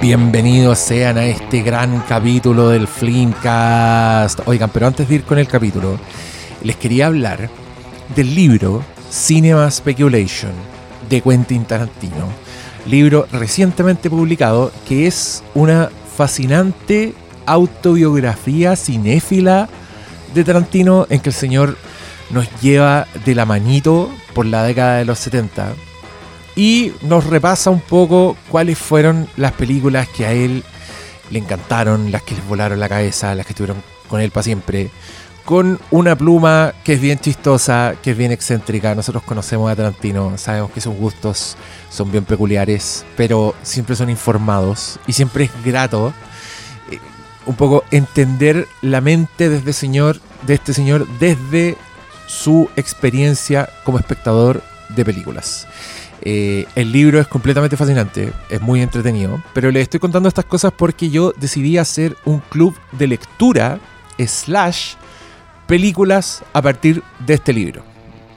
[0.00, 4.40] Bienvenidos sean a este gran capítulo del Flimcast.
[4.46, 5.98] Oigan, pero antes de ir con el capítulo,
[6.62, 7.50] les quería hablar
[8.16, 10.52] del libro Cinema Speculation
[11.10, 12.30] de Quentin Tarantino.
[12.86, 17.12] Libro recientemente publicado que es una fascinante
[17.44, 19.68] autobiografía cinéfila
[20.32, 21.76] de Tarantino en que el señor
[22.30, 25.74] nos lleva de la manito por la década de los 70
[26.56, 30.64] y nos repasa un poco cuáles fueron las películas que a él
[31.30, 34.90] le encantaron, las que les volaron la cabeza, las que estuvieron con él para siempre,
[35.44, 38.94] con una pluma que es bien chistosa, que es bien excéntrica.
[38.94, 41.56] Nosotros conocemos a Tarantino, sabemos que sus gustos
[41.88, 46.12] son bien peculiares, pero siempre son informados y siempre es grato
[46.90, 46.98] eh,
[47.46, 51.76] un poco entender la mente de este señor, de este señor desde
[52.26, 55.66] su experiencia como espectador de películas.
[56.22, 60.72] Eh, el libro es completamente fascinante, es muy entretenido, pero les estoy contando estas cosas
[60.76, 63.78] porque yo decidí hacer un club de lectura
[64.18, 64.94] slash
[65.66, 67.82] películas a partir de este libro.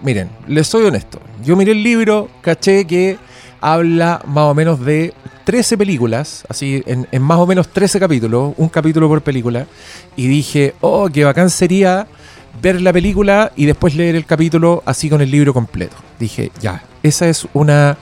[0.01, 3.17] Miren, les soy honesto, yo miré el libro, caché que
[3.59, 5.13] habla más o menos de
[5.45, 9.65] 13 películas, así en, en más o menos 13 capítulos, un capítulo por película,
[10.15, 12.07] y dije, oh, qué bacán sería
[12.61, 15.95] ver la película y después leer el capítulo así con el libro completo.
[16.19, 17.97] Dije, ya, esa es una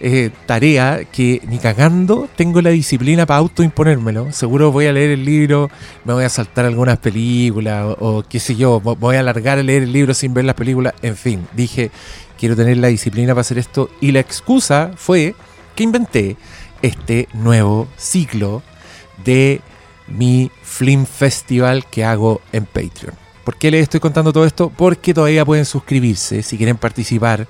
[0.00, 4.32] eh, tarea que ni cagando tengo la disciplina para autoimponérmelo.
[4.32, 5.70] Seguro voy a leer el libro,
[6.04, 9.82] me voy a saltar algunas películas o, qué sé yo, voy a alargar a leer
[9.82, 10.94] el libro sin ver las películas.
[11.02, 11.90] En fin, dije,
[12.38, 15.34] quiero tener la disciplina para hacer esto y la excusa fue
[15.74, 16.36] que inventé
[16.82, 18.62] este nuevo ciclo
[19.24, 19.60] de
[20.06, 23.14] mi Film Festival que hago en Patreon.
[23.42, 24.70] ¿Por qué les estoy contando todo esto?
[24.74, 27.46] Porque todavía pueden suscribirse si quieren participar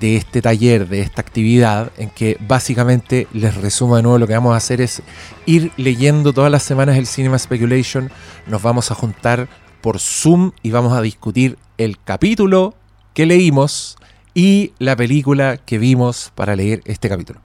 [0.00, 4.34] de este taller, de esta actividad, en que básicamente les resumo de nuevo lo que
[4.34, 5.02] vamos a hacer es
[5.46, 8.10] ir leyendo todas las semanas el Cinema Speculation,
[8.46, 9.48] nos vamos a juntar
[9.80, 12.74] por Zoom y vamos a discutir el capítulo
[13.14, 13.96] que leímos
[14.34, 17.40] y la película que vimos para leer este capítulo.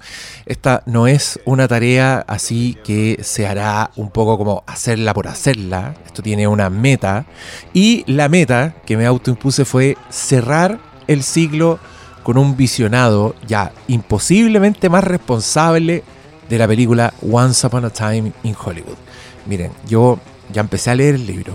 [0.45, 5.95] Esta no es una tarea así que se hará un poco como hacerla por hacerla.
[6.05, 7.25] Esto tiene una meta.
[7.73, 11.79] Y la meta que me autoimpuse fue cerrar el ciclo
[12.27, 16.03] con un visionado ya imposiblemente más responsable
[16.49, 18.97] de la película Once Upon a Time in Hollywood.
[19.45, 20.19] Miren, yo
[20.51, 21.53] ya empecé a leer el libro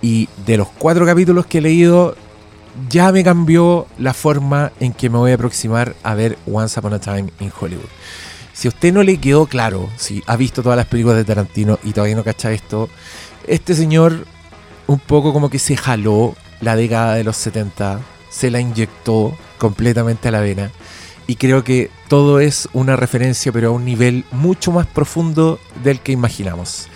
[0.00, 2.16] y de los cuatro capítulos que he leído
[2.88, 6.94] ya me cambió la forma en que me voy a aproximar a ver Once Upon
[6.94, 7.86] a Time in Hollywood.
[8.52, 11.78] Si a usted no le quedó claro, si ha visto todas las películas de Tarantino
[11.84, 12.88] y todavía no cacha esto,
[13.46, 14.26] este señor
[14.88, 20.26] un poco como que se jaló la década de los 70, se la inyectó completamente
[20.26, 20.72] a la vena.
[21.28, 26.00] Y creo que todo es una referencia, pero a un nivel mucho más profundo del
[26.00, 26.88] que imaginamos.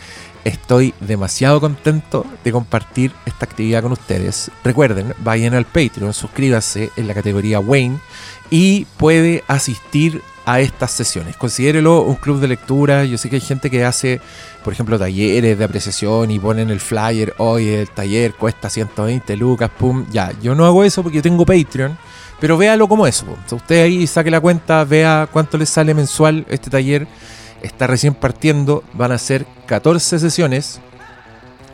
[0.45, 4.51] Estoy demasiado contento de compartir esta actividad con ustedes.
[4.65, 8.01] Recuerden, vayan al Patreon, suscríbase en la categoría Wayne
[8.51, 11.37] y puede asistir a estas sesiones.
[11.37, 13.05] Considérelo un club de lectura.
[13.05, 14.21] Yo sé que hay gente que hace,
[14.65, 19.71] por ejemplo, talleres de apreciación y ponen el flyer, hoy el taller cuesta 120 lucas,
[19.77, 20.07] pum.
[20.11, 21.99] Ya, yo no hago eso porque yo tengo Patreon,
[22.41, 23.27] pero véalo como eso.
[23.51, 27.07] usted ahí saque la cuenta, vea cuánto le sale mensual este taller
[27.63, 30.81] está recién partiendo, van a ser 14 sesiones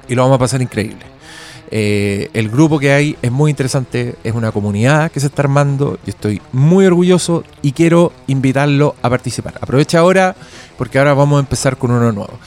[0.08, 1.12] y lo vamos a pasar increíble.
[1.74, 5.98] Eh, el grupo que hay es muy interesante, es una comunidad que se está armando,
[6.06, 9.54] y estoy muy orgulloso y quiero invitarlo a participar.
[9.60, 10.36] Aprovecha ahora
[10.76, 12.38] porque ahora vamos a empezar con uno nuevo.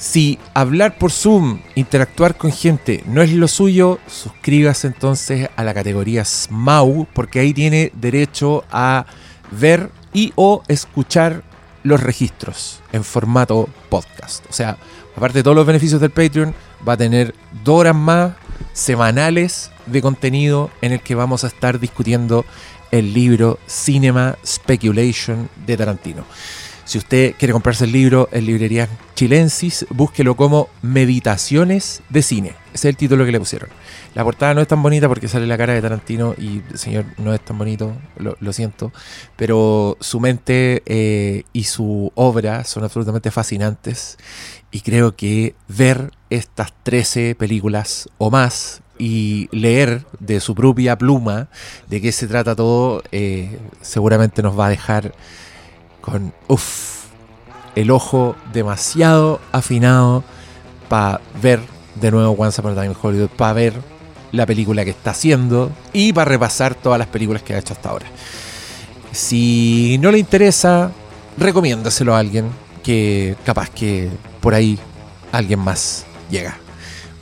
[0.00, 5.74] Si hablar por Zoom, interactuar con gente no es lo suyo, suscríbase entonces a la
[5.74, 9.04] categoría SMAU porque ahí tiene derecho a
[9.50, 11.42] ver y o escuchar
[11.82, 14.46] los registros en formato podcast.
[14.48, 14.78] O sea,
[15.14, 16.54] aparte de todos los beneficios del Patreon,
[16.88, 18.32] va a tener dos horas más
[18.72, 22.46] semanales de contenido en el que vamos a estar discutiendo
[22.90, 26.24] el libro Cinema Speculation de Tarantino.
[26.90, 32.48] Si usted quiere comprarse el libro en librerías chilensis, búsquelo como Meditaciones de Cine.
[32.74, 33.70] Ese es el título que le pusieron.
[34.16, 37.04] La portada no es tan bonita porque sale la cara de Tarantino y el señor
[37.18, 38.92] no es tan bonito, lo, siento.
[39.36, 44.18] Pero su mente eh, y su obra son absolutamente fascinantes.
[44.72, 51.46] Y creo que ver estas 13 películas o más y leer de su propia pluma
[51.88, 55.14] de qué se trata todo, eh, seguramente nos va a dejar
[56.10, 57.04] con uff,
[57.74, 60.24] el ojo demasiado afinado
[60.88, 61.60] para ver
[61.94, 63.74] de nuevo Once Upon a Time in Hollywood, para ver
[64.32, 67.90] la película que está haciendo y para repasar todas las películas que ha hecho hasta
[67.90, 68.06] ahora.
[69.12, 70.92] Si no le interesa,
[71.36, 72.50] recomiéndaselo a alguien.
[72.82, 74.08] que capaz que
[74.40, 74.78] por ahí
[75.32, 76.56] alguien más llega.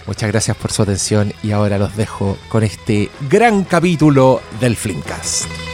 [0.06, 5.67] Muchas gracias por su atención y ahora los dejo con este gran capítulo del Flimcast.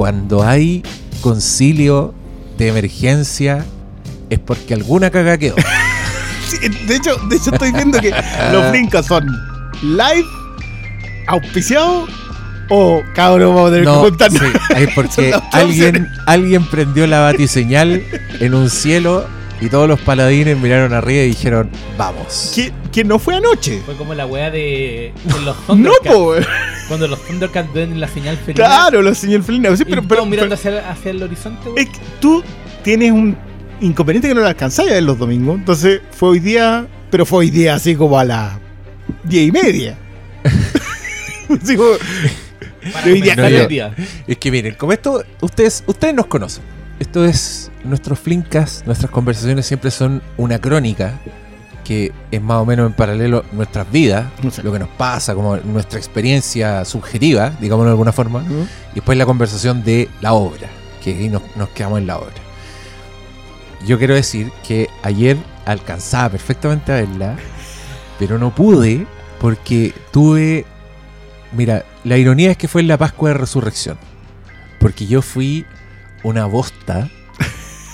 [0.00, 0.82] Cuando hay
[1.20, 2.14] concilio
[2.56, 3.66] de emergencia
[4.30, 5.56] es porque alguna caga quedó.
[6.48, 6.56] Sí,
[6.86, 8.10] de, hecho, de hecho, estoy viendo que
[8.52, 9.26] los Flinkas son
[9.82, 10.24] live,
[11.28, 12.08] auspiciados
[12.70, 14.40] o cabrón, vamos a tener No, que contarnos.
[14.40, 18.02] sí, es porque alguien, alguien prendió la batiseñal
[18.40, 19.26] en un cielo
[19.60, 21.68] y todos los paladines miraron arriba y dijeron,
[21.98, 22.52] vamos.
[22.54, 23.82] Que, que no fue anoche.
[23.84, 26.34] Fue como la weá de, de los No, po.
[26.90, 28.56] Cuando los Thundercats ven la señal feliz.
[28.56, 29.74] Claro, los señor Felina.
[29.76, 32.42] Sí, y pero, todos pero, mirando pero hacia, hacia el horizonte, es que tú
[32.82, 33.36] tienes un
[33.80, 35.56] inconveniente que no lo alcanzáis a ver los domingos.
[35.56, 38.58] Entonces fue hoy día, pero fue hoy día así como a las
[39.22, 39.96] diez y media.
[41.62, 41.90] Así como-
[43.06, 43.94] hoy día- No, el yo- día.
[44.26, 46.62] Es que miren, como esto, ustedes, ustedes nos conocen.
[46.98, 51.18] Esto es nuestros flincas, nuestras conversaciones siempre son una crónica
[51.90, 54.26] que es más o menos en paralelo nuestras vidas,
[54.62, 58.44] lo que nos pasa, como nuestra experiencia subjetiva, digámoslo de alguna forma,
[58.92, 60.68] y después la conversación de la obra,
[61.02, 62.30] que ahí nos, nos quedamos en la obra.
[63.88, 67.34] Yo quiero decir que ayer alcanzaba perfectamente a verla,
[68.20, 69.04] pero no pude
[69.40, 70.66] porque tuve...
[71.50, 73.98] Mira, la ironía es que fue en la Pascua de Resurrección,
[74.78, 75.66] porque yo fui
[76.22, 77.10] una bosta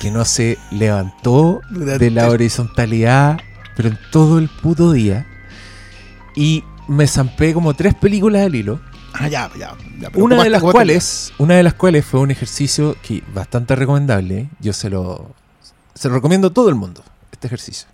[0.02, 3.40] que no se levantó de la horizontalidad,
[3.76, 5.26] pero en todo el puto día.
[6.34, 8.81] Y me zampé como tres películas al hilo.
[9.12, 9.75] Ah, ya, ya.
[9.99, 13.23] ya, pero Una ¿cómo de las cuales, una de las cuales fue un ejercicio que
[13.34, 14.49] bastante recomendable.
[14.61, 15.34] Yo se lo,
[15.94, 17.02] se lo recomiendo a todo el mundo,
[17.32, 17.88] este ejercicio.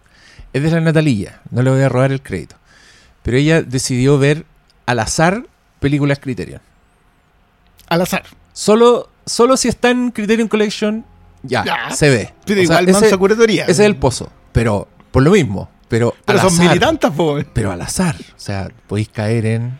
[0.53, 2.57] Es de la Natalilla, no le voy a robar el crédito.
[3.23, 4.45] Pero ella decidió ver
[4.87, 5.47] al azar
[5.79, 6.61] películas Criterion.
[7.89, 8.25] Al azar.
[8.53, 11.05] Solo, solo si está en Criterion Collection,
[11.45, 11.91] ya, Ya.
[11.95, 12.35] se ve.
[12.45, 13.63] Pero O sea, igual ese, mansa curatoría.
[13.63, 14.29] ese es el pozo.
[14.53, 15.71] Pero por lo mismo.
[15.93, 17.39] Pero, Pero al son azar, militantes, po.
[17.53, 18.17] Pero al azar.
[18.19, 19.79] O sea, podéis caer en.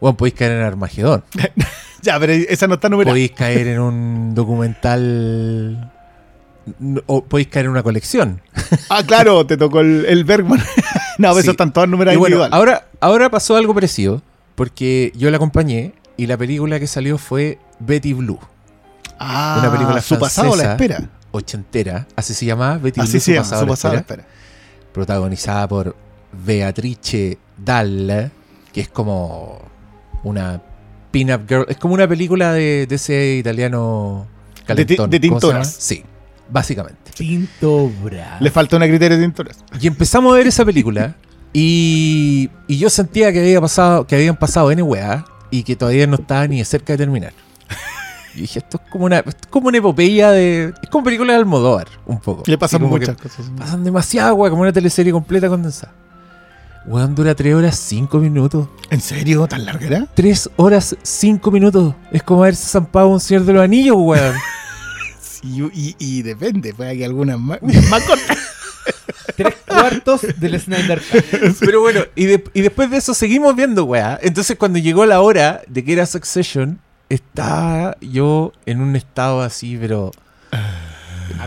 [0.00, 1.22] Bueno, podéis caer en Armagedón.
[2.02, 3.12] Ya, pero esa no está numerada.
[3.12, 5.90] podéis caer en un documental.
[7.06, 8.42] O podéis caer en una colección.
[8.90, 10.62] Ah, claro, te tocó el, el Bergman.
[11.18, 11.40] no, Sí.
[11.40, 12.52] eso están todas numeradas bueno, individual.
[12.52, 14.20] ahora, ahora pasó algo parecido.
[14.54, 18.38] Porque yo la acompañé y la película que salió fue Betty Blue.
[19.18, 20.94] ah, una película su pasado a la francesa.
[20.94, 21.10] espera.
[21.30, 22.06] Ochentera.
[22.16, 23.20] Así se llamaba Betty Así Blue.
[23.20, 24.24] se llama, pasado su la pasado a la espera.
[24.94, 25.94] Protagonizada por
[26.32, 28.30] Beatrice Dalle,
[28.72, 29.60] que es como
[30.22, 30.62] una
[31.10, 34.26] pin-up girl, es como una película de, de ese italiano
[34.64, 35.10] calentón.
[35.10, 35.60] de ¿Cómo se llama?
[35.60, 35.76] tintoras.
[35.78, 36.04] Sí,
[36.48, 37.10] básicamente.
[37.14, 38.38] Tinto Bra.
[38.40, 39.58] Le falta una criterio de interés.
[39.80, 41.16] Y empezamos a ver esa película
[41.52, 46.06] y, y yo sentía que había pasado, que habían pasado N weá y que todavía
[46.06, 47.32] no estaba ni de cerca de terminar.
[48.36, 50.72] Y dije, esto es como una, esto es como una epopeya de.
[50.82, 52.42] Es como película de Almodóvar, un poco.
[52.46, 53.46] Le pasan que muchas cosas.
[53.56, 55.92] Pasan demasiada agua, como una teleserie completa condensada.
[56.86, 58.68] Weón, dura 3 horas 5 minutos.
[58.90, 59.46] ¿En serio?
[59.46, 60.06] ¿Tan larga era?
[60.14, 61.94] 3 horas 5 minutos.
[62.12, 64.34] Es como haberse zampado un señor de los anillos, weón.
[65.20, 67.58] Sí, y, y depende, pues hay algunas más,
[67.90, 68.38] más cortas.
[69.36, 71.24] Tres cuartos del Snyder Cut.
[71.60, 74.18] Pero bueno, y, de- y después de eso seguimos viendo, weá.
[74.22, 79.76] Entonces cuando llegó la hora de que era Succession, estaba yo en un estado así,
[79.80, 80.10] pero...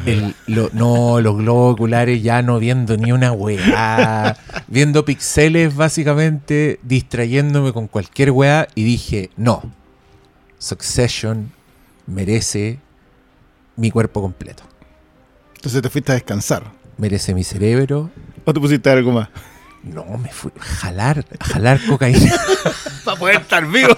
[0.05, 4.37] el- lo- no, los globos oculares ya no viendo ni una weá.
[4.67, 8.67] viendo pixeles básicamente, distrayéndome con cualquier weá.
[8.75, 9.71] Y dije, no.
[10.59, 11.51] Succession
[12.07, 12.79] merece
[13.75, 14.63] mi cuerpo completo.
[15.55, 16.63] Entonces te fuiste a descansar.
[16.97, 18.09] Merece mi cerebro.
[18.45, 19.29] ¿O te pusiste algo más?
[19.83, 22.33] No, me fui a jalar, a jalar cocaína.
[23.05, 23.95] Para poder estar vivo.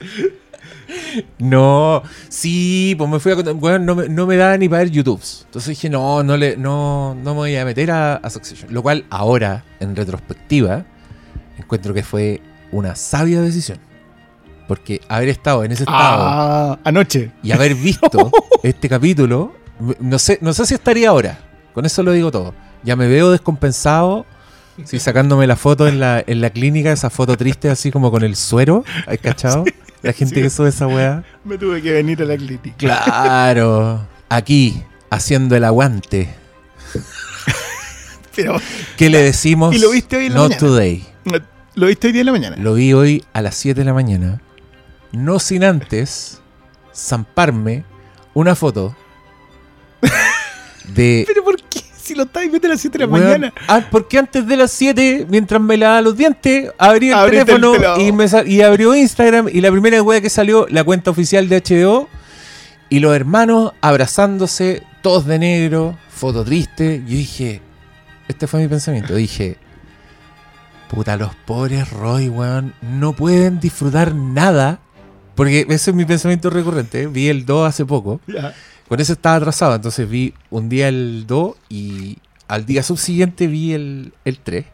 [1.38, 4.82] No, sí, pues me fui a contar, weón, no, me, no me da ni para
[4.82, 5.20] ver YouTube.
[5.46, 8.72] Entonces dije, no, no, le, no, no me voy a meter a, a Succession.
[8.72, 10.84] Lo cual ahora, en retrospectiva,
[11.58, 12.40] encuentro que fue
[12.72, 13.78] una sabia decisión.
[14.68, 17.32] Porque haber estado en ese estado Ah, anoche.
[17.42, 18.30] y haber visto
[18.62, 19.54] este capítulo,
[20.00, 21.38] no sé, no sé si estaría ahora.
[21.72, 22.54] Con eso lo digo todo.
[22.82, 24.26] Ya me veo descompensado.
[24.84, 28.24] Sí, sacándome la foto en la, en la clínica, esa foto triste así como con
[28.24, 29.64] el suero, ¿has cachado?
[30.02, 30.42] La gente sí.
[30.42, 31.22] que sube esa weá.
[31.44, 32.74] Me tuve que venir a la clínica.
[32.76, 36.34] Claro, aquí, haciendo el aguante.
[38.36, 38.60] Pero,
[38.96, 39.74] ¿Qué le decimos?
[39.74, 40.68] ¿Y lo viste hoy en la Not mañana?
[40.68, 41.06] today.
[41.76, 42.56] ¿lo viste hoy día en la mañana?
[42.58, 44.40] Lo vi hoy a las 7 de la mañana.
[45.12, 46.40] No sin antes
[46.94, 47.84] zamparme
[48.34, 48.96] una foto
[50.94, 51.73] de ¿Pero por qué?
[52.14, 53.52] Si lo estáis viendo a las 7 de la mañana.
[53.66, 58.12] ah, porque antes de las 7, mientras me lavaba los dientes, abrí el teléfono y,
[58.12, 61.56] me sa- y abrió Instagram y la primera wea que salió, la cuenta oficial de
[61.60, 62.08] HBO
[62.88, 67.02] y los hermanos abrazándose, todos de negro, foto triste.
[67.04, 67.60] Yo dije,
[68.28, 69.56] este fue mi pensamiento, dije,
[70.88, 74.78] puta, los pobres Roy, weón, no pueden disfrutar nada.
[75.34, 77.02] Porque ese es mi pensamiento recurrente.
[77.02, 77.06] ¿eh?
[77.08, 78.20] Vi el 2 hace poco.
[78.28, 78.54] Ya.
[78.88, 83.72] Con eso estaba atrasado, entonces vi un día el 2 y al día subsiguiente vi
[83.72, 84.66] el, el 3.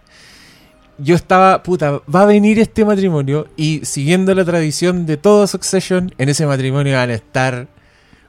[0.99, 6.13] Yo estaba, puta, va a venir este matrimonio y siguiendo la tradición de todo Succession,
[6.19, 7.69] en ese matrimonio van a estar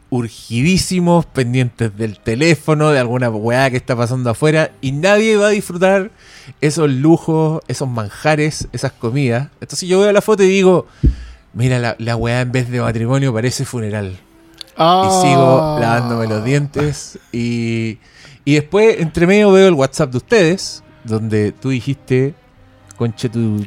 [0.09, 5.51] urgidísimos, pendientes del teléfono, de alguna weá que está pasando afuera y nadie va a
[5.51, 6.11] disfrutar
[6.59, 9.49] esos lujos, esos manjares, esas comidas.
[9.59, 10.85] Entonces yo veo la foto y digo,
[11.53, 14.19] mira, la, la weá en vez de matrimonio parece funeral
[14.83, 15.07] Ah.
[15.07, 17.19] y sigo lavándome los dientes.
[17.31, 17.97] Y,
[18.45, 22.33] y después, entre medio, veo el WhatsApp de ustedes, donde tú dijiste.
[22.97, 23.65] Conche tu.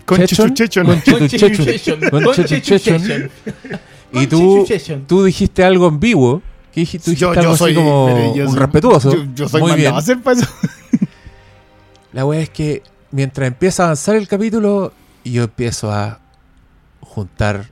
[4.13, 4.65] Y tú,
[5.07, 6.41] tú dijiste algo ambiguo.
[6.73, 7.05] ¿Qué dijiste?
[7.07, 9.13] Tú dijiste Yo, algo yo así soy como mire, yo un soy- respetuoso.
[9.15, 9.95] Yo, yo soy Muy bien.
[9.95, 10.49] a hacer para eso.
[12.13, 14.93] La wea es que mientras empieza a avanzar el capítulo,
[15.25, 16.21] yo empiezo a
[17.01, 17.67] juntar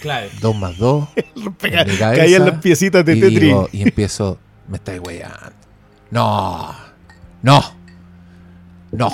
[0.00, 0.30] Clave.
[0.40, 1.08] 2 más 2
[1.58, 3.40] Pega- mi cabeza Caían las piecitas de y, Tetris.
[3.40, 5.36] digo- y empiezo, me estáis weyando.
[6.10, 6.74] No,
[7.42, 7.62] no,
[8.92, 9.08] no.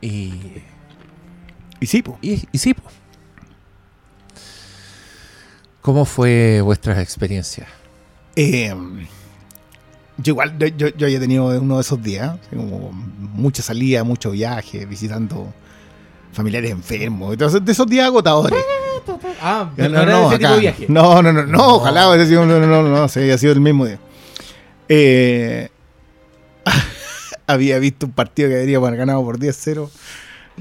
[0.00, 0.32] Y,
[1.80, 2.18] Y sí, po.
[2.22, 2.74] y, y sí.
[2.74, 2.82] po.
[5.80, 7.66] ¿Cómo fue vuestra experiencia?
[8.34, 8.74] Eh,
[10.18, 14.84] yo igual, yo, yo, he tenido uno de esos días, como mucha salida, mucho viaje,
[14.86, 15.52] visitando
[16.32, 18.58] familiares enfermos, entonces de esos días agotadores.
[19.40, 20.86] Ah, Ya, no, no, ese tipo de viaje.
[20.88, 23.60] no, no, no, no, ojalá hubiese sido, no, no, no, no, sí, ha sido el
[23.60, 23.98] mismo día.
[24.88, 25.68] Eh,
[27.46, 29.88] había visto un partido que deberíamos haber ganado por 10-0,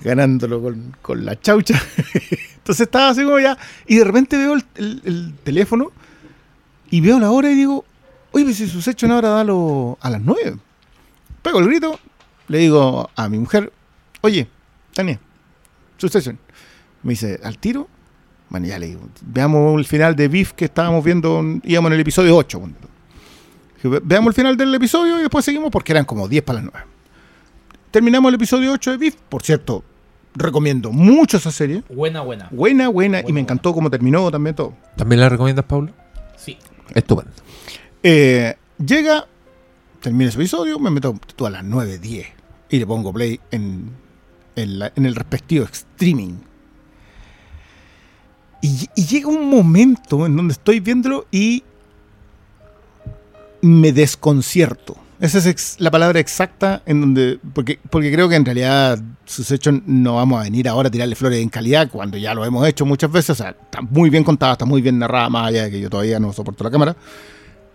[0.03, 1.81] ganándolo con, con la chaucha.
[2.57, 5.91] Entonces estaba así como ya, y de repente veo el, el- el teléfono
[6.89, 7.85] y veo la hora y digo,
[8.31, 10.57] oye, pues si sus hechos ahora da lo- a las 9.
[11.41, 11.99] Pego el grito,
[12.47, 13.71] le digo a mi mujer,
[14.21, 14.47] oye,
[14.93, 15.19] Tania,
[15.97, 16.39] Succession.
[17.03, 17.87] Me dice, ¿al tiro?
[18.49, 21.99] Bueno, ya le digo, veamos el final de Beef que estábamos viendo, íbamos en el
[21.99, 22.59] episodio 8.
[22.59, 22.75] bueno.
[23.75, 26.61] Dije, "Ve- Veamos el final del episodio y después seguimos porque eran como 10 para
[26.61, 26.87] las 9.
[27.91, 29.83] Terminamos el episodio 8 de Beef, por cierto,
[30.35, 31.83] recomiendo mucho esa serie.
[31.89, 32.47] Buena, buena.
[32.51, 34.73] Buena, buena, y Buena, me encantó cómo terminó también todo.
[34.95, 35.91] ¿También la recomiendas, Pablo?
[36.37, 36.57] Sí.
[36.93, 37.31] Estupendo.
[38.03, 39.25] Eh, llega,
[40.01, 42.27] termina ese episodio, me meto tú a las 9, 10
[42.69, 43.89] y le pongo play en,
[44.55, 46.33] en, la- en el respectivo streaming.
[48.65, 51.63] Y, llega un momento en donde estoy viéndolo y
[53.61, 54.97] me desconcierto.
[55.19, 57.39] Esa es la palabra exacta en donde.
[57.53, 61.15] Porque, porque creo que en realidad sus hechos no vamos a venir ahora a tirarle
[61.15, 63.29] flores en calidad cuando ya lo hemos hecho muchas veces.
[63.31, 65.89] O sea, está muy bien contada, está muy bien narrada, más allá de que yo
[65.89, 66.95] todavía no soporto la cámara.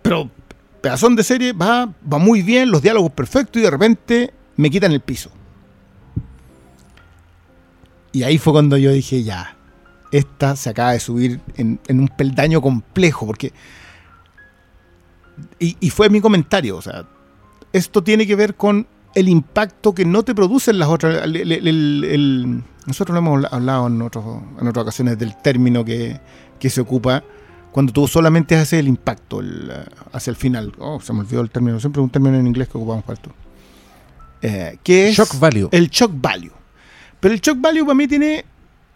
[0.03, 0.29] Pero
[0.81, 4.91] pedazón de serie va, va muy bien, los diálogos perfectos y de repente me quitan
[4.91, 5.31] el piso.
[8.13, 9.57] Y ahí fue cuando yo dije, ya,
[10.13, 13.53] esta se acaba de subir en, en un peldaño complejo, porque...
[15.59, 17.05] Y, y fue mi comentario, o sea,
[17.73, 21.25] esto tiene que ver con el impacto que no te producen las otras...
[21.25, 24.25] el- el- el- el- nosotros lo hemos hablado en, otros,
[24.61, 26.19] en otras ocasiones del término que,
[26.59, 27.23] que se ocupa
[27.73, 29.71] cuando tú solamente haces el impacto el,
[30.13, 30.73] hacia el final.
[30.79, 33.31] Oh, se me olvidó el término, siempre un término en inglés que ocupamos para esto.
[34.43, 35.69] Eh, que es Shock value.
[35.71, 36.53] el shock value.
[37.21, 38.45] Pero el shock value para mí tiene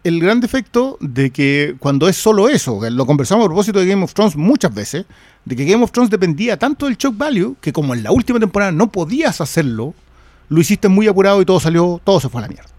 [0.05, 4.05] el gran defecto de que cuando es solo eso, lo conversamos a propósito de Game
[4.05, 5.07] of Thrones muchas veces,
[5.45, 8.39] de que Game of Thrones dependía tanto del shock value que como en la última
[8.39, 9.95] temporada no podías hacerlo,
[10.51, 12.71] lo hiciste muy apurado y todo salió, todo se fue a la mierda.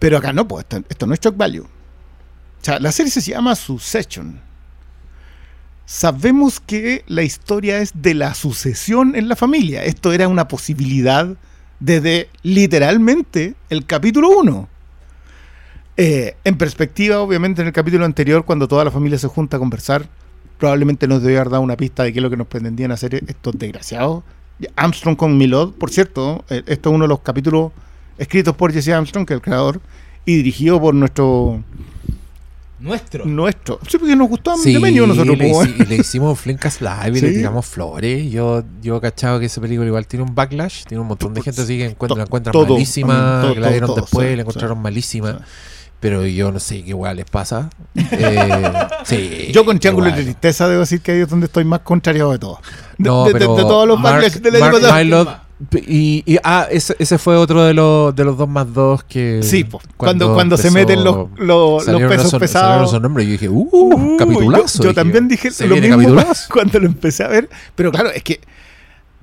[0.00, 1.62] Pero acá no, pues esto, esto no es shock value.
[1.64, 4.40] O sea, la serie se llama Succession.
[5.86, 9.84] Sabemos que la historia es de la sucesión en la familia.
[9.84, 11.36] Esto era una posibilidad
[11.78, 14.68] desde literalmente el capítulo 1.
[15.96, 19.60] Eh, en perspectiva, obviamente, en el capítulo anterior, cuando toda la familia se junta a
[19.60, 20.06] conversar,
[20.58, 23.14] probablemente nos debió haber dado una pista de qué es lo que nos pretendían hacer
[23.26, 24.22] estos desgraciados.
[24.76, 27.72] Armstrong con Milord, por cierto, eh, esto es uno de los capítulos
[28.16, 29.80] escritos por Jesse Armstrong, que es el creador,
[30.24, 31.62] y dirigido por nuestro.
[32.78, 33.24] Nuestro.
[33.26, 35.38] nuestro sí, porque nos gustó a Sí, nosotros.
[35.38, 37.34] le, hici- le hicimos Flinkas Live y le Sí.
[37.36, 38.28] tiramos flores.
[38.32, 40.82] Yo, yo he cachado que esa película igual tiene un backlash.
[40.86, 43.68] Tiene un montón de gente así que encuentra, To- la encuentran todo, malísima, que la
[43.68, 45.40] vieron todo, después, sí, la encontraron sí, malísima.
[46.02, 47.70] Pero yo no sé qué igual les pasa.
[47.94, 50.22] Eh, sí, Yo con Triángulo de.
[50.24, 52.58] Tristeza debo decir que ahí es donde estoy más contrariado de todos.
[52.98, 55.40] De, No, de- de- pero de todos los Mark- backlash del año pasado.
[55.86, 59.40] Y, y- ah, ese, ese fue otro de los, de los dos más dos que.
[59.44, 63.00] Sí, po, cuando, cuando se meten los, los, pesos esos- salieron pesados.
[63.00, 64.78] nombres yo dije, uh, Uh, capitulazo.
[64.78, 66.48] Yo, yo Dije, también dije se lo mismo capitulazo.
[66.52, 67.48] cuando lo empecé a ver.
[67.76, 68.40] Pero claro, es que,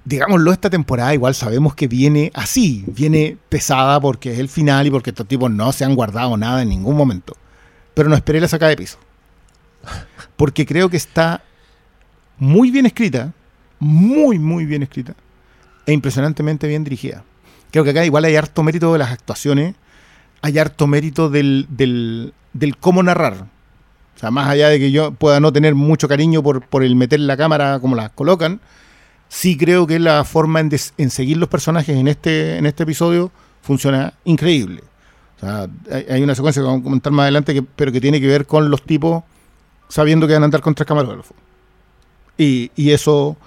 [0.09, 2.83] digámoslo, esta temporada igual sabemos que viene así.
[2.87, 6.63] Viene pesada porque es el final y porque estos tipos no se han guardado nada
[6.63, 7.37] en ningún momento.
[7.93, 8.97] Pero no esperé la sacada de piso.
[10.35, 11.43] Porque creo que está
[12.39, 13.33] muy bien escrita.
[13.77, 15.13] Muy, muy bien escrita.
[15.85, 17.23] E impresionantemente bien dirigida.
[17.71, 19.75] Creo que acá igual hay harto mérito de las actuaciones.
[20.41, 23.45] Hay harto mérito del, del, del cómo narrar.
[24.15, 26.95] O sea, más allá de que yo pueda no tener mucho cariño por, por el
[26.95, 28.59] meter la cámara como la colocan,
[29.29, 33.31] sí creo que la forma en, seguir los personajes en este, en este episodio
[33.61, 34.83] funciona increíble.
[35.37, 35.69] O sea,
[36.09, 38.69] hay, una secuencia que vamos a comentar más adelante, pero que tiene que ver con
[38.69, 39.23] los tipos
[39.87, 41.37] sabiendo que van a andar con tres camarógrafos.
[42.37, 43.37] Y, y eso...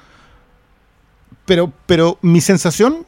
[1.44, 3.04] Pero, pero mi sensación,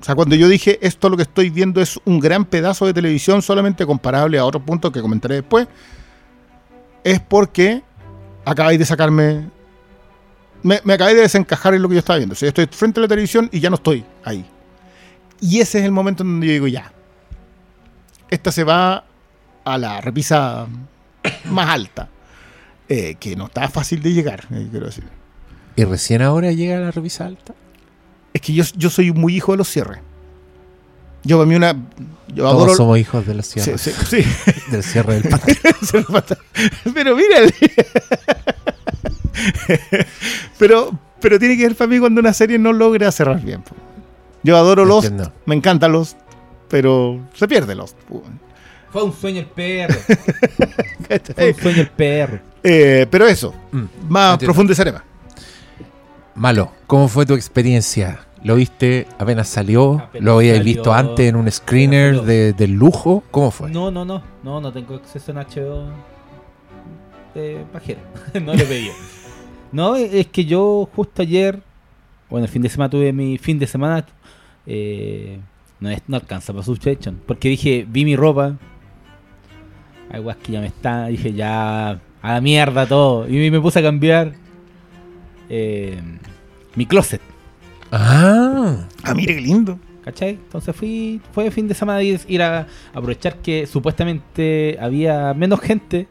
[0.00, 2.92] o sea, cuando yo dije esto lo que estoy viendo es un gran pedazo de
[2.92, 5.66] televisión solamente comparable a otros puntos que comentaré después,
[7.02, 7.82] es porque
[8.44, 9.48] acabáis de sacarme.
[10.62, 12.32] Me, me acabáis de desencajar en lo que yo estaba viendo.
[12.34, 14.44] O sea, yo estoy frente a la televisión y ya no estoy ahí.
[15.40, 16.92] Y ese es el momento en donde yo digo, ya.
[18.30, 19.04] Esta se va
[19.64, 20.66] a la repisa
[21.46, 22.08] más alta.
[22.88, 25.04] eh, que no está fácil de llegar, eh, quiero decir.
[25.76, 27.54] Y recién ahora llega la revisa alta.
[28.34, 29.98] Es que yo, yo soy muy hijo de los cierres.
[31.24, 31.72] Yo para mí una.
[32.28, 32.74] Yo Todos adoro.
[32.74, 33.80] somos hijos de los Sí, cierres.
[33.80, 33.92] sí,
[34.22, 34.24] sí.
[34.70, 35.30] Del cierre del
[36.10, 36.36] patio.
[36.94, 37.54] Pero mírale.
[40.58, 43.62] pero, pero tiene que ver para mí cuando una serie no logra cerrar bien.
[44.42, 45.32] Yo adoro Lost, Entiendo.
[45.46, 46.18] me encanta Lost,
[46.68, 47.96] pero se pierde Lost.
[48.02, 48.22] po.
[48.90, 49.94] Fue un sueño el perro.
[51.34, 52.38] Fue un sueño el perro.
[52.62, 55.02] Eh, pero eso, Mm, más profundizaré más.
[56.34, 58.20] Malo, ¿cómo fue tu experiencia?
[58.44, 59.94] ¿Lo viste apenas salió?
[60.00, 60.74] Apenas ¿Lo habías salió.
[60.74, 63.22] visto antes en un screener de, de lujo?
[63.30, 63.70] ¿Cómo fue?
[63.70, 64.22] No, no, no.
[64.42, 65.88] No, no tengo acceso en HBO
[67.34, 68.00] de pajero.
[68.34, 68.90] no lo pedí.
[69.72, 71.62] No, es que yo justo ayer,
[72.28, 74.04] bueno, el fin de semana tuve mi fin de semana.
[74.66, 75.38] eh,
[75.80, 77.20] no, es- no alcanza para Substation.
[77.26, 78.56] Porque dije, vi mi ropa.
[80.10, 81.06] Ay, guas que ya me está.
[81.06, 83.26] Dije, ya, a la mierda todo.
[83.28, 84.34] Y me puse a cambiar
[85.48, 86.00] eh,
[86.76, 87.20] mi closet.
[87.90, 89.78] Ah, Ah, mire qué lindo.
[90.04, 90.30] ¿Cachai?
[90.30, 96.08] Entonces fui, fue fin de semana de ir a aprovechar que supuestamente había menos gente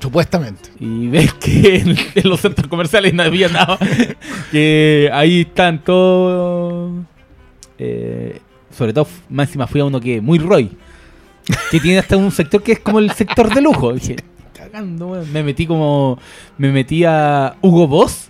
[0.00, 0.70] Supuestamente.
[0.78, 3.78] y ves que en, en los centros comerciales no había nada.
[4.50, 6.92] que ahí están todos.
[7.78, 10.70] eh, sobre todo, más encima fui a uno que muy Roy.
[11.70, 13.92] Que tiene hasta un sector que es como el sector de lujo.
[13.92, 14.16] Dije,
[14.52, 15.32] cagando, weón.
[15.32, 16.18] Me metí como.
[16.58, 18.28] Me metí a Hugo Boss.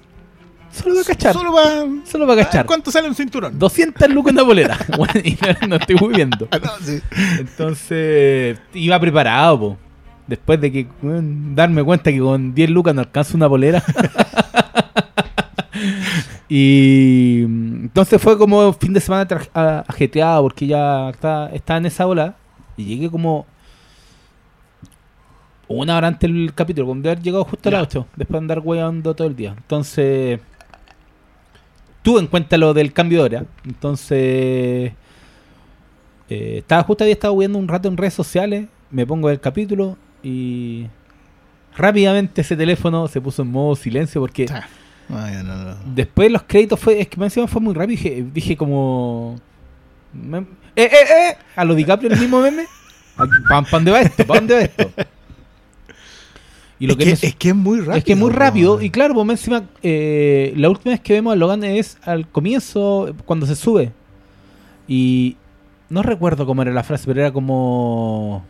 [0.71, 1.33] Solo para cachar.
[1.33, 1.87] Solo va.
[2.05, 2.67] Solo para cachar.
[2.67, 3.59] ¿Cuánto sale un cinturón?
[3.59, 4.79] 200 lucas en una bolera.
[4.97, 6.47] Bueno, y no, no estoy muy viendo.
[6.53, 7.01] Ah, no, sí.
[7.39, 9.79] Entonces, iba preparado, po.
[10.27, 10.87] Después de que
[11.55, 13.83] darme cuenta que con 10 lucas no alcanzo una polera.
[16.49, 21.87] y entonces fue como fin de semana tra- a- ajetreado porque ya está- estaba en
[21.87, 22.37] esa ola.
[22.77, 23.47] Y llegué como
[25.69, 28.61] una hora antes del capítulo, cuando haber llegado justo a las 8, después de andar
[28.61, 29.55] weando todo el día.
[29.57, 30.39] Entonces,
[32.03, 33.45] tuve en cuenta lo del cambio de hora.
[33.65, 34.93] Entonces,
[36.29, 39.97] eh, estaba justo había estado viendo un rato en redes sociales, me pongo el capítulo
[40.29, 40.87] y
[41.77, 44.67] rápidamente ese teléfono se puso en modo silencio porque Ah,
[45.09, 45.77] Ay, no, no.
[45.95, 49.37] después los créditos fue, es que más encima fue muy rápido, dije, dije como
[50.13, 50.89] me- eh, eh,
[51.31, 52.65] eh, a lo DiCaprio el mismo meme.
[53.49, 54.27] ¿Para dónde va esto?
[54.27, 54.91] ¿Para dónde va esto?
[56.79, 57.97] Y lo es, que, que, me- es que es muy rápido.
[57.97, 61.33] es que es muy rápido y claro, pues encima eh, la última vez que vemos
[61.33, 63.93] a Logan es al comienzo, cuando se sube.
[64.89, 65.37] Y
[65.89, 68.45] no recuerdo cómo era la frase, pero era como...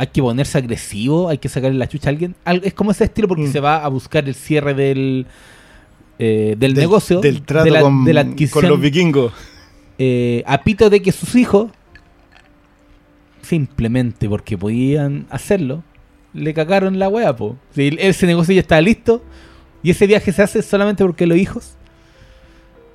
[0.00, 2.34] Hay que ponerse agresivo, hay que sacarle la chucha a alguien.
[2.46, 3.52] Al- es como ese estilo porque Mm.
[3.52, 5.26] se va a buscar el cierre del,
[6.18, 9.32] eh, del, Del- negocio, Del trato de la, con, de la con adquisición, los vikingos.
[9.98, 11.70] eh, a pito de que sus hijos,
[13.42, 15.82] simplemente porque podían hacerlo,
[16.32, 17.56] le cagaron la wea, po.
[17.74, 19.22] Si ese negocio ya estaba listo
[19.82, 21.74] y ese viaje se hace solamente porque los hijos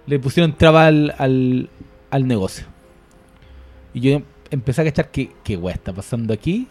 [0.07, 1.69] le pusieron traba al, al,
[2.09, 2.65] al negocio.
[3.93, 6.67] Y yo empecé a cachar que, que wea está pasando aquí.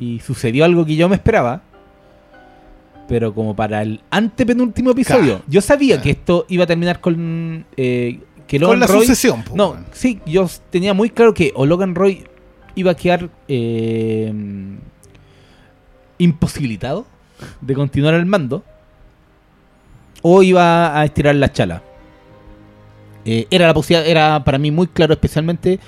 [0.00, 1.62] Y sucedió algo que yo me esperaba.
[3.08, 5.22] Pero como para el antepenúltimo episodio.
[5.36, 5.44] Claro.
[5.46, 6.02] Yo sabía Claro.
[6.02, 9.42] que esto iba a terminar con eh, que Con la Roy sucesión.
[9.44, 12.24] po, no, sí, yo tenía muy claro que o Logan Roy
[12.74, 14.32] iba a quedar eh,
[16.18, 17.06] imposibilitado
[17.60, 18.64] de continuar al mando
[20.22, 21.82] o iba a estirar la chala.
[23.24, 25.78] Eh, era la posibilidad, era para mí muy claro, especialmente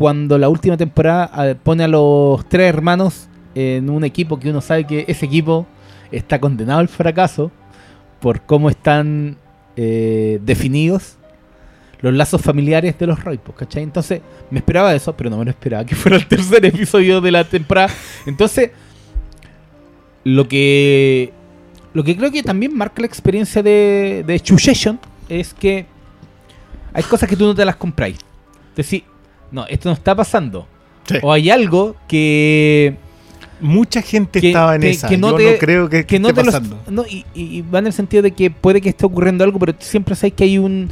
[0.00, 4.62] cuando la última temporada eh, pone a los tres hermanos en un equipo que uno
[4.62, 5.66] sabe que ese equipo
[6.10, 7.52] está condenado al fracaso
[8.18, 9.36] por cómo están
[9.76, 11.18] eh, definidos
[12.00, 13.82] los lazos familiares de los Roy, pues, ¿cachai?
[13.82, 17.32] Entonces, me esperaba eso, pero no me lo esperaba que fuera el tercer episodio de
[17.32, 17.90] la temporada.
[18.24, 18.70] Entonces,
[20.24, 21.30] lo que
[21.92, 24.42] lo que creo que también marca la experiencia de, de
[25.28, 25.84] es que
[26.94, 28.16] hay cosas que tú no te las compráis.
[28.74, 29.02] Decís,
[29.52, 30.66] no, esto no está pasando.
[31.06, 31.16] Sí.
[31.22, 32.96] O hay algo que
[33.62, 35.06] Mucha gente que- estaba en que- esa.
[35.08, 36.78] que no Yo te- no creo que, que no esté te los- pasando.
[36.88, 40.14] no, y, va en el sentido de que puede que esté ocurriendo algo, pero siempre
[40.14, 40.88] sabes que hay un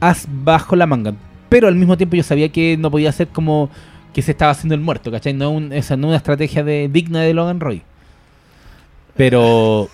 [0.00, 1.14] as bajo la manga.
[1.48, 3.70] Pero al mismo tiempo yo sabía que no podía ser como
[4.12, 5.32] que se estaba haciendo el muerto, ¿cachai?
[5.32, 7.82] No, un- esa no es una estrategia de, digna de Logan Roy.
[9.16, 9.88] Pero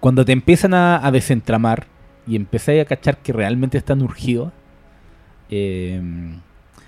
[0.00, 1.86] cuando te empiezan a, a desentramar
[2.26, 4.52] y empezáis a cachar que realmente están urgidos,
[5.50, 6.00] eh,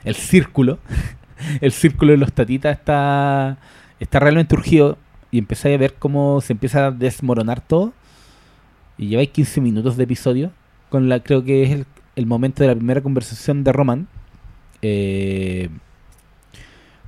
[0.06, 0.78] el círculo,
[1.60, 3.58] el círculo de los tatitas está,
[4.00, 4.96] está realmente urgido
[5.30, 7.92] y empezáis a ver cómo se empieza a desmoronar todo.
[8.96, 10.52] Y lleváis 15 minutos de episodio,
[10.88, 14.08] con la creo que es el, momento de la primera conversación de Roman.
[14.80, 15.68] Eh,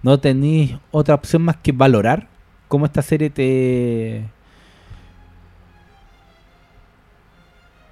[0.03, 2.29] no tenéis otra opción más que valorar
[2.67, 4.25] cómo esta serie te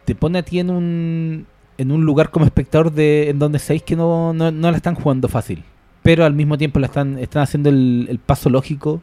[0.04, 1.46] te pone a ti en un
[1.78, 4.94] en un lugar como espectador de en donde sabéis que no, no, no la están
[4.94, 5.62] jugando fácil
[6.02, 9.02] pero al mismo tiempo la están están haciendo el, el paso lógico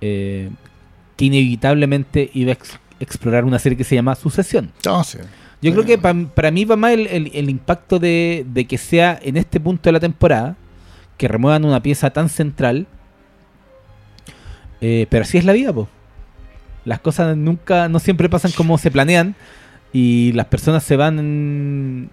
[0.00, 0.50] eh,
[1.16, 4.70] que inevitablemente iba a ex- explorar una serie que se llama Sucesión
[5.04, 5.18] sí.
[5.60, 5.72] yo Sí.
[5.72, 9.18] creo que pa- para mí va más el, el- el impacto de, de que sea
[9.22, 10.56] en este punto de la temporada
[11.16, 12.86] que remuevan una pieza tan central.
[14.80, 15.88] Eh, pero así es la vida, po.
[16.84, 19.34] Las cosas nunca, no siempre pasan como se planean
[19.92, 22.10] y las personas se van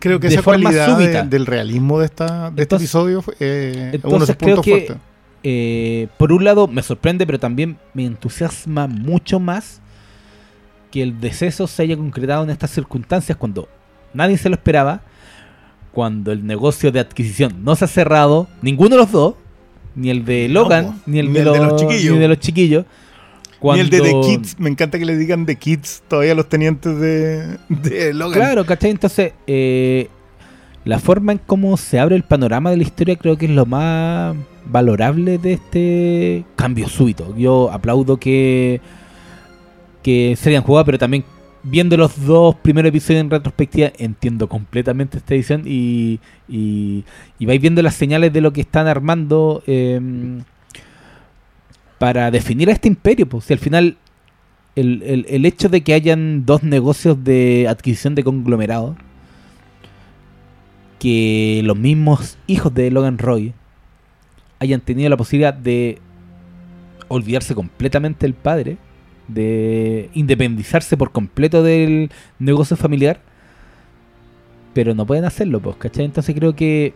[0.00, 1.22] Creo que de esa forma cualidad de- súbita.
[1.24, 4.56] del realismo de, esta, de este Entonces- episodio fue, eh, es uno de entonces creo
[4.56, 4.96] puntos que- fuertes.
[5.44, 9.80] eh, por un lado me sorprende, pero también me entusiasma mucho más
[10.90, 13.68] que el deceso se haya concretado en estas circunstancias cuando
[14.12, 15.00] nadie se lo esperaba,
[15.92, 19.34] cuando el negocio de adquisición no se ha cerrado, ninguno de los dos,
[19.94, 22.14] ni el de Logan, ni el, Ni de, el de los chiquillos.
[22.14, 22.84] ni de los chiquillos.
[23.62, 26.48] Ni el de The Cuando- Kids, me encanta que le digan The Kids todavía los
[26.48, 28.34] tenientes de, de Logan.
[28.34, 28.90] Claro, ¿cachai?
[28.90, 30.08] Entonces, eh,
[30.84, 33.66] la forma en cómo se abre el panorama de la historia creo que es lo
[33.66, 34.34] más
[34.66, 37.36] valorable de este cambio súbito.
[37.36, 38.80] Yo aplaudo que,
[40.02, 41.24] que se hayan jugado, pero también
[41.64, 47.04] viendo los dos primeros episodios en retrospectiva entiendo completamente esta edición y, y,
[47.38, 50.00] y vais viendo las señales de lo que están armando eh,
[52.02, 53.28] para definir a este imperio.
[53.28, 53.96] Pues, si al final
[54.74, 58.96] el, el- el hecho de que hayan dos negocios de adquisición de conglomerados,
[60.98, 63.52] que los mismos hijos de Logan Roy
[64.58, 66.00] hayan tenido la posibilidad de
[67.06, 68.78] olvidarse completamente del padre,
[69.28, 72.10] de independizarse por completo del
[72.40, 73.20] negocio familiar,
[74.74, 76.04] pero no pueden hacerlo, pues, ¿cachai?
[76.04, 76.94] Entonces creo que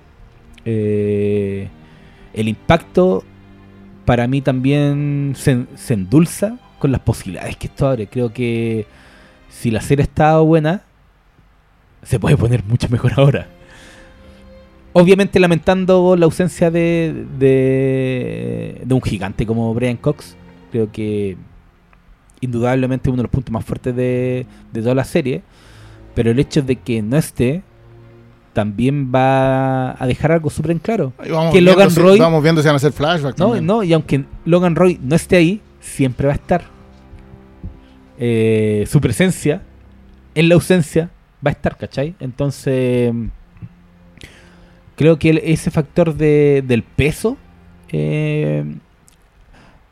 [0.64, 1.68] eh,
[2.34, 3.22] el impacto
[4.06, 8.06] para mí también se, endulza con las posibilidades que esto abre.
[8.06, 8.86] Creo que
[9.50, 10.82] si la serie está buena,
[12.02, 13.48] se puede poner mucho mejor ahora.
[14.92, 20.36] Obviamente lamentando la ausencia de, de, de un gigante como Brian Cox.
[20.70, 21.36] Creo que
[22.40, 25.42] indudablemente uno de los puntos más fuertes de, de toda la serie.
[26.14, 27.62] Pero el hecho de que no esté
[28.56, 31.12] también va a dejar algo súper en claro.
[31.18, 33.38] Vamos que viendo Logan si- Roy- Vamos viendo si van a hacer flashbacks.
[33.38, 33.66] No, también.
[33.66, 36.62] no, y aunque Logan Roy no esté ahí, siempre va a estar.
[38.18, 39.60] Eh, su presencia,
[40.34, 41.10] en la ausencia,
[41.46, 42.14] va a estar, ¿cachai?
[42.18, 43.12] Entonces,
[44.96, 47.36] creo que ese factor de, del peso,
[47.92, 48.64] eh,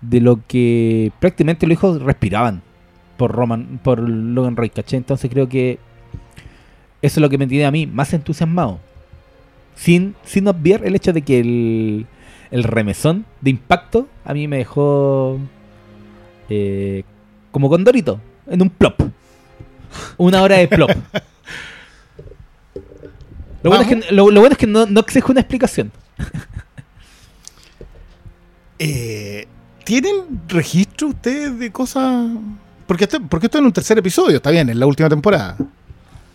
[0.01, 2.63] de lo que prácticamente los hijos respiraban
[3.19, 4.97] por Roman, por Logan Roy, ¿cachai?
[4.97, 5.79] Entonces creo que
[7.05, 8.81] eso es lo que me tiene a mí más entusiasmado.
[9.77, 12.07] Sin, sin obviar el hecho de que el,
[12.51, 15.39] el remesón de impacto a mí me dejó
[16.49, 17.05] eh,
[17.51, 19.01] como condorito, en un plop.
[20.17, 20.91] Una hora de plop.
[23.63, 25.93] Lo bueno, es que, lo, lo bueno es que no, no exige una explicación.
[28.77, 29.47] Eh,
[29.85, 32.29] ¿Tienen registro ustedes de cosas?
[32.89, 35.57] Porque esto, porque esto es en un tercer episodio, está bien, en la última temporada.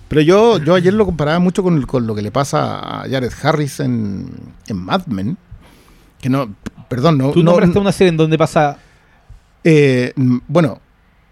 [0.10, 3.32] Pero yo, yo ayer lo comparaba mucho con, con lo que le pasa a Jared
[3.42, 4.30] Harris en,
[4.68, 5.38] en Mad Men.
[6.20, 6.54] Que no,
[6.90, 7.32] perdón, no.
[7.32, 8.78] Tú no- nombraste una serie en donde pasa.
[9.64, 10.80] eh, mm, bueno,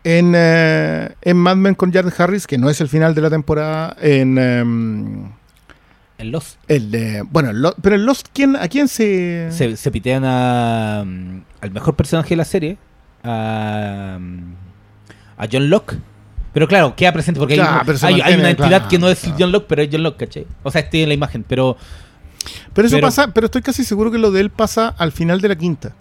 [0.04, 3.30] en, eh, en Mad Men con Jared Harris, que no es el final de la
[3.30, 5.32] temporada, en em,
[6.20, 6.58] En Lost.
[6.68, 7.24] el de.
[7.30, 9.48] Bueno, Lo- pero en Lost, ¿quién, ¿a quién se.?
[9.52, 12.78] Se, se pitean a, mm, al mejor personaje de la serie,
[13.24, 14.54] a, mm,
[15.38, 15.98] a John Locke.
[16.54, 19.10] Pero claro, queda presente porque hay Claro, hay, hay mantiene, una entidad claro, que no
[19.10, 19.36] es claro.
[19.40, 20.48] John Locke, pero es John Locke, ¿cachai?
[20.64, 21.78] O sea, estoy en la imagen, pero
[22.74, 25.42] pero eso pero- pasa, pero estoy casi seguro que lo de él pasa al final
[25.42, 25.94] de la quinta.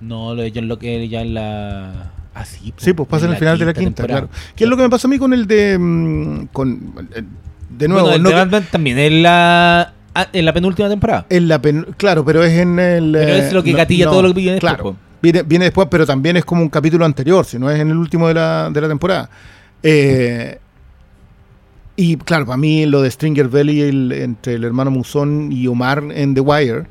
[0.00, 2.10] no lo de John Locke ya en la.
[2.34, 4.28] Ah, sí, Sí, pues pasa en el final de la quinta, temporada.
[4.28, 4.42] claro.
[4.56, 5.76] ¿Qué es lo que me pasó a mí con el de.
[5.78, 7.22] mm, con, eh,
[7.70, 10.88] de nuevo, Bueno, el no de que- Batman también en la, ah, en la penúltima
[10.88, 11.26] temporada.
[11.28, 13.12] en la pen- claro, pero es en el.
[13.12, 15.88] Pero eh, es lo que gatilla todo lo que viene después, Claro, viene, viene después,
[15.90, 18.70] pero también es como un capítulo anterior, si no es en el último de la,
[18.70, 19.28] de la temporada.
[19.82, 20.58] Eh,
[21.96, 26.02] y claro, para mí lo de Stringer Belly el- entre el hermano Musón y Omar
[26.12, 26.86] en The Wire,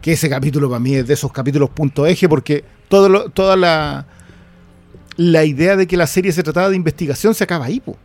[0.00, 3.56] que ese capítulo para mí es de esos capítulos punto eje, porque todo lo- toda
[3.56, 4.06] la,
[5.16, 7.96] la idea de que la serie se trataba de investigación se acaba ahí, po.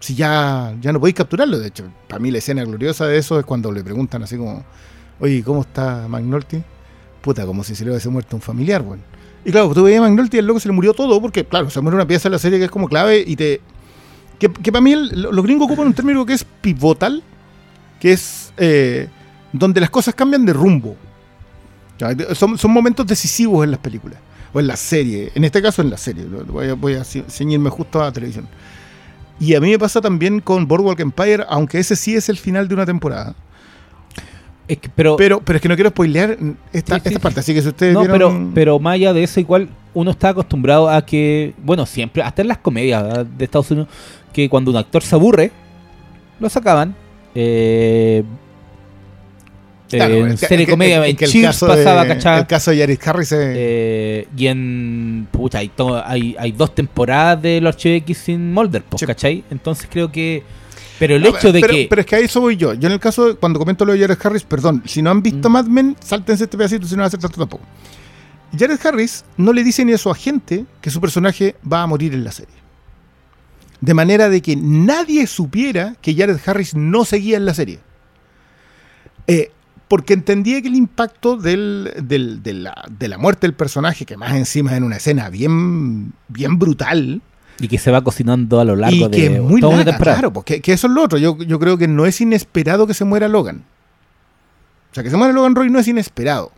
[0.00, 3.38] Si ya, ya no podéis capturarlo, de hecho, para mí la escena gloriosa de eso
[3.38, 4.62] es cuando le preguntan así como,
[5.20, 6.62] oye, ¿cómo está McNulty?
[7.22, 9.00] Puta, como si se le hubiese muerto un familiar, weón.
[9.44, 11.80] Y claro, tú veías a y el loco se le murió todo, porque claro, se
[11.80, 13.60] muere una pieza de la serie que es como clave y te...
[14.38, 17.22] Que, para mí el- lo- los gringos ocupan un término que es pivotal,
[18.00, 19.08] que es eh,
[19.52, 20.96] donde las cosas cambian de rumbo.
[22.34, 24.18] Son, momentos decisivos en las películas,
[24.52, 27.24] o en la serie, en este caso en la serie, voy a, voy a ce-
[27.28, 28.48] ceñirme justo a la televisión.
[29.38, 32.66] Y a mí me pasa también con Boardwalk Empire, aunque ese sí es el final
[32.68, 33.34] de una temporada.
[34.66, 36.38] Es que- pero, Pero, pero es que no quiero spoilear
[36.72, 37.18] esta, Sí, esta sí.
[37.18, 38.18] parte, así que si ustedes no, vieron...
[38.18, 42.42] pero, pero más allá de eso, igual uno está acostumbrado a que, bueno, siempre, hasta
[42.42, 43.26] en las comedias ¿verdad?
[43.26, 43.88] de Estados Unidos,
[44.32, 45.52] que cuando un actor se aburre,
[46.40, 46.94] lo sacaban.
[47.34, 48.24] Eh,
[49.90, 52.40] Claro, en serie es que- comedia, en Cheers caso pasaba, de, ¿cachai?
[52.40, 55.28] El caso de Jared Harris es- Eh, y en.
[55.30, 59.04] Pucha, hay, to- hay, hay dos temporadas de los X sin Mulder, pues.
[59.06, 59.44] ¿cachai?
[59.50, 60.42] Entonces creo que.
[60.98, 61.86] Pero el hecho de pero, que.
[61.90, 62.72] Pero es que a eso voy yo.
[62.74, 65.22] Yo en el caso, de- cuando comento lo de Jared Harris, perdón, si no han
[65.22, 65.52] visto Mm.
[65.52, 67.64] Mad Men, sáltense este pedacito si no va a hacer tanto tampoco.
[68.56, 72.14] Jared Harris no le dice ni a su agente que su personaje va a morir
[72.14, 72.54] en la serie.
[73.80, 77.80] De manera de que nadie supiera que Jared Harris no seguía en la serie.
[79.26, 79.50] Eh,
[79.88, 84.16] porque entendía que el impacto del- del- de, la, de la muerte del personaje, que
[84.16, 87.20] más encima es en una escena bien, bien brutal,
[87.60, 89.78] y que se va cocinando a lo largo y que de es muy toda una
[89.78, 90.16] larga, temporada.
[90.18, 91.18] claro, porque que eso es lo otro.
[91.18, 93.64] Yo, yo creo que no es inesperado que se muera Logan.
[94.90, 96.52] O sea, que se muera Logan Roy no es inesperado.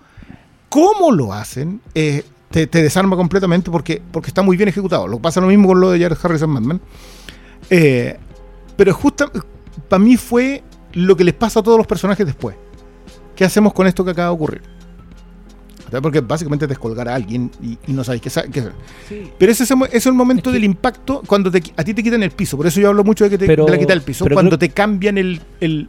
[0.69, 1.81] ¿Cómo lo hacen?
[1.95, 5.07] Eh, te, te desarma completamente porque, porque está muy bien ejecutado.
[5.07, 6.81] Lo pasa lo mismo con lo de Jared Harris en Mad Men.
[7.71, 8.19] Eh,
[8.77, 9.31] pero justo
[9.89, 12.57] para mí fue lo que les pasa a todos los personajes después.
[13.35, 14.63] ¿Qué hacemos con esto que acaba de ocurrir?
[16.03, 18.73] Porque básicamente es descolgar a alguien y, y no sabéis qué, qué hacer.
[19.09, 19.23] Sí.
[19.39, 21.85] Pero ese es el, mo- es el momento Es que- del impacto cuando te a
[21.85, 22.57] ti te quitan el piso.
[22.57, 24.27] Por eso yo hablo mucho de que te, Pero- de la quitar el piso.
[24.33, 25.89] Cuando creo- te cambian el, el,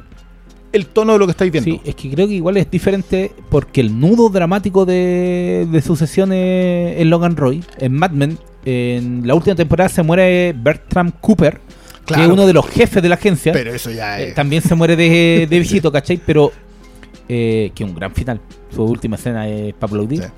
[0.71, 1.71] el tono de lo que estáis viendo.
[1.71, 6.99] Sí, es que creo que igual es diferente porque el nudo dramático de, de sucesiones
[6.99, 11.59] en Logan Roy, en Mad Men, en la última temporada se muere Bertram Cooper,
[12.05, 12.23] que Claro.
[12.23, 13.51] es uno de los jefes de la agencia.
[13.51, 14.35] Pero eso ya Eh, es.
[14.35, 16.21] también se muere de, de viejito, ¿cachai?
[16.25, 16.51] Pero
[17.29, 18.39] eh, que un gran final.
[18.73, 20.23] Su última escena es para aplaudir.
[20.23, 20.29] Sí.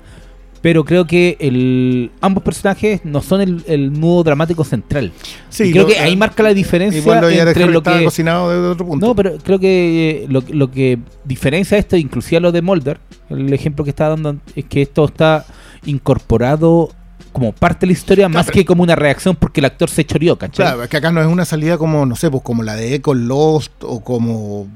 [0.62, 5.10] Pero creo que el, ambos personajes no son el, el nudo dramático central.
[5.48, 7.54] Sí, y creo lo- que ahí marca la diferencia Igual lo entre
[7.98, 9.06] que cocinado de otro punto.
[9.06, 13.00] no, pero creo que eh, lo, lo que diferencia esto, inclusive a lo de Mulder,
[13.30, 15.46] el ejemplo que está dando, es que esto está
[15.86, 16.90] incorporado
[17.32, 19.88] como parte de la historia Claro, más pero- que como una reacción porque el actor
[19.88, 20.66] se choreó, ¿cachai?
[20.66, 22.94] Claro, es que acá no es una salida como, no sé, pues como la de
[22.96, 24.66] Echo Lost o como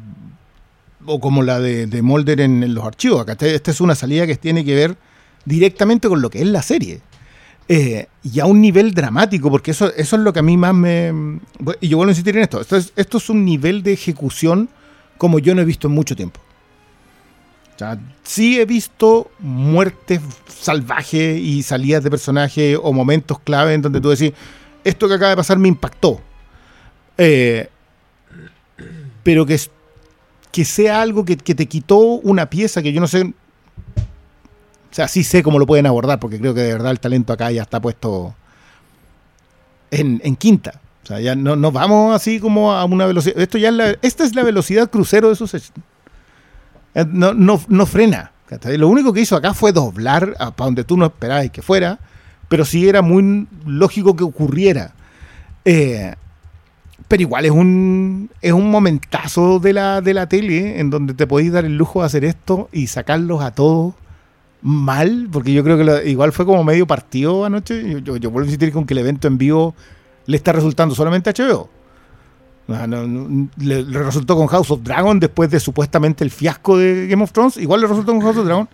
[1.06, 3.20] o como la de, de Mulder en, en los archivos.
[3.20, 4.96] Acá esta es una salida que tiene que ver
[5.44, 7.00] directamente con lo que es la serie.
[7.66, 10.74] Eh, y a un nivel dramático, porque eso, eso es lo que a mí más
[10.74, 11.40] me...
[11.80, 12.60] Y yo vuelvo a insistir en esto.
[12.60, 14.68] Esto es, esto es un nivel de ejecución
[15.16, 16.40] como yo no he visto en mucho tiempo.
[17.74, 23.82] O sea, sí he visto muertes salvajes y salidas de personaje o momentos clave en
[23.82, 24.32] donde tú decís,
[24.84, 26.20] esto que acaba de pasar me impactó.
[27.16, 27.68] Eh,
[29.22, 29.58] pero que,
[30.54, 33.22] que sea algo que, que te quitó una pieza que yo no sé.
[33.22, 37.32] O sea, sí sé cómo lo pueden abordar, porque creo que de verdad el talento
[37.32, 38.36] acá ya está puesto
[39.90, 40.80] en, en quinta.
[41.02, 43.36] O sea, ya no, no vamos así como a una velocidad.
[43.40, 45.72] Esto ya es la- esta es la velocidad crucero de suceso.
[46.94, 48.30] Eh, No, no, no frena.
[48.78, 51.98] Lo único que hizo acá fue doblar para donde tú no esperabas que fuera,
[52.48, 54.92] pero sí era muy lógico que ocurriera.
[55.64, 56.14] Eh,
[57.08, 61.26] pero igual es un es un momentazo de la, de la tele en donde te
[61.26, 63.94] podéis dar el lujo de hacer esto y sacarlos a todos
[64.62, 68.00] mal, porque yo creo que lo- igual fue como medio partido anoche.
[68.02, 69.74] Yo, yo, vuelvo a insistir con que el evento en vivo
[70.26, 71.68] le está resultando solamente a HBO.
[72.66, 77.30] No, le resultó con House of Dragon después de supuestamente el fiasco de Game of
[77.32, 77.58] Thrones.
[77.58, 78.66] Igual le resultó con House of Dragon.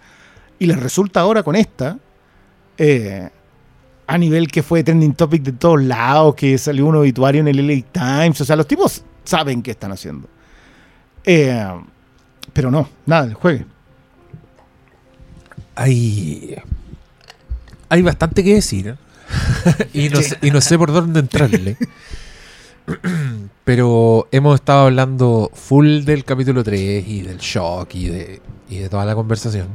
[0.60, 1.98] Y le resulta ahora con esta.
[2.78, 3.30] eh,
[4.10, 7.64] a nivel que fue trending topic de todos lados, que salió un obituario en el
[7.64, 8.40] LA Times.
[8.40, 10.28] O sea, los tipos saben qué están haciendo.
[11.22, 11.64] Eh,
[12.52, 13.66] pero no, nada, el juegue.
[15.76, 16.56] Hay,
[17.88, 18.96] hay bastante que decir.
[19.92, 21.76] y, no sé, y no sé por dónde entrarle.
[23.64, 28.88] Pero hemos estado hablando full del capítulo 3 y del shock y de, y de
[28.88, 29.68] toda la conversación.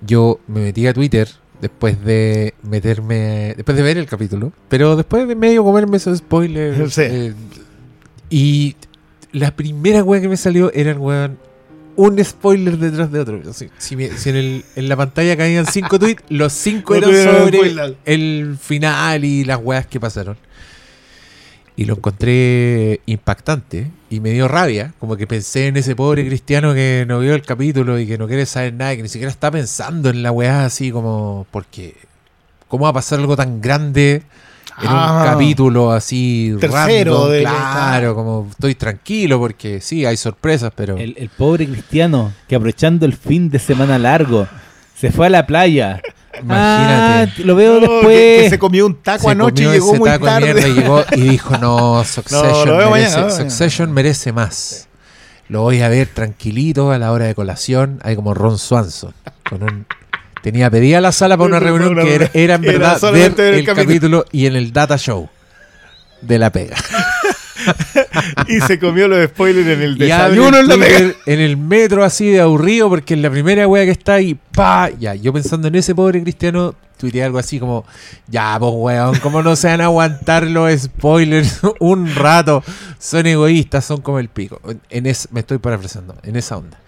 [0.00, 3.54] Yo me metí a Twitter después de meterme.
[3.56, 4.52] Después de ver el capítulo.
[4.68, 6.92] Pero después de medio comerme esos spoilers.
[6.94, 7.02] Sí.
[7.06, 7.32] eh,
[8.28, 8.76] y
[9.32, 11.38] la primera wea que me salió era el weón.
[11.94, 13.40] Un spoiler detrás de otro.
[13.52, 17.10] Si, si me- si en, el- en la pantalla caían cinco tweets, los cinco eran
[17.12, 20.36] sobre el final y las weas que pasaron.
[21.74, 24.92] Y lo encontré impactante y me dio rabia.
[24.98, 28.26] Como que pensé en ese pobre cristiano que no vio el capítulo y que no
[28.28, 31.46] quiere saber nada, que ni siquiera está pensando en la weá así como.
[31.50, 31.96] Porque.
[32.68, 34.22] ¿Cómo va a pasar algo tan grande
[34.80, 35.18] en Ah.
[35.24, 37.30] un capítulo así Tercero random?
[37.32, 40.96] de- claro, como estoy tranquilo porque sí, hay sorpresas, pero.
[40.98, 44.46] El, el pobre cristiano que aprovechando el fin de semana largo
[44.96, 46.00] se fue a la playa.
[46.40, 46.50] Imagínate.
[46.50, 48.06] Ah, lo veo No, después.
[48.16, 50.52] que, que se comió un taco se anoche y llegó ese muy taco de tarde.
[50.54, 54.88] mierda y llegó y dijo, no, Succession, lo veo merece, mañana, Succession merece más.
[55.48, 59.12] Lo voy a ver tranquilito a la hora de colación, hay como Ron Swanson.
[59.48, 59.86] Con un,
[60.42, 63.54] tenía pedida la sala para una reunión que era, era en era verdad ver el,
[63.56, 63.74] el capítulo.
[64.22, 64.24] capítulo.
[64.32, 65.28] y en el data show
[66.22, 66.76] de la pega.
[68.48, 71.22] y se comió los spoilers en el desayuno en la Twitter pega.
[71.26, 74.90] en el metro así de aburrido porque es la primera wea que está ahí, pa,
[74.90, 77.84] ya, yo pensando en ese pobre cristiano, tuiteé algo así como,
[78.28, 82.62] ya, pues weón, ¿cómo no se van a aguantar los spoilers un rato?
[82.98, 84.60] Son egoístas, son como el pico.
[84.90, 86.78] En es, me estoy parafraseando, en esa onda.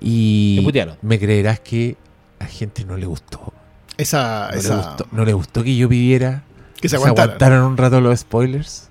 [0.00, 0.66] Y
[1.02, 1.96] me creerás que
[2.38, 3.52] a gente no le gustó.
[3.96, 6.42] Esa, No, esa le gustó no le gustó que yo pidiera
[6.80, 8.90] que se se aguantaran un rato los spoilers.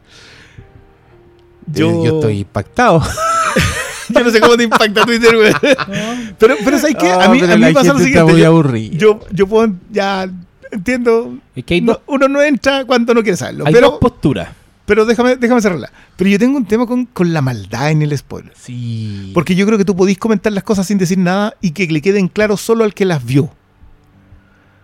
[1.67, 3.01] Yo, yo estoy impactado.
[4.09, 5.53] yo no sé cómo te impacta Twitter, güey.
[6.39, 7.09] Pero, pero ¿sabes qué?
[7.09, 8.37] A Ah, mí, a mí me pasa lo siguiente.
[8.37, 10.27] Yo, yo, yo puedo, ya
[10.71, 11.37] entiendo.
[11.55, 13.65] Es que No, uno no entra cuando no quiere saberlo.
[13.67, 14.49] hay Pero, dos posturas.
[14.85, 15.91] pero déjame, déjame cerrarla.
[16.17, 18.51] Pero yo tengo un tema con, con la maldad en el spoiler.
[18.59, 19.31] Sí.
[19.33, 22.01] Porque yo creo que tú podís comentar las cosas sin decir nada y que le
[22.01, 23.49] queden claros solo al que las vio.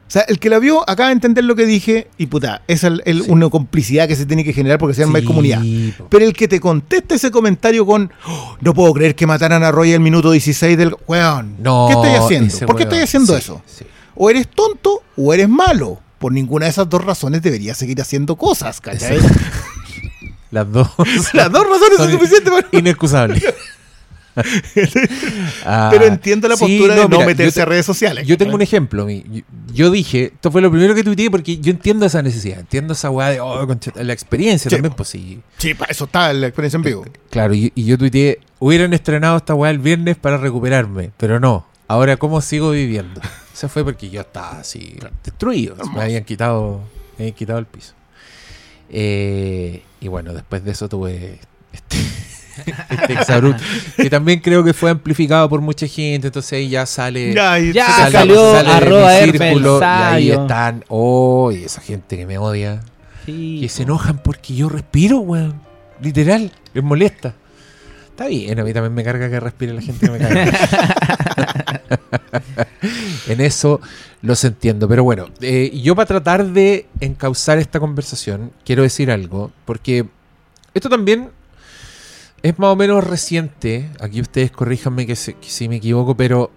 [0.09, 2.87] O sea, el que la vio acaba de entender lo que dije y puta, esa
[2.87, 3.29] es el- el- Sí.
[3.31, 5.61] una complicidad que se tiene que generar porque se llama Sí, comunidad.
[5.99, 6.07] po.
[6.09, 9.71] Pero el que te conteste ese comentario con "Oh, no puedo creer que mataran a
[9.71, 11.57] Roy al minuto 16 del weón.
[11.61, 12.65] No, ¿Qué estoy haciendo?
[12.65, 13.61] ¿Por qué estoy haciendo sí, eso?
[14.15, 15.99] O eres tonto o eres malo.
[16.17, 19.19] Por ninguna de esas dos razones deberías seguir haciendo cosas, ¿cachai?
[20.51, 20.87] Las dos
[21.33, 22.67] Las dos razones son Son suficientes para...
[22.71, 23.43] inexcusables.
[25.65, 28.25] Ah, Pero entiendo la sí, postura de no mira, meterse a redes sociales.
[28.27, 29.05] Yo tengo un ejemplo.
[29.05, 32.59] mi- Yo, dije, esto fue lo primero que tuiteé porque yo entiendo esa necesidad.
[32.59, 35.41] Entiendo esa weá de, oh, la experiencia Sí, también, pues sí.
[35.57, 37.05] Sí, para eso está la experiencia en vivo.
[37.29, 41.65] Claro, y, y yo tuiteé, hubieran estrenado esta weá el viernes para recuperarme, pero no.
[41.87, 43.19] Ahora, ¿cómo sigo viviendo?
[43.53, 45.75] Eso fue porque yo estaba así, destruido.
[45.93, 46.79] Me habían quitado,
[47.17, 47.93] me habían quitado el piso.
[48.89, 51.39] Eh, y bueno, después de eso tuve
[51.73, 51.97] este,
[53.09, 53.63] exabrupto,
[53.97, 57.33] que también creo que fue amplificado por mucha gente, entonces ahí ya sale...
[57.33, 57.57] Ya,
[58.05, 62.37] se- salió de mi arroba círculo, y ahí están, oh, y esa gente que me
[62.37, 62.81] odia,
[63.25, 65.61] Sí, que se enojan porque yo respiro, weón.
[66.01, 67.35] Literal, les molesta.
[68.09, 70.45] Está bien, a mí también me carga que respire la gente que me caga.
[73.27, 73.79] en eso
[74.21, 74.87] los entiendo.
[74.87, 80.05] Pero bueno, eh, yo para tratar de encauzar esta conversación, quiero decir algo, porque
[80.73, 81.29] esto también
[82.43, 83.89] es más o menos reciente.
[83.99, 86.52] Aquí ustedes corríjanme que, se- que si me equivoco, pero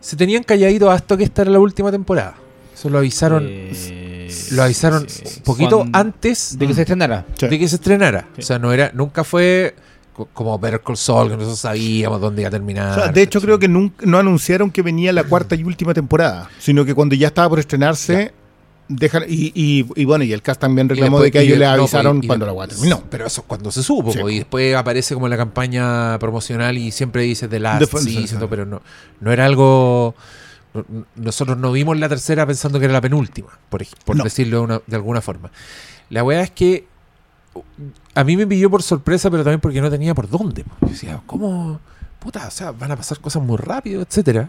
[0.00, 2.34] se tenían calladito hasta que esta era la última temporada.
[2.74, 5.22] Eso lo avisaron, Eh, lo avisaron sí.
[5.38, 7.26] un poquito Cuando- antes de que se estrenara.
[7.36, 7.48] Sí.
[7.48, 8.26] de que se estrenara.
[8.36, 8.42] Sí.
[8.42, 9.74] O sea, no era, nunca fue
[10.12, 12.96] co- como Better Call Saul, que nosotros sabíamos dónde iba a terminar.
[12.98, 15.92] O sea, de hecho, creo que nunca, no anunciaron que venía la cuarta y última
[15.94, 18.32] temporada, sino que cuando ya estaba por estrenarse,
[18.88, 21.68] dejan, y, y- y bueno, y el cast también reclamó después- de que ellos no,
[21.68, 23.02] avisaron y- cuando la guata terminó.
[23.10, 24.18] Pero eso es cuando se supo, Sí.
[24.30, 28.64] y después aparece como la campaña promocional y siempre dice The Last Después- sí, pero
[28.66, 28.80] no,
[29.20, 30.14] no era algo...
[30.74, 34.24] no- no- Nosotros no vimos la tercera pensando que era la penúltima, por, por No.
[34.24, 35.50] decirlo de, una- de alguna forma.
[36.10, 36.86] La weá es que
[38.14, 40.64] a mí me pilló por sorpresa, pero también porque no tenía por dónde.
[40.82, 41.80] Yo decía, ¿cómo?
[42.20, 44.48] Puta, o sea, van a pasar cosas muy rápido, etcétera.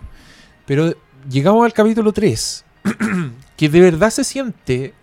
[0.66, 0.94] Pero
[1.30, 2.64] llegamos al capítulo 3,
[3.60, 4.94] que de verdad se siente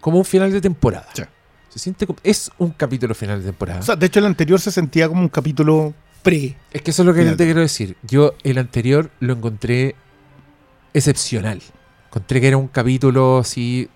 [0.00, 1.08] como un final de temporada.
[1.14, 1.24] Sí.
[1.68, 3.80] Se siente como, es un capítulo final de temporada.
[3.80, 5.92] O sea, de hecho, el anterior se sentía como un capítulo
[6.22, 6.56] pre.
[6.72, 7.96] es que eso es lo que te quiero decir.
[8.04, 9.96] Yo el anterior lo encontré
[10.92, 11.60] excepcional.
[12.06, 13.90] Encontré que era un capítulo así,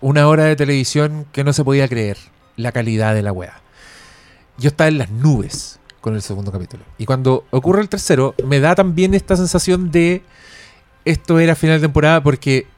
[0.00, 2.16] una hora de televisión que no se podía creer
[2.54, 3.60] la calidad de la weá.
[4.56, 6.84] Yo estaba en las nubes con el segundo capítulo.
[6.96, 10.22] Y cuando ocurre el tercero, me da también esta sensación de
[11.04, 12.68] esto era final de temporada porque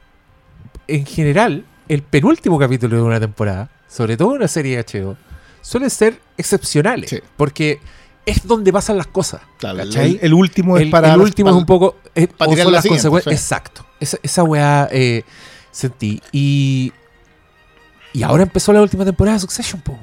[0.95, 5.17] en general el penúltimo capítulo de una temporada, sobre todo en una serie de HBO,
[5.61, 7.09] suelen ser excepcionales.
[7.09, 7.19] Sí.
[7.37, 7.79] Porque
[8.25, 9.41] es donde pasan las cosas.
[9.57, 11.13] Claro, el, último es el, para.
[11.13, 11.97] el último es un poco.
[12.15, 13.33] eh, pa' o tirar las consecuencias.
[13.35, 13.43] sí.
[13.43, 13.85] Exacto.
[13.99, 15.23] Esa, esa weá eh,
[15.71, 16.21] sentí.
[16.31, 16.93] Y.
[18.13, 19.97] Y ahora empezó la última temporada de Succession, po.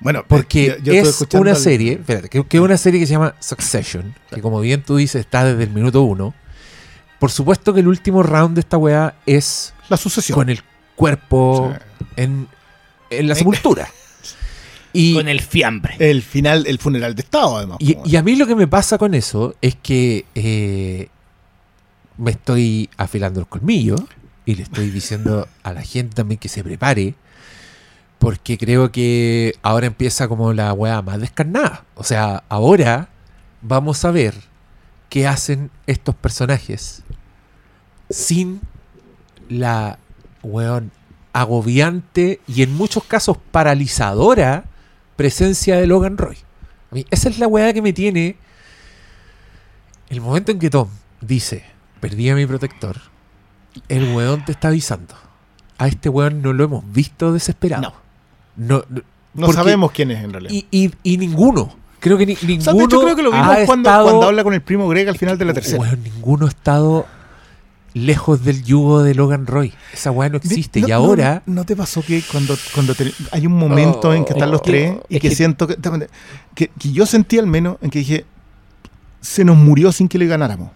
[0.00, 2.98] Bueno, Porque yo- yo estuve es una al- serie, espérate, que, que es una serie
[3.00, 6.32] que se llama Succession, que como bien tú dices, está desde el minuto uno.
[7.20, 10.34] Por supuesto que el último round de esta weá es La sucesión.
[10.36, 10.60] con el
[10.96, 12.04] cuerpo Sí.
[12.16, 12.48] en,
[13.10, 13.88] en la sepultura.
[14.92, 15.94] Y, Con el fiambre.
[16.00, 17.78] El final, el funeral de Estado, además.
[17.80, 21.06] Y a mí lo que me pasa con eso es que eh,
[22.18, 23.94] me estoy afilando el colmillo
[24.44, 27.14] y le estoy diciendo a la gente también que se prepare
[28.18, 31.84] porque creo que ahora empieza como la weá más descarnada.
[31.94, 33.10] O sea, ahora
[33.62, 34.34] vamos a ver
[35.08, 37.04] qué hacen estos personajes
[38.10, 38.60] sin
[39.48, 39.98] la
[40.42, 40.90] weón
[41.32, 44.64] agobiante y en muchos casos paralizadora
[45.16, 46.36] presencia de Logan Roy.
[46.90, 48.36] A mí, esa es la weá que me tiene.
[50.08, 50.88] El momento en que Tom
[51.20, 51.64] dice,
[52.00, 52.96] perdí a mi protector,
[53.88, 55.14] el weón te está avisando.
[55.78, 57.82] A este weón no lo hemos visto desesperado.
[58.56, 58.78] No.
[58.78, 59.02] no, no
[59.46, 60.52] porque- sabemos quién es en realidad.
[60.52, 61.76] Y, y- y ninguno.
[62.00, 62.62] Creo que ni- O ninguno.
[62.64, 64.88] sea, de hecho, creo que lo vimos ha cuando, estado- cuando habla con el primo
[64.88, 65.80] Greg al final de la tercera.
[65.80, 67.06] Weón, ninguno ha estado
[67.94, 69.72] lejos del yugo de Logan Roy.
[69.92, 70.80] Esa weá no existe.
[70.80, 71.42] No- y ahora.
[71.46, 74.64] ¿No, te pasó que cuando, cuando te- hay un momento en que están los Oh,
[74.64, 75.76] tres y es que, que- siento que,
[76.54, 78.24] que, que yo sentí al menos en que dije,
[79.20, 80.70] se nos murió sin que le ganáramos?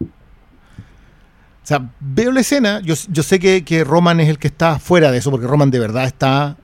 [0.00, 4.78] O sea, veo la escena, yo, yo sé que, que Roman es el que está
[4.78, 6.56] fuera de eso, porque Roman de verdad está...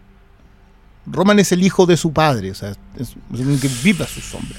[1.06, 4.20] Roman es el hijo de su padre, o sea, es, es que vive a su
[4.22, 4.56] sombra.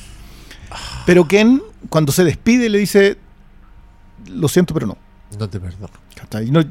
[1.08, 3.18] Pero Ken, cuando se despide, le dice,
[4.30, 4.98] lo siento, pero no.
[5.40, 5.90] No te perdono.
[6.46, 6.68] Y, no- y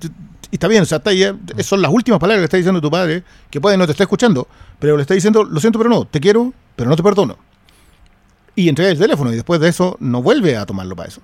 [0.53, 2.91] está bien, o sea, está ahí, eh, son las últimas palabras que está diciendo tu
[2.91, 4.47] padre, que puede no te está escuchando,
[4.79, 7.37] pero le está diciendo, lo siento, pero no, te quiero, pero no te perdono.
[8.57, 11.21] Y entrega el teléfono y después de eso no vuelve a tomarlo para eso.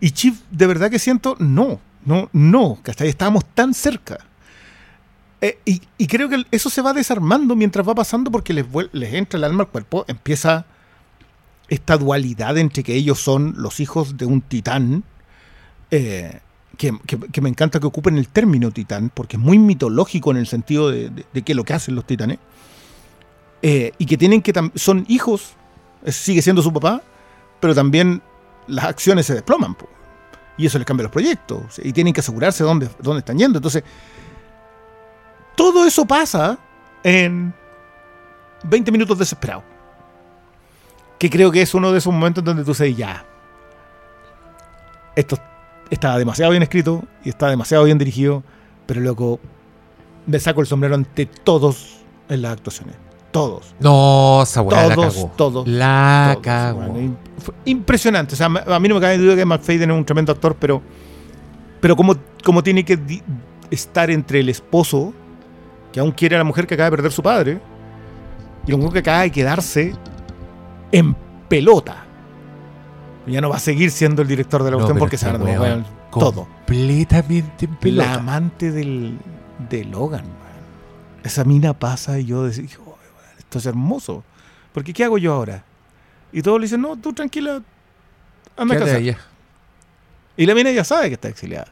[0.00, 3.08] Y Chief, de verdad que siento, no, no, no, ¿cachai?
[3.08, 4.18] Estábamos tan cerca.
[5.40, 9.14] Eh, y, y creo que eso se va desarmando mientras va pasando porque les, les
[9.14, 10.66] entra el alma al cuerpo, empieza
[11.68, 15.04] esta dualidad entre que ellos son los hijos de un titán,
[15.96, 16.40] eh,
[16.76, 20.90] que, me encanta que ocupen el término titán, porque es muy mitológico en el sentido
[20.90, 22.38] de, de, de que lo que hacen los titanes,
[23.62, 25.54] eh, y que tienen que son hijos,
[26.08, 27.00] sigue siendo su papá,
[27.60, 28.22] pero también
[28.66, 29.76] las acciones se desploman,
[30.58, 33.58] y eso les cambia los proyectos, y tienen que asegurarse dónde, dónde están yendo.
[33.58, 33.84] Entonces,
[35.54, 36.58] todo eso pasa
[37.04, 37.54] en
[38.64, 39.62] 20 minutos desesperados.
[41.20, 43.24] Que creo que es uno de esos momentos donde tú dices, ya,
[45.14, 45.38] esto
[45.90, 48.42] está demasiado bien escrito y está demasiado bien dirigido,
[48.86, 49.40] pero loco,
[50.26, 52.96] me saco el sombrero ante todos en las actuaciones.
[53.30, 53.74] Todos.
[53.80, 55.32] No, esa weá la Todos, cagó.
[55.36, 56.80] todos, La Todos, cagó.
[56.82, 57.16] bueno,
[57.64, 58.34] impresionante.
[58.34, 60.80] O sea, a mí no me cabe duda que McFadden es un tremendo actor, pero,
[61.80, 62.14] pero como,
[62.44, 62.96] como tiene que
[63.72, 65.12] estar entre el esposo,
[65.92, 67.60] que aún quiere a la mujer que acaba de perder su padre,
[68.66, 69.94] y la mujer que acaba de quedarse
[70.92, 71.14] en
[71.48, 72.03] pelota.
[73.26, 75.38] Ya no va a seguir siendo el director de la cuestión porque se van a
[75.38, 76.46] tomar weón todo.
[76.66, 79.18] Completamente en La amante del,
[79.70, 80.22] de Logan.
[80.24, 80.34] man.
[81.24, 82.54] Esa mina pasa y yo "Oh, weón,
[83.38, 84.22] esto es hermoso.
[84.72, 85.64] Porque ¿qué hago yo ahora?
[86.32, 87.62] Y todos le dicen, no, tú tranquila,
[88.56, 88.98] anda a casa.
[90.36, 91.68] Y la mina ya sabe que está exiliada.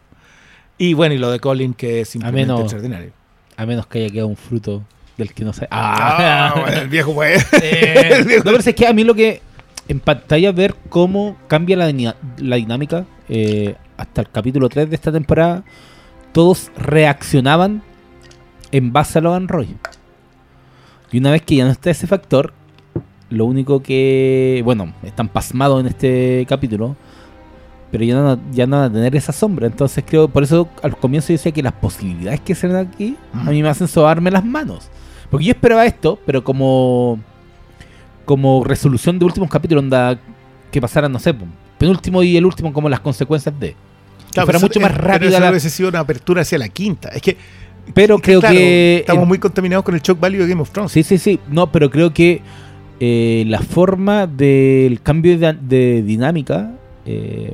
[0.78, 3.12] Y bueno, y lo de Colin, que es simplemente menos- extraordinario.
[3.56, 4.82] A menos que haya quedado un fruto
[5.18, 5.68] del que no sé.
[5.70, 7.44] Ah, bueno, el viejo pues.
[7.62, 9.42] Eh, El viejo- no, pero es que a mí lo que
[9.88, 15.64] en pantalla ver cómo cambia la, dinámica eh, hasta el capítulo 3 de esta temporada,
[16.32, 17.82] todos reaccionaban
[18.70, 19.76] en base a Logan Roy.
[21.10, 22.54] Y una vez que ya no está ese factor,
[23.28, 26.96] lo único que, bueno, están pasmados en este capítulo,
[27.90, 29.66] pero ya no, ya no van a tener esa sombra.
[29.66, 33.16] Entonces creo, por eso al comienzo yo decía que las posibilidades que se ven aquí,
[33.34, 34.88] a mí me hacen sobarme las manos.
[35.30, 37.18] Porque yo esperaba esto, pero como
[38.24, 40.18] como resolución de últimos capítulos, onda,
[40.70, 41.34] que pasaran, no sé,
[41.78, 43.74] penúltimo y el último como las consecuencias de.
[44.32, 47.08] Que fuera mucho más eh, rápida la- hubiese sido una apertura hacia la quinta.
[47.10, 47.36] Es que.
[47.94, 50.70] Pero creo claro, que Estamos eh, muy contaminados con el shock value de Game of
[50.70, 50.92] Thrones.
[50.92, 51.40] Sí, sí, sí.
[51.50, 52.40] No, pero creo que
[53.00, 56.70] eh, la forma del cambio de, de dinámica
[57.04, 57.52] eh,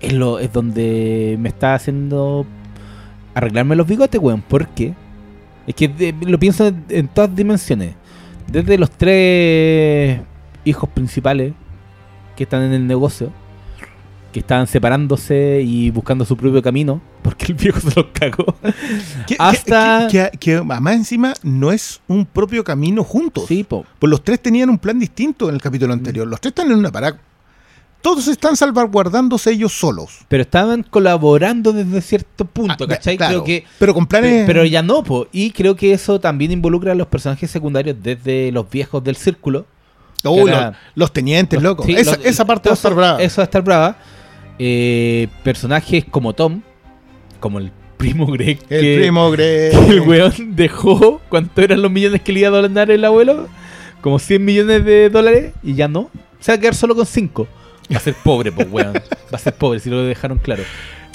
[0.00, 2.46] es, lo, es donde me está haciendo
[3.34, 4.40] arreglarme los bigotes, weón.
[4.42, 4.94] ¿Por qué?
[5.66, 7.94] Es que de- lo pienso en, en todas dimensiones.
[8.52, 10.20] Desde los tres
[10.64, 11.54] hijos principales
[12.36, 13.30] que están en el negocio,
[14.32, 18.44] que están separándose y buscando su propio camino, porque el viejo se los cagó.
[19.26, 20.62] Que, Hasta- que, que-
[20.94, 23.44] encima no es un propio camino juntos.
[23.46, 23.86] Sí, po.
[23.98, 26.26] Pues los tres tenían un plan distinto en el capítulo anterior.
[26.26, 27.18] Los tres están en una parada.
[28.02, 30.18] Todos están salvaguardándose ellos solos.
[30.28, 33.16] Pero estaban colaborando desde cierto punto, Ah, ¿cachai?
[33.16, 33.64] claro, Creo que.
[33.78, 34.30] pero con planes.
[34.32, 35.28] Pero, pero ya no, po.
[35.32, 39.66] Y creo que eso también involucra a los personajes secundarios desde los viejos del círculo.
[40.24, 41.84] Oh, era- los, los tenientes, loco.
[41.84, 43.22] Sí, esa, parte va a estar brava.
[43.22, 43.96] Eso va a estar brava.
[44.58, 46.60] Eh, personajes como Tom,
[47.40, 48.58] como el primo Greg.
[48.68, 49.72] el que- primo Greg.
[49.86, 51.20] que el weón dejó.
[51.28, 53.48] ¿Cuánto eran los millones que le iba a donar el abuelo?
[54.00, 56.10] Como 100 millones de dólares y ya no.
[56.40, 57.46] Se va a quedar solo con 5.
[57.92, 58.94] Va a ser pobre, pues, weón.
[58.94, 59.00] Va
[59.32, 60.62] a ser pobre, si lo dejaron claro.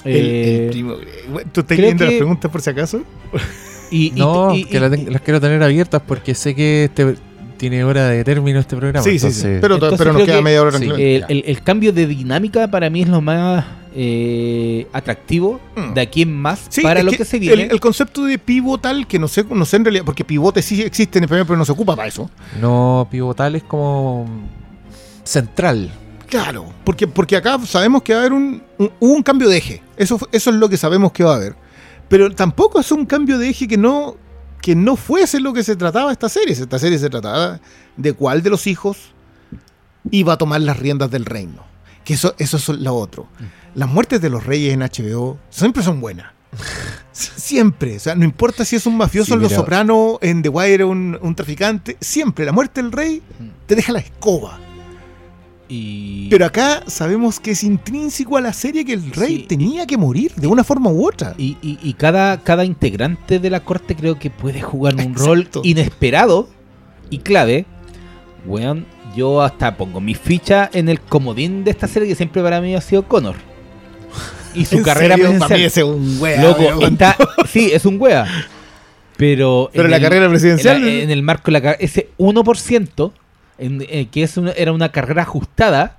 [0.03, 0.95] El, el Eh, primo.
[1.30, 3.01] Bueno, ¿Tú estás leyendo las preguntas por si acaso?
[3.91, 7.15] y, No, y- que y- la ten- las quiero tener abiertas porque sé que este
[7.57, 9.03] tiene hora de término este programa.
[9.03, 9.47] sí, sí, sí.
[9.59, 10.86] Pero, Entonces pero nos queda que- media hora sí.
[10.86, 13.65] el, el- el cambio de dinámica para mí es lo más
[13.99, 15.93] eh, atractivo Mm.
[15.95, 17.63] de aquí en más Sí, para lo que que, se viene.
[17.63, 20.84] El, el concepto de pivotal, que no sé, no sé en realidad, porque pivote sí
[20.84, 22.30] existe en español, pero no se ocupa para eso.
[22.61, 24.28] No, pivotal es como
[25.24, 25.89] central.
[26.28, 29.82] Claro, porque, porque acá sabemos que va a haber un, un- un cambio de eje.
[29.95, 31.55] Eso, eso es lo que sabemos que va a haber.
[32.09, 34.15] Pero tampoco es un cambio de eje que no,
[34.61, 36.53] que no fuese lo que se trataba esta serie.
[36.53, 37.59] Esta serie se trataba
[37.95, 39.13] de cuál de los hijos
[40.11, 41.65] iba a tomar las riendas del reino.
[42.03, 43.28] Que eso, eso es lo otro.
[43.75, 46.32] Las muertes de los reyes en HBO siempre son buenas.
[47.11, 47.97] Siempre.
[47.97, 50.84] O sea, no importa si es un mafioso Sí, en Los Sopranos, en The Wire,
[50.86, 51.97] un, un traficante.
[51.99, 52.45] Siempre.
[52.45, 53.21] La muerte del rey
[53.65, 54.59] te deja la escoba.
[55.70, 59.45] Y Pero acá sabemos que es intrínseco a la serie que el rey Sí.
[59.47, 61.34] tenía que morir de una forma u otra.
[61.38, 65.49] y, y- y cada, cada integrante de la corte creo que puede jugar un rol
[65.63, 66.49] inesperado
[67.09, 67.65] y clave.
[68.45, 72.61] Weón, yo hasta pongo mi ficha en el comodín de esta serie que siempre para
[72.61, 73.36] mí ha sido Connor.
[74.55, 75.38] Y su ¿En carrera serio?
[75.39, 75.99] Para presidencial.
[75.99, 76.41] mí es un wea.
[76.43, 77.18] Loco, está,
[77.49, 78.26] sí, es un wea.
[79.18, 80.78] Pero, Pero en la el- carrera presidencial.
[80.78, 83.11] en, la- en el marco de la ese 1%,
[83.58, 85.97] en, eh, que es una- era una carrera ajustada,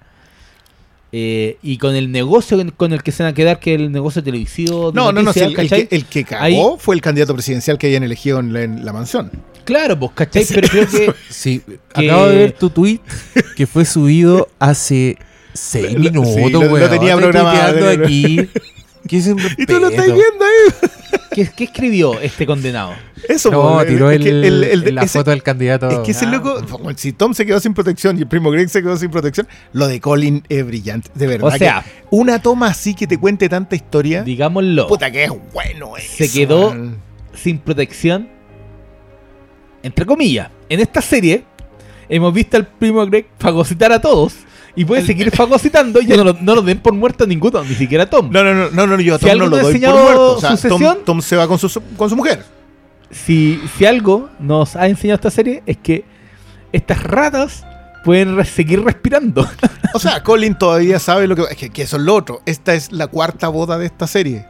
[1.11, 3.91] eh, y con el negocio con- el que se van a quedar, que es el
[3.91, 4.91] negocio televisivo.
[4.93, 5.23] de no, no, no.
[5.23, 8.53] noticias, el, que, el que cagó Ahí- fue el candidato presidencial que hayan elegido en
[8.53, 9.31] la, en la mansión.
[9.65, 10.45] Claro, pues, ¿cachai?
[10.47, 11.13] Pero creo que.
[11.31, 11.61] Sí,
[11.95, 13.01] Que- acabo de ver tu tweet
[13.57, 15.17] que fue subido hace
[15.55, 18.49] seis minutos, sí, lo- lo tenía Estoy programado, tuiteando tenía- aquí.
[19.09, 20.91] ¿Qué es un Y tú lo estás viendo ahí.
[21.35, 22.93] ¿Qué, qué escribió este condenado?
[23.29, 25.89] Eso, No, po, tiró es el, que el- el- la ese- foto del candidato.
[25.91, 26.31] Es que ese Ah.
[26.31, 26.61] loco,
[26.97, 29.87] si Tom se quedó sin protección y el primo Greg se quedó sin protección, lo
[29.89, 31.49] de Colin es brillante, de verdad.
[31.49, 35.33] O sea, que una toma así que te cuente tanta historia, digámoslo, puta que es
[35.53, 36.97] bueno Se eso, quedó- man.
[37.35, 38.29] sin protección.
[39.83, 41.45] Entre comillas, en esta serie
[42.09, 44.35] hemos visto al primo Greg fagocitar a todos.
[44.77, 47.75] Y puede seguir fagocitando y no lo, no lo den por muerto a ninguno, ni
[47.75, 48.31] siquiera a Tom.
[48.31, 50.37] No, no, no, no, no, yo a Tom no lo doy por muerto.
[50.37, 52.45] O sea, Tom, Sucesión- Tom se va con su, con su mujer.
[53.11, 56.05] si, si algo nos ha enseñado esta serie es que
[56.73, 57.65] estas ratas
[58.05, 59.47] pueden re- seguir respirando.
[59.95, 61.43] O sea, Colin todavía sabe lo que...
[61.51, 62.43] Es que, que eso es lo otro.
[62.45, 64.45] Esta es la cuarta boda de esta serie.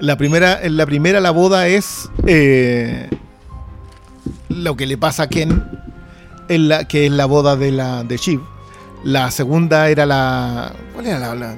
[0.00, 3.08] La primera, en la primera la boda es eh,
[4.48, 5.62] lo que le pasa a Ken,
[6.48, 8.40] en la, que es la boda de la de Shiv.
[9.06, 10.72] La segunda era la...
[10.92, 11.34] ¿Cuál era la...?
[11.34, 11.54] la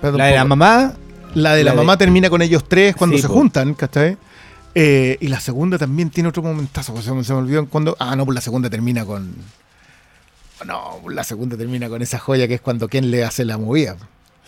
[0.00, 0.92] Perdón, La de la mamá,
[1.34, 3.34] La de la, La de- mamá termina con ellos tres cuando Sí, se po.
[3.34, 4.16] juntan, ¿cachai?
[4.74, 7.96] Eh, y la segunda también tiene otro momentazo, pues se me, se me olvidó cuando.
[7.98, 9.34] Ah, no, pues la segunda termina con.
[10.66, 13.96] No, la segunda termina con esa joya que es cuando Ken le hace la movida.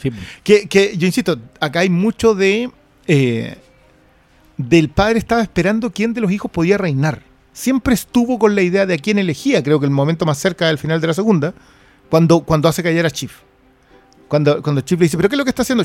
[0.01, 0.13] sí,
[0.45, 2.71] Que, que yo insisto, acá hay mucho de.
[3.07, 3.57] eh,
[4.59, 7.23] del padre estaba esperando quién de los hijos podía reinar.
[7.53, 10.67] Siempre estuvo con la idea de a quién elegía, creo que el momento más cerca
[10.67, 11.53] del final de la segunda,
[12.11, 13.33] cuando, cuando hace callar a Chief.
[14.29, 15.85] Cuando, cuando Chief le dice, ¿pero qué es lo que está haciendo?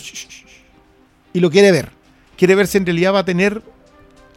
[1.33, 1.89] Y lo quiere ver.
[2.37, 3.61] Quiere ver si en realidad va a tener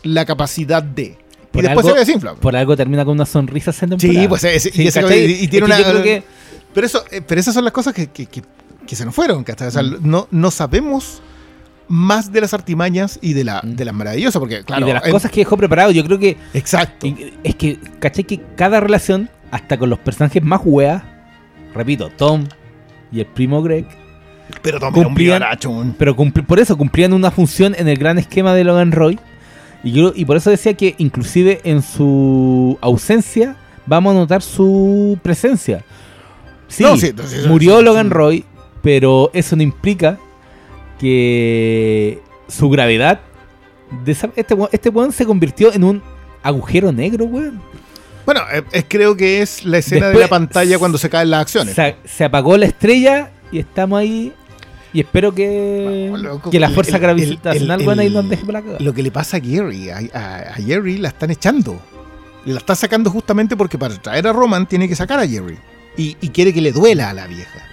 [0.03, 1.03] la capacidad de.
[1.05, 1.17] Y
[1.53, 2.35] Por después algo- se ve desinfla.
[2.35, 5.85] por algo termina con una sonrisa esa Sí, pues Sí, y, y- y tiene Es
[5.85, 6.03] que una.
[6.03, 6.23] que
[6.73, 8.43] Pero, eso, eh, pero esas son las cosas que, que- que-
[8.97, 9.45] se nos fueron.
[9.45, 9.69] ¿cachai?
[9.69, 9.99] O sea, Mm.
[10.03, 11.21] no, no sabemos
[11.93, 13.75] más de las artimañas y de, la, Mm.
[13.75, 16.37] de las maravillosas, porque claro, y de las cosas que dejó preparado, yo creo que
[16.55, 17.07] Exacto.
[17.45, 18.25] es que, ¿cachai?
[18.25, 21.03] Que cada relación, hasta con los personajes más weas,
[21.75, 22.45] repito, Tom
[23.11, 23.87] y el primo Greg,
[24.63, 25.95] Pero Tom era un cumplían- vivaracho, weón.
[25.99, 29.19] pero cumpli- por eso cumplían una función en el gran esquema de Logan Roy.
[29.83, 35.19] Y, yo, y por eso decía que inclusive en su ausencia vamos a notar su
[35.23, 35.85] presencia.
[36.69, 38.45] Sí, No, sí, eso- murió Logan Roy,
[38.83, 40.19] pero eso no implica
[41.01, 43.21] que su gravedad...
[44.05, 46.03] desa- este, weón- este weón se convirtió en un
[46.43, 47.61] agujero negro, weón.
[48.27, 51.43] Bueno, eh, es- creo que es la escena de la pantalla cuando se caen las
[51.43, 51.75] acciones.
[51.75, 54.33] Se, se apagó la estrella y estamos ahí.
[54.93, 58.61] Y espero que, Bueno, loco, que la fuerza el- gravitacional el- nos deje por la
[58.63, 58.79] cagada.
[58.81, 61.81] Lo que le pasa a Gary, a, a- a Jerry la están echando.
[62.45, 65.59] La está sacando justamente porque para traer a Roman tiene que sacar a Jerry.
[65.97, 67.67] Y, y quiere que le duela a la vieja.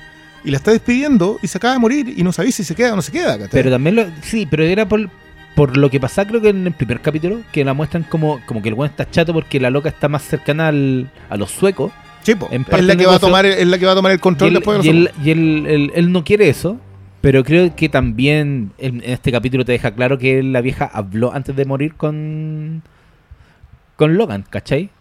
[0.47, 2.93] Y la está despidiendo y se acaba de morir y no sabéis si se queda
[2.93, 3.33] o no se queda.
[3.33, 3.49] ¿cachai?
[3.51, 5.09] Pero también lo, sí, pero era por,
[5.55, 8.61] por lo que pasaba creo que en el primer capítulo, que la muestran como, como
[8.61, 11.91] que el weón está chato porque la loca está más cercana al, a los suecos.
[12.21, 14.11] Sí, po, en es la que va a tomar es la que va a tomar
[14.13, 16.79] el Y, control él, después de y él- y él- él- él no quiere eso,
[17.19, 21.33] pero creo que también en, en este capítulo te deja claro que la vieja habló
[21.33, 22.83] antes de morir con,
[23.97, 24.91] con Logan, ¿cachai?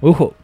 [0.00, 0.34] Ojo,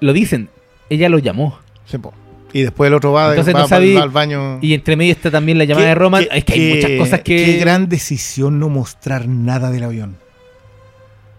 [0.00, 0.50] lo dicen,
[0.90, 1.58] ella lo llamó.
[1.86, 2.12] Sí, po.
[2.52, 4.58] Y después el otro va, Entonces va- no va- sabí- va al baño.
[4.60, 6.24] Y entre medio está también la llamada de Roman.
[6.24, 7.36] qué- es que hay muchas cosas que.
[7.44, 10.16] Qué gran decisión no mostrar nada del avión.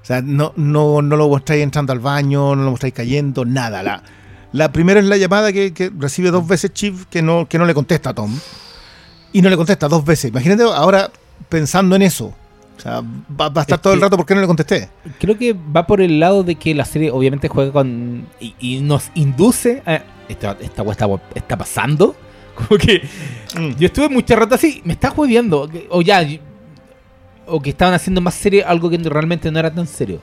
[0.01, 3.81] O sea, no, no, no lo mostráis entrando al baño, no lo mostráis cayendo, nada.
[3.83, 4.03] La,
[4.51, 7.65] la primera es la llamada que, que recibe dos veces Chief que no, que no
[7.65, 8.37] le contesta a Tom.
[9.31, 10.29] Y no le contesta dos veces.
[10.31, 11.09] Imagínate ahora
[11.47, 12.35] pensando en eso.
[12.77, 14.89] O sea, va, va a estar Es todo el rato porque no le contesté.
[15.19, 18.25] Creo que va por el lado de que la serie obviamente juega con.
[18.39, 20.01] Y, y nos induce a.
[20.27, 22.15] Esta, esta está, está pasando.
[22.55, 23.07] Como que.
[23.57, 23.75] Mm.
[23.79, 25.69] Yo estuve mucho rato así, me está jodiendo.
[25.89, 26.25] O ya.
[27.45, 30.19] O que estaban haciendo más serio algo que realmente no era tan serio.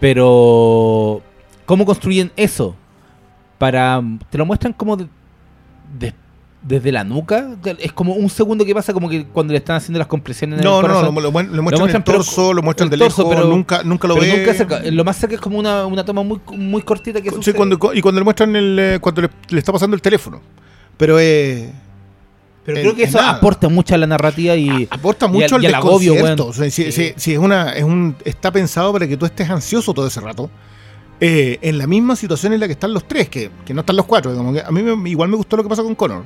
[0.00, 1.22] Pero.
[1.66, 2.74] ¿Cómo construyen eso?
[3.58, 4.02] Para.
[4.30, 4.96] Te lo muestran como.
[4.96, 5.08] de-
[5.98, 6.14] de-
[6.66, 7.56] desde la nuca.
[7.78, 10.64] Es como un segundo que pasa, como que cuando le están haciendo las compresiones en
[10.64, 11.14] No, el no, corazón.
[11.14, 13.36] no, lo, muen- lo muestran, muestran, el pero- torso, lo muestran el de torso, lejos,
[13.36, 14.38] pero- nunca, nunca lo Pero ve.
[14.38, 14.80] nunca cerca.
[14.90, 17.54] Lo más cerca es como una, una toma muy, muy cortita que Sí, sucede.
[17.54, 20.40] cuando, y cuando le muestran el, eh, cuando le, le está pasando el teléfono.
[20.96, 21.70] Pero eh,
[22.64, 23.32] Pero en- creo que en eso nada.
[23.32, 24.88] aporta mucho a la narrativa y...
[24.90, 26.44] aporta mucho y al agobio, desconcierto.
[26.44, 26.50] weón.
[26.50, 26.92] O sea, si, Sí.
[26.92, 30.20] si- si es una, es un, está pensado para que tú estés ansioso todo ese
[30.20, 30.48] rato.
[31.20, 33.96] eh, en la misma situación en la que están los tres, que, que no están
[33.96, 34.34] los cuatro.
[34.34, 36.24] Como que a mí me- igual me gustó lo que pasa con Connor.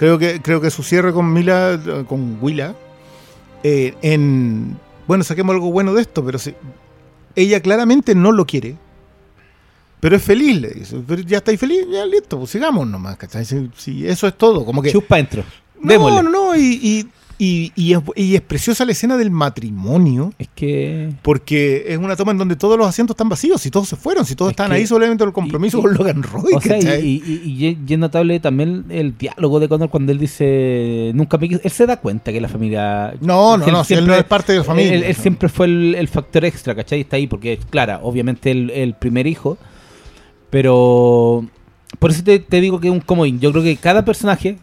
[0.00, 1.78] Creo que, creo que su cierre con Mila,
[2.08, 2.74] con Willa,
[3.62, 6.54] eh, en bueno, saquemos algo bueno de esto, pero si,
[7.36, 8.78] ella claramente no lo quiere.
[10.00, 11.02] Pero es feliz, le dice.
[11.06, 13.44] Pero ya estáis feliz, ya listo, pues sigamos nomás, ¿cachai?
[13.44, 14.90] Si, si eso es todo, como que.
[14.90, 15.44] Chus para adentro.
[15.78, 16.22] No, Démosle.
[16.22, 17.08] no, no, y, y,
[17.42, 21.10] y, y es, y es preciosa la escena del matrimonio, Es que...
[21.22, 24.26] porque es una toma en donde todos los asientos están vacíos, si todos se fueron,
[24.26, 26.52] si todos Es están que- ahí solamente el compromiso y- con Logan Roy.
[26.54, 27.06] O sea, y, ¿cachai?
[27.06, 31.48] y- y- y es- notable también el diálogo de Connor cuando él dice, nunca me
[31.48, 31.60] quis-".
[31.64, 33.14] Él se da cuenta que la familia...
[33.22, 34.92] no, no, él no, si él no es parte de la familia.
[34.94, 37.00] Él, él siempre fue el, el factor extra, ¿cachai?
[37.00, 39.56] Está ahí porque, claro, obviamente el, el primer hijo,
[40.50, 41.44] pero
[41.98, 43.40] por eso te, te digo que es un comodín.
[43.40, 44.58] Yo creo que cada personaje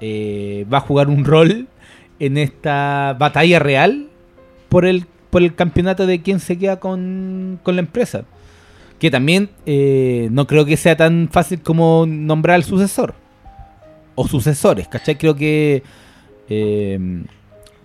[0.00, 1.68] eh, va a jugar un rol
[2.20, 4.08] en esta batalla real
[4.68, 8.24] por el, por el campeonato de quién se queda con, con la empresa.
[8.98, 13.14] Que también eh, no creo que sea tan fácil como nombrar al sucesor.
[14.16, 15.16] O sucesores, ¿cachai?
[15.16, 15.82] Creo que...
[16.48, 16.98] eh,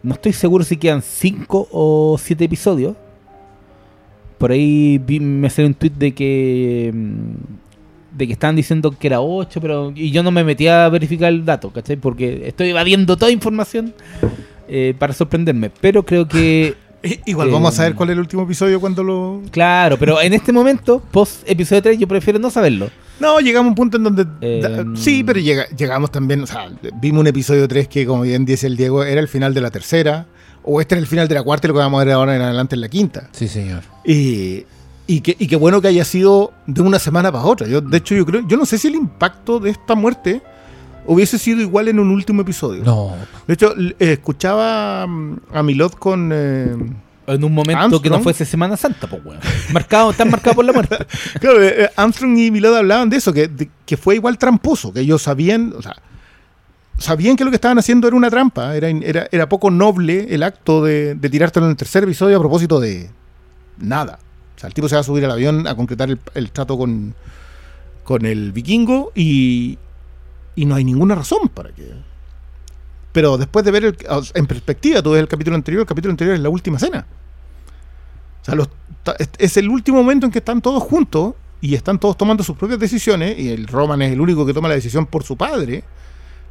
[0.02, 2.96] no estoy seguro si quedan 5 o 7 episodios.
[4.38, 7.34] Por ahí vi- me salió un tweet de que mm,
[8.16, 11.32] de que estaban diciendo que era 8, pero y yo no me metí a verificar
[11.32, 11.96] el dato, ¿cachai?
[11.98, 13.94] Porque estoy evadiendo toda información
[14.68, 15.72] eh, para sorprenderme.
[15.82, 19.04] Pero creo que, I- Igual eh, vamos a saber cuál es el último episodio cuando
[19.04, 19.42] lo...
[19.52, 22.90] claro, pero en este momento, post episodio 3, yo prefiero no saberlo.
[23.20, 24.26] No, llegamos a un punto en donde...
[24.42, 26.70] Eh, da- sí, pero llega- llegamos también, o sea,
[27.02, 29.70] vimos un episodio 3 que, como bien dice el Diego, era el final de la
[29.72, 30.26] tercera,
[30.64, 32.36] o este era el final de la cuarta y lo que vamos a ver ahora
[32.36, 33.28] en adelante en la quinta.
[33.34, 33.82] Sí, señor.
[34.06, 34.64] Y,
[35.08, 37.68] y, que, y qué bueno que haya sido de una semana para otra.
[37.68, 40.42] Yo, de hecho, yo creo, yo no sé si el impacto de esta muerte
[41.06, 42.84] hubiese sido igual en un último episodio.
[42.84, 43.14] No.
[43.48, 46.30] De hecho, eh, escuchaba mm, a Milod con...
[46.34, 46.76] eh,
[47.28, 49.40] En un momento que no fuese Semana Santa, pues, weón.
[49.74, 50.98] Marcado, tan marcado por la muerte.
[51.42, 55.02] claro, eh, Armstrong y Milod hablaban de eso, que, de- que fue igual tramposo, que
[55.02, 55.96] ellos sabían, o sea,
[56.98, 60.44] sabían que lo que estaban haciendo era una trampa, era, era, era poco noble el
[60.44, 63.10] acto de, de tirártelo en el tercer episodio a propósito de
[63.78, 64.20] nada.
[64.68, 67.14] El tipo se va a subir al avión a concretar el, trato con,
[68.04, 69.78] con el vikingo y,
[70.56, 71.92] y no hay ninguna razón para que
[73.12, 73.98] Pero después de ver el-
[74.34, 77.06] en perspectiva, tú ves el capítulo anterior, el capítulo anterior es la última cena.
[78.42, 78.56] O sea,
[79.38, 82.80] es el último momento en que están todos juntos y están todos tomando sus propias
[82.80, 85.84] decisiones y el Roman es el único que toma la decisión por su padre,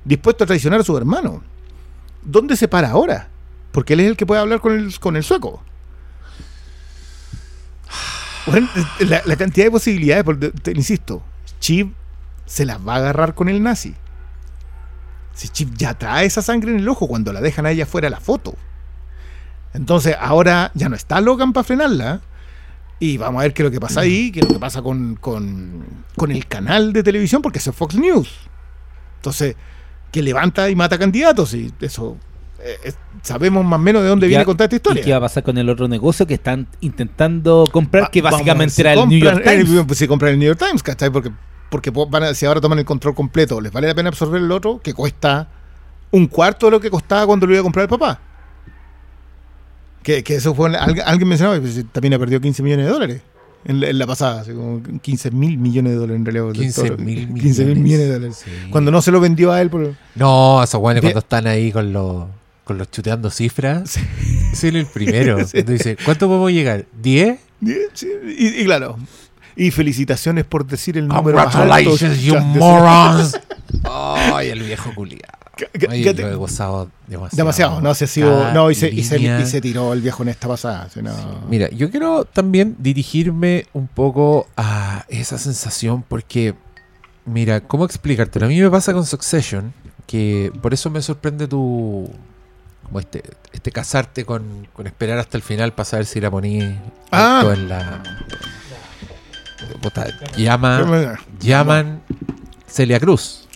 [0.04, 1.42] dispuesto a traicionar a su hermano.
[2.22, 3.28] ¿Dónde se para ahora?
[3.72, 5.62] Porque él es el que puede hablar con el, con el sueco.
[8.46, 8.68] Bueno,
[9.00, 11.22] la, cantidad de posibilidades, porque te, insisto,
[11.60, 11.92] Chip
[12.46, 13.94] se las va a agarrar con el nazi.
[15.34, 18.10] Si Chip ya trae esa sangre en el ojo cuando la dejan a ella fuera
[18.10, 18.54] la foto.
[19.74, 22.20] Entonces ahora ya no está Logan para frenarla.
[22.98, 24.80] Y vamos a ver qué es lo que pasa ahí, qué es lo que pasa
[24.80, 25.84] con, con,
[26.16, 28.30] con el canal de televisión, porque es Fox News.
[29.16, 29.56] Entonces,
[30.12, 31.54] que levanta y mata candidatos.
[31.54, 32.16] Y eso
[32.64, 32.92] eh,
[33.22, 35.04] sabemos más o menos de dónde ¿Y viene contar esta ¿Y historia.
[35.04, 38.04] qué va a pasar con el otro negocio que están intentando comprar?
[38.04, 39.70] Va- que básicamente si era el New York Times.
[39.70, 41.10] eh, pues si compran el New York Times, ¿cachai?
[41.10, 41.30] Porque,
[41.70, 44.40] porque po- van a- si ahora toman el control completo, ¿les vale la pena absorber
[44.42, 44.80] el otro?
[44.82, 45.48] Que cuesta
[46.10, 48.20] un cuarto de lo que costaba cuando lo iba a comprar el papá.
[50.02, 50.76] Que, que eso fue.
[50.76, 53.22] Alguien, alguien mencionaba que pues, también ha perdido 15 millones de dólares
[53.64, 54.40] en la, en la pasada.
[54.40, 56.52] así como 15 mil millones de dólares en realidad.
[56.52, 58.42] 15 mil 15 mil millones de dólares.
[58.44, 58.50] Sí.
[58.70, 59.94] Cuando no se lo vendió a él por.
[60.16, 62.24] No, esos guanes cuando están ahí con los,
[62.72, 63.98] con los chuteando cifras.
[64.52, 65.38] Es el primero.
[65.46, 65.62] Sí.
[65.62, 66.86] Dice, ¿cuánto podemos llegar?
[67.02, 67.38] ¿10?
[67.92, 68.08] Sí,
[68.38, 68.96] y, y claro.
[69.54, 71.96] Y felicitaciones por decir el número más alto.
[71.96, 73.38] You morons.
[73.84, 75.38] Ay, el viejo culiado.
[75.74, 77.36] Lo he gozado demasiado.
[77.36, 78.52] Demasiado, no se ha sido.
[78.52, 79.40] No, y se, y, se, línea.
[79.40, 80.88] y se tiró el viejo en esta pasada.
[80.88, 81.00] sí.
[81.50, 86.54] Mira, yo quiero también dirigirme un poco a esa sensación porque,
[87.26, 88.46] mira, ¿cómo explicártelo?
[88.46, 89.74] A mí me pasa con Succession,
[90.06, 92.10] que por eso me sorprende tu...
[93.00, 93.22] Este,
[93.52, 96.78] este casarte con, con esperar hasta el final para saber si la poní
[97.10, 97.44] Ah.
[97.54, 98.02] en la...
[99.80, 102.02] Puta, llama, llaman
[102.66, 103.48] Celia Cruz.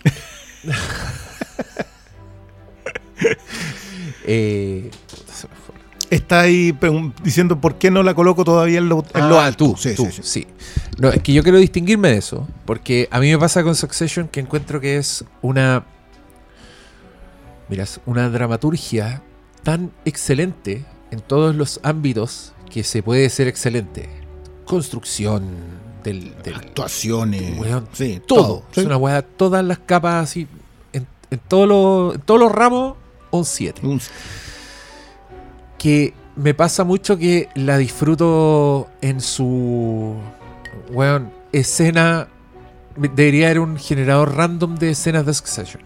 [4.25, 4.89] eh.
[6.09, 6.73] Está ahí
[7.21, 9.65] diciendo por qué no la coloco todavía en lo, en lo Ah, alto.
[9.71, 10.21] Tú, Sí, tú, sí, sí.
[10.23, 10.47] sí.
[10.99, 14.29] No, es que yo quiero distinguirme de eso, porque a mí me pasa con Succession
[14.29, 15.83] que encuentro que es una.
[17.67, 19.21] Mira, es una dramaturgia
[19.67, 24.07] tan excelente en todos los ámbitos que se puede ser excelente.
[24.63, 25.43] Construcción
[26.05, 26.33] del.
[26.41, 27.51] del- Actuaciones.
[27.91, 28.63] Sí, todo.
[28.71, 28.79] sí.
[28.79, 30.47] Es una weá, todas las capas así.
[30.93, 32.95] En, en todos los, en todos los ramos,
[33.31, 33.99] un 7 Un-
[35.77, 40.15] que me pasa mucho que la disfruto en su
[40.91, 42.29] weón, escena
[42.95, 45.81] debería haber un generador random de escenas de Succession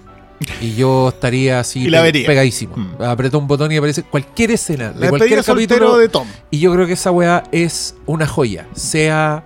[0.60, 3.02] y yo estaría así pe- pegadísimo Mm.
[3.04, 6.28] aprieto un botón y aparece cualquier escena de La cualquier capítulo de Tom.
[6.50, 9.44] y yo creo que esa weá es una joya sea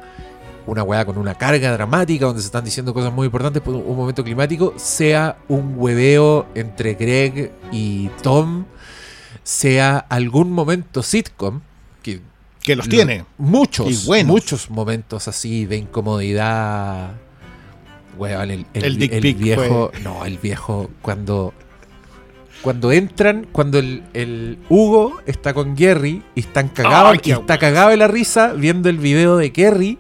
[0.68, 3.96] una weá con una carga dramática donde se están diciendo cosas muy importantes por un
[3.98, 8.66] momento climático sea un hueveo entre Greg y Tom
[9.44, 11.62] sea algún momento sitcom
[12.02, 12.22] que
[12.64, 13.26] Que los lo- tiene.
[13.38, 14.28] muchos Y buenos.
[14.32, 17.12] muchos momentos así de incomodidad
[18.18, 21.54] Weón, el, el- El dick el pic viejo no el viejo cuando
[22.62, 27.90] cuando entran cuando el, el Hugo está con Gary y están cagados y está cagado
[27.90, 30.00] de la risa viendo el video de Kerry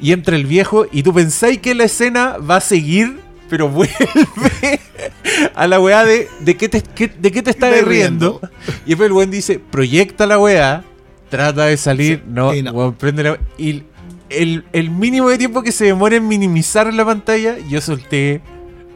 [0.00, 3.18] y entra el viejo y tú pensáis que la escena va a seguir
[3.50, 3.90] pero vuelve
[5.54, 8.40] a la weá de de qué te, qué- de qué te estás De riendo.
[8.86, 10.82] Y después el weón dice, proyecta la weá,
[11.28, 12.72] trata de salir, Sí, no, no.
[12.72, 13.82] weón, prende la Y
[14.30, 18.40] el, el mínimo de tiempo que se demora en minimizar la pantalla, yo solté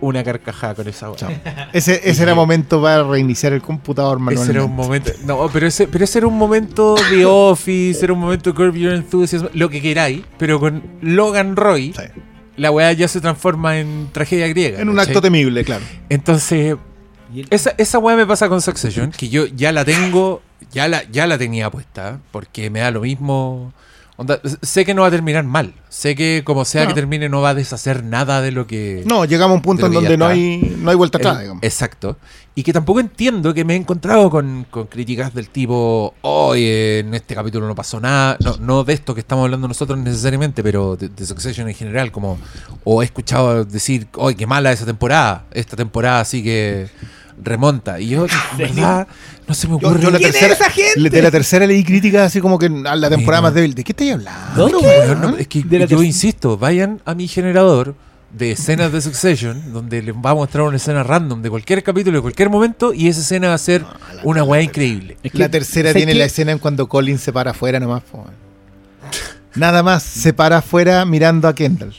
[0.01, 1.15] una carcajada con esa.
[1.15, 1.31] Chao.
[1.75, 4.53] Ese, ese era momento para reiniciar el computador Ese manualmente.
[4.59, 5.13] era un momento.
[5.27, 8.75] No, pero ese, pero ese era un momento de Office, era un momento de Curb
[8.77, 12.03] Your Enthusiasm, lo que queráis, pero con Logan Roy, Sí.
[12.57, 14.81] la weá ya se transforma en tragedia griega.
[14.81, 15.11] En un ¿cachai?
[15.11, 15.85] acto temible, claro.
[16.09, 16.77] Entonces,
[17.51, 20.41] esa, esa weá me pasa con Succession, que yo ya la tengo,
[20.73, 23.75] ya la, ya la tenía puesta, porque me da lo mismo.
[24.21, 25.73] Onda, sé que no va a terminar mal.
[25.89, 26.89] Sé que como sea No.
[26.89, 29.03] que termine, no va a deshacer nada de lo que.
[29.07, 31.63] No, llegamos a un punto en donde no hay, no hay vuelta atrás, El- digamos.
[31.63, 32.19] exacto.
[32.55, 37.15] Y que tampoco entiendo que me he encontrado con, con críticas del tipo, oye, en
[37.15, 38.37] este capítulo no pasó nada.
[38.45, 42.13] No, no de esto que estamos hablando nosotros necesariamente, pero de, de Succession en general.
[42.13, 42.39] como
[42.85, 45.47] O he escuchado decir, oye, qué mala esa temporada.
[45.53, 46.89] Esta temporada sí que
[47.43, 48.01] remonta.
[48.01, 49.07] Y yo, en verdad,
[49.49, 50.01] no se me ocurre.
[50.01, 51.01] yo la ¿Quién es tercera, esa gente?
[51.01, 53.47] le- de la tercera leí críticas así como que a la temporada no.
[53.49, 53.75] más débil.
[53.75, 54.69] ¿De qué estáis hablando?
[54.69, 54.87] ¿Dónde?
[54.87, 57.95] Weón, no, es que De yo insisto, vayan a mi generador
[58.33, 62.19] de escenas de Succession, donde les va a mostrar una escena random de cualquier capítulo,
[62.19, 63.85] de cualquier momento, y esa escena va a ser
[64.23, 65.17] una weá increíble.
[65.23, 68.03] es que- La tercera ¿sabes tiene la escena en cuando Colin se para afuera nomás.
[68.05, 68.25] po.
[69.57, 71.93] Nada más se para afuera mirando a Kendall.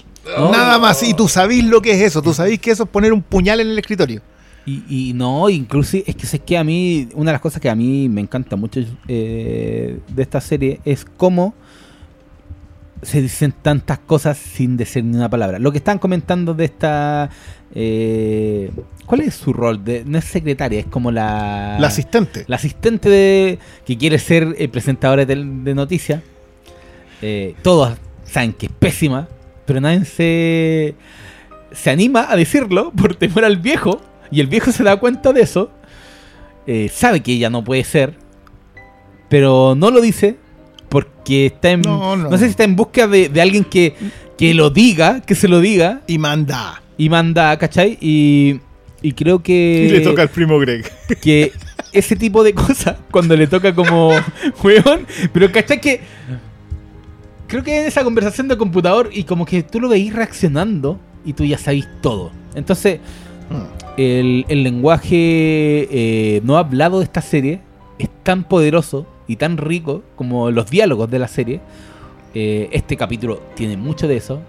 [0.52, 1.04] Nada más.
[1.04, 2.22] Y tú sabís lo que es eso.
[2.22, 4.22] Tú sabís que eso es poner un puñal en el escritorio.
[4.66, 7.70] Y, y no, incluso es que sé que a mí, una de las cosas que
[7.70, 11.56] a mí me encanta mucho eh, de esta serie es cómo
[13.02, 15.58] se dicen tantas cosas sin decir ni una palabra.
[15.58, 17.32] Lo que están comentando de esta...
[17.74, 18.70] eh,
[19.08, 19.84] ¿Cuál es su rol?
[19.84, 21.78] De, no es secretaria, es como la...
[21.80, 22.46] La asistente.
[22.48, 26.22] la asistente de, que quiere ser eh, presentadora de, de noticias.
[27.24, 29.28] Eh, todos saben que es pésima,
[29.66, 30.94] pero nadie se,
[31.72, 34.00] se anima a decirlo por temor al viejo.
[34.32, 35.72] Y el viejo se da cuenta de eso.
[36.68, 38.16] eh, sabe que ella no puede ser,
[39.30, 40.38] pero no lo dice
[40.90, 41.82] porque está en.
[41.82, 42.38] No, No, no.
[42.38, 43.96] sé si está en busca de, de alguien que,
[44.38, 46.82] que lo diga, que se lo diga Y manda.
[46.98, 47.98] y manda, ¿cachai?
[48.02, 48.60] Y,
[49.02, 50.86] y creo que Y le toca al primo Greg.
[51.22, 51.52] que
[51.94, 54.12] ese tipo de cosas, cuando le toca como
[54.64, 56.02] weón, pero ¿cachai que?
[57.48, 61.34] Creo que en esa conversación de computador y como que tú lo veís reaccionando y
[61.34, 62.32] tú ya sabís todo.
[62.56, 63.00] Entonces,
[64.02, 67.62] el, lenguaje eh, no hablado de esta serie
[68.00, 71.62] es tan poderoso y tan rico como los diálogos de la serie.
[72.34, 74.42] Eh, este capítulo tiene mucho de eso,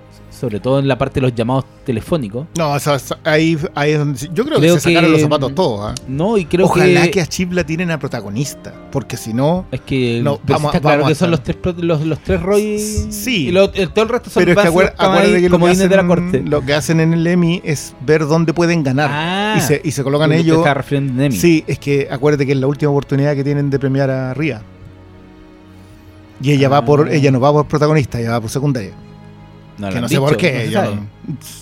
[0.43, 2.49] sobre todo en la parte de los llamados telefónicos.
[2.59, 4.19] No, o sea, ahí, ahí es donde.
[4.35, 5.81] Yo creo, Creo que se sacaron los zapatos todos.
[5.81, 5.95] ¿ah?
[6.09, 7.11] No, y creo Ojalá que...
[7.13, 8.75] que, a Chip la tienen a protagonista.
[8.91, 9.67] Porque si no.
[9.71, 12.43] Es que No, pero vamos- está claro vamos que son los tres, los, los tres
[12.43, 12.77] Roy.
[13.11, 13.47] Sí.
[13.47, 15.89] Y lo- el- todo el resto son Pero es que acuérdate que, lo que, hacen,
[15.89, 16.43] de la corte.
[16.45, 19.11] lo que hacen en el Emmy es ver dónde pueden ganar.
[19.13, 20.59] Ah, y, se, y se colocan ellos.
[20.59, 21.37] estás refiriendo a Nemi.
[21.37, 24.61] Sí, es que acuérdate que es la última oportunidad que tienen de premiar a Ria.
[26.43, 27.13] Y ella va por, Ah.
[27.13, 28.91] ella no va por protagonista, ella va por secundaria.
[29.79, 30.71] No, que no sé dicho, por qué.
[30.73, 31.09] no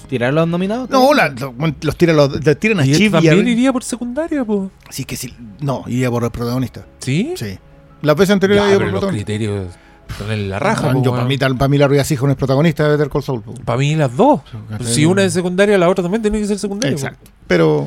[0.09, 0.91] ¿Tirar los nominados?
[0.91, 3.51] No, la- lo- los tiran, los, los tiran a Y él Chip y también a,
[3.51, 4.71] iría por secundaria, po.
[4.89, 5.35] Sí, que sí.
[5.61, 6.85] No, iría por el protagonista.
[6.99, 7.35] ¿Sí?
[7.37, 7.59] Sí.
[8.03, 9.27] La vez anterior Ya, iba por el los protagonista.
[9.27, 9.67] criterios
[10.09, 12.39] están en la raja, No, yo, para, mí, para mí la Ria Hijo no es
[12.39, 13.43] protagonista de Better Call Saul.
[13.43, 13.55] po.
[13.65, 14.41] Para mí las dos.
[14.85, 16.97] Si una es secundaria, la otra también tiene que ser secundaria.
[16.97, 17.01] po.
[17.03, 17.31] Exacto.
[17.47, 17.87] Pero,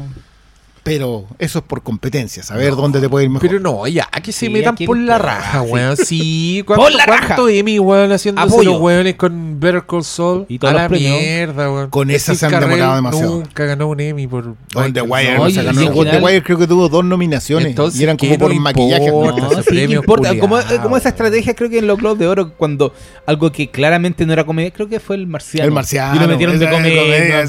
[0.83, 3.47] pero eso es por competencia, saber No, dónde te puede ir mejor.
[3.47, 5.95] Pero no, ya, que se Sí, metan por la raja, weón.
[5.95, 7.27] Sí, ¿cuánto, Por la raja.
[7.35, 8.71] cuánto Emmy, weón, Apoyo.
[8.71, 10.45] los weones con Better Call Saul?
[10.49, 11.17] Y a la premios.
[11.19, 11.89] mierda, weón.
[11.89, 13.31] Con esa se han demorado demasiado.
[13.37, 15.81] Nunca ganó un Emmy por Con The Wire, no se ganó.
[16.03, 19.07] The Wire creo que tuvo dos nominaciones Entonces, y eran ¿qué como por no maquillaje.
[19.09, 20.37] No, sí, importa.
[20.37, 20.81] Como, culiao.
[20.83, 22.93] como esa estrategia, creo que en los Globos de Oro, cuando
[23.25, 25.65] algo que claramente no era comedia, creo que fue el marciano.
[25.65, 27.43] El Marciano, Y lo metieron de comedia.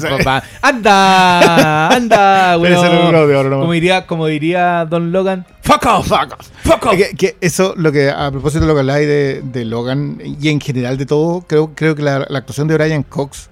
[0.61, 1.89] ¡Anda!
[1.89, 2.57] ¡Anda!
[2.59, 3.24] Weón!
[3.61, 6.07] Como, diría, como diría Don Logan, ¡Fuck off!
[6.07, 6.93] ¡Fuck off!
[6.93, 10.19] Es Que, que eso, lo que a propósito de lo que habláis de, de Logan
[10.23, 13.49] y en general de todo, creo, creo que la, la actuación de Brian Cox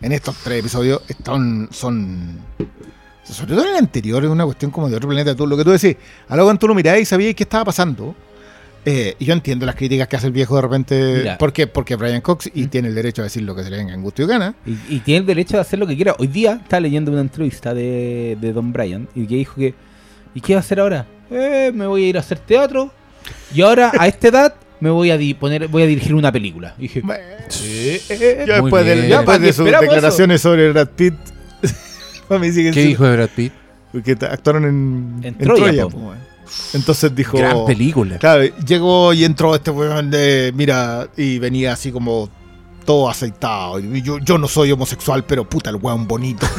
[0.00, 2.38] en estos tres episodios están, son.
[3.24, 5.36] Sobre todo en el anterior, es una cuestión como de otro planeta.
[5.36, 5.96] Tú, lo que tú decís,
[6.28, 8.14] a Logan tú lo mirabas y sabías qué estaba pasando.
[8.86, 11.14] Eh, y yo entiendo las críticas que hace el viejo de repente.
[11.18, 11.38] Mira.
[11.38, 11.66] ¿Por qué?
[11.66, 14.02] Porque Brian Cox y tiene el derecho a decir lo que se le venga en
[14.02, 14.54] gusto y gana.
[14.64, 16.14] Y, y tiene el derecho de hacer lo que quiera.
[16.18, 19.74] Hoy día estaba leyendo una entrevista de, de Don Bryan y que dijo que.
[20.34, 21.06] ¿Y qué va a hacer ahora?
[21.30, 22.90] Eh, me voy a ir a hacer teatro.
[23.54, 26.74] Y ahora, a esta edad, me voy a di- poner, voy a dirigir una película.
[26.78, 28.00] Y dije, eh,
[28.46, 29.08] Yo Muy después, de, bien.
[29.08, 31.14] después ¿para de qué sus declaraciones sobre Brad Pitt,
[32.28, 33.52] para mí siguen ¿Qué siendo- dijo de Brad Pitt?
[33.92, 35.82] Porque actuaron en, En en Troya, Troya.
[35.84, 35.90] po.
[35.90, 36.29] po, weón.
[36.74, 37.38] Entonces dijo.
[37.38, 38.18] Gran película.
[38.18, 40.52] Claro, llegó y entró este weón de.
[40.54, 42.28] Mira, y venía así como
[42.84, 43.78] todo aceitado.
[43.78, 46.46] Y yo, yo no soy homosexual, pero puta el weón bonito.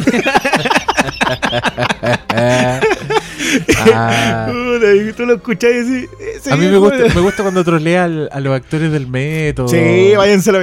[3.94, 4.48] Ah.
[5.18, 6.10] Tú lo escuchás y decís.
[6.52, 9.68] A mí me gusta, me gusta cuando trolea al- a los actores del método.
[9.68, 10.60] Sí, váyanse a la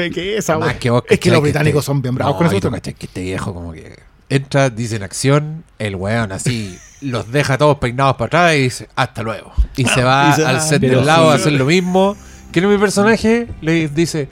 [0.78, 2.52] que vos, Es que los británicos este- son bien bravos No, con eso.
[2.94, 3.94] que este viejo como que
[4.28, 8.88] entra, dice en acción, el weón así los deja todos peinados para atrás y dice,
[8.96, 9.52] hasta luego.
[9.76, 11.42] Y se va Y se al set del lado a sí.
[11.42, 12.16] hacer lo mismo.
[12.52, 14.28] Que mi personaje le dice,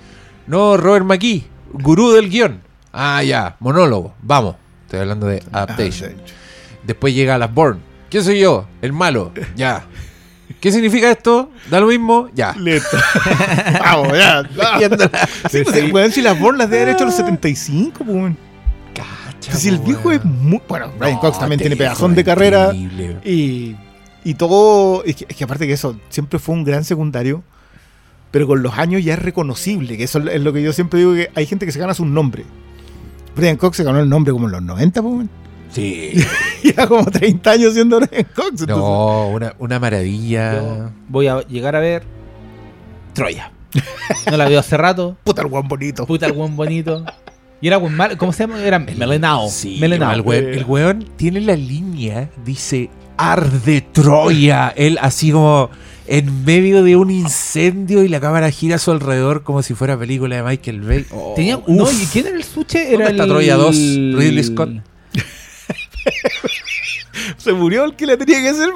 [0.46, 2.62] no, Robert McKee, gurú del guion.
[2.92, 4.56] Ah, ya, monólogo, vamos.
[4.84, 6.14] Estoy hablando de adaptation.
[6.16, 6.30] Ah,
[6.84, 7.80] Después llega a las Born.
[8.08, 8.66] ¿Quién soy yo?
[8.80, 9.32] El malo.
[9.54, 9.84] Ya.
[10.60, 11.50] ¿Qué significa esto?
[11.68, 12.30] ¿Da lo mismo?
[12.34, 12.54] Ya.
[12.56, 12.96] Listo.
[13.80, 14.42] Vamos, ya.
[15.50, 18.34] Sí, pues, el weón, si las borlas de haber hecho a los 75, pues,
[19.40, 20.60] Si el po, viejo es muy.
[20.68, 22.74] Bueno, Brian No, Cox también tiene pedazón de carrera.
[22.74, 23.18] increíble.
[23.24, 23.76] Y,
[24.24, 25.04] y todo.
[25.04, 27.42] Es que, es que aparte que eso, siempre fue un gran secundario.
[28.32, 29.96] Pero con los años ya es reconocible.
[29.96, 32.04] Que eso es lo que yo siempre digo: que hay gente que se gana su
[32.04, 32.44] nombre.
[33.36, 35.26] Brian Cox se ganó el nombre como en los 90, pues.
[35.70, 36.12] Sí.
[36.76, 38.48] Ya como 30 años siendo Brian Cox.
[38.62, 40.54] entonces- No, una, una maravilla.
[40.54, 42.02] yo voy a llegar a ver
[43.12, 43.52] Troya.
[44.30, 45.16] No la veo hace rato.
[45.24, 46.06] Puta el guan bonito.
[46.06, 47.04] Puta, el buen bonito.
[47.60, 48.16] Y era buen mal.
[48.16, 48.62] ¿Cómo se llama?
[48.62, 49.48] Era Melenao.
[49.48, 50.12] Sí, Melenao.
[50.12, 54.72] el, weón, el weón tiene la línea, dice Arde Troya.
[54.76, 55.70] Él así como
[56.06, 59.98] en medio de un incendio y la cámara gira a su alrededor como si fuera
[59.98, 61.06] película de Michael Bay.
[61.10, 62.92] Oh, Tenía, no, ¿y quién era el suche?
[62.92, 63.76] Era ¿Dónde está el, Troya 2?
[63.76, 64.70] Ridley Scott.
[67.38, 68.68] Se murió el que le tenía que hacer.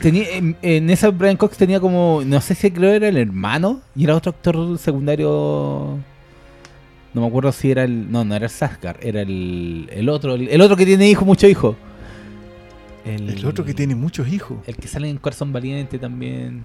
[0.00, 3.80] Tenía, en, en esa Brian Cox tenía como, no sé si creo era el hermano
[3.96, 5.98] y era otro actor secundario.
[7.14, 10.34] No me acuerdo si era el, no, no era el Sasgar, era el, el otro,
[10.34, 11.76] el, el otro que tiene hijos, muchos hijos.
[13.04, 14.58] El otro que tiene muchos hijos.
[14.66, 16.64] El que sale en Corazón Valiente también.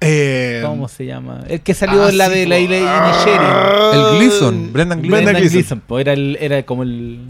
[0.00, 1.44] Eh, ¿Cómo se llama?
[1.48, 2.82] El que salió ah, en la sí, de la isla de
[4.12, 5.24] El Gleason, Brendan Gleason.
[5.24, 7.20] Brendan po, era, el, era como el.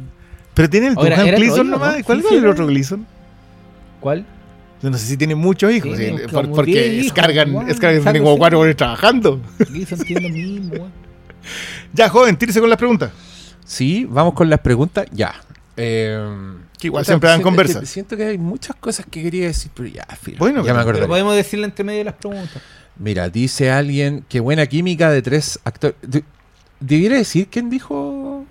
[0.55, 1.99] Pero tiene el otro Gleason nomás.
[1.99, 2.05] ¿no?
[2.05, 2.51] ¿Cuál Sí, es sí, el era.
[2.53, 3.07] otro Gleason?
[4.01, 4.27] ¿Cuál?
[4.83, 5.97] Yo no sé si tiene muchos hijos.
[5.97, 9.41] Sí, por- porque 10 hijos, descargan, descargan como cuatro horas trabajando.
[9.71, 10.91] Gleason tiene lo mismo.
[11.93, 13.11] Ya, joven, tírese con las preguntas.
[13.65, 15.07] Sí, vamos con las preguntas.
[15.13, 15.35] Ya.
[15.77, 16.19] Eh,
[16.79, 17.81] Que igual siempre dan siento- conversa.
[17.81, 20.81] que Siento que hay muchas cosas que quería decir, pero ya, filo, Bueno, ya me
[20.81, 20.99] acordé.
[20.99, 22.63] Pero podemos decirle entre medio de las preguntas.
[22.97, 25.97] Mira, dice alguien que buena química de tres actores.
[26.03, 26.25] De-
[26.81, 28.45] ¿Debiera decir quién dijo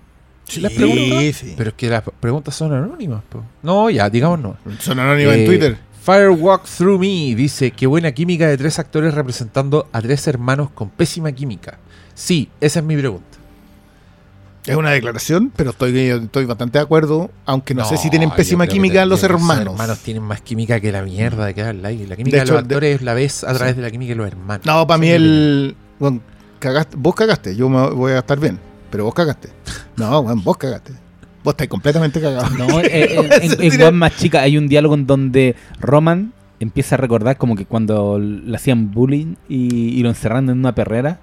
[0.58, 1.36] las preguntas?
[1.36, 1.54] sí.
[1.56, 3.22] Pero es que las preguntas son anónimas.
[3.28, 3.44] po.
[3.62, 4.56] No, ya, digamos no.
[4.80, 5.78] Son anónimas Eh, en Twitter.
[6.02, 10.88] Firewalk Through Me dice que buena química de tres actores representando a tres hermanos con
[10.88, 11.78] pésima química.
[12.18, 13.38] Sí, esa es mi pregunta.
[14.66, 18.66] Es una declaración, pero estoy, estoy bastante de acuerdo, aunque no, sé si tienen pésima
[18.66, 19.74] química los que esos hermanos.
[19.74, 21.90] hermanos tienen más química que la mierda de que habla.
[21.92, 24.16] La química De de, los de- actores la ves a través de la química de
[24.16, 24.66] los hermanos.
[24.66, 25.76] No, para mí es mi el...
[26.00, 26.20] Bueno,
[26.58, 28.58] cagaste, vos cagaste, yo me voy a estar bien,
[28.90, 29.50] pero vos cagaste.
[29.96, 30.92] No, bueno, vos cagaste.
[31.44, 32.50] Vos estás completamente cagado.
[32.58, 33.28] No, eh, eh,
[33.60, 37.64] en, en, más chica hay un diálogo en donde Roman empieza a recordar como que
[37.64, 41.20] cuando le hacían bullying y, y lo encerraron en una perrera.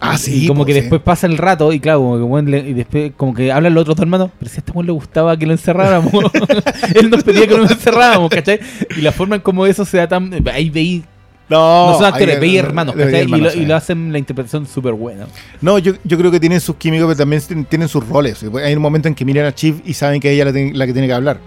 [0.00, 0.44] Ah, sí.
[0.44, 3.12] Y como que después pasa el rato y claro, como que weón le- y después
[3.16, 5.46] como que hablan los otros dos hermanos, pero si a este weón le gustaba que
[5.46, 6.12] lo encerráramos.
[6.94, 8.60] Él nos pedía que lo encerráramos, ¿cachai?
[8.96, 10.30] Y la forma en como eso se da tan...
[10.52, 11.04] Ahí veí...
[11.48, 13.20] No, No son actores, veí hermanos, ¿cachai?
[13.20, 13.58] hermanos, y, lo, sí.
[13.60, 15.26] y lo hacen la interpretación súper buena.
[15.60, 18.44] No, yo, yo creo que tienen sus químicos, pero también tienen- sus roles.
[18.64, 20.86] Hay un momento en que miran a Chief y saben que ella es la, la
[20.86, 21.38] que tiene que hablar.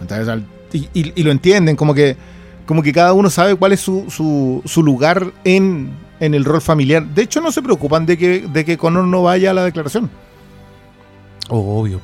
[0.00, 2.16] Entonces, y, y- y lo entienden, como que,
[2.66, 6.60] como que cada uno sabe cuál es su, su, su lugar en, en el rol
[6.60, 7.06] familiar.
[7.06, 10.10] De hecho, no se preocupan de que, de que Connor no vaya a la declaración.
[11.48, 12.00] Obvio.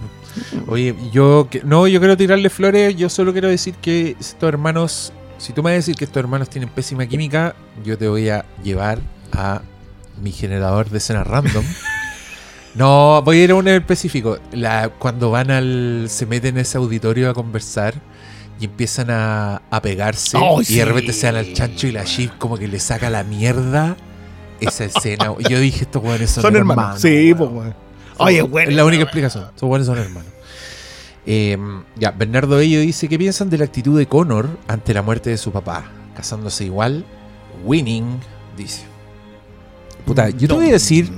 [0.67, 5.53] Oye, yo no, yo quiero tirarle flores, yo solo quiero decir que estos hermanos, si
[5.53, 7.55] tú me vas a decir que estos hermanos tienen pésima química,
[7.85, 8.99] yo te voy a llevar
[9.33, 9.63] a
[10.23, 11.65] mi generador de escenas random.
[12.75, 14.39] No, voy a ir a un específico.
[14.51, 16.07] La, cuando van al.
[16.09, 17.95] se meten en ese auditorio a conversar
[18.61, 20.77] y empiezan a, a pegarse ¡Ay, y sí!
[20.77, 23.97] de repente se dan al chancho y la Shiv como que le saca la mierda.
[24.61, 25.35] Esa escena.
[25.51, 27.01] Yo dije, estos weones son, Son, hermanos.
[27.01, 27.75] Sí, pues, weón.
[28.19, 28.71] Oye, bueno.
[28.71, 29.47] Es la única explicación.
[29.57, 30.31] Son buenos son hermanos.
[31.27, 31.59] Eh,
[31.97, 35.37] ya, Bernardo Bello dice: ¿Qué piensan de la actitud de Connor ante la muerte de
[35.37, 35.85] su papá?
[36.15, 37.05] Casándose igual,
[37.65, 38.21] winning,
[38.57, 38.83] dice.
[40.07, 41.11] Puta, yo te voy a decir.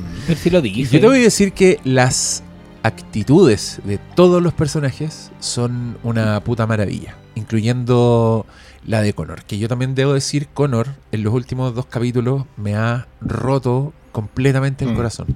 [0.42, 0.60] Si lo.
[0.60, 2.42] Yo te voy a decir que las
[2.82, 8.44] actitudes de todos los personajes son una puta maravilla, incluyendo
[8.84, 12.74] la de Connor, que yo también debo decir, Connor en los últimos dos capítulos me
[12.74, 14.96] ha roto completamente el Mm.
[14.96, 15.26] corazón.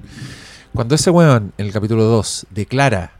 [0.73, 3.11] Cuando ese weón en el capítulo 2 declara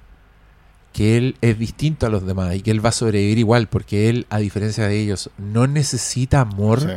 [0.94, 4.10] que él es distinto a los demás y que él va a sobrevivir igual porque
[4.10, 6.88] él, a diferencia de ellos, no necesita amor, Sí.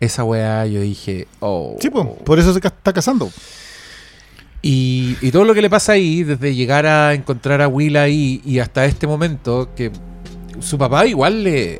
[0.00, 1.76] esa weá yo dije, oh.
[1.80, 3.30] Sí, pues, por eso se ca- está casando.
[4.60, 8.42] Y, y todo lo que le pasa ahí, desde llegar a encontrar a Will ahí
[8.44, 9.92] y hasta este momento, que
[10.60, 11.78] su papá igual le.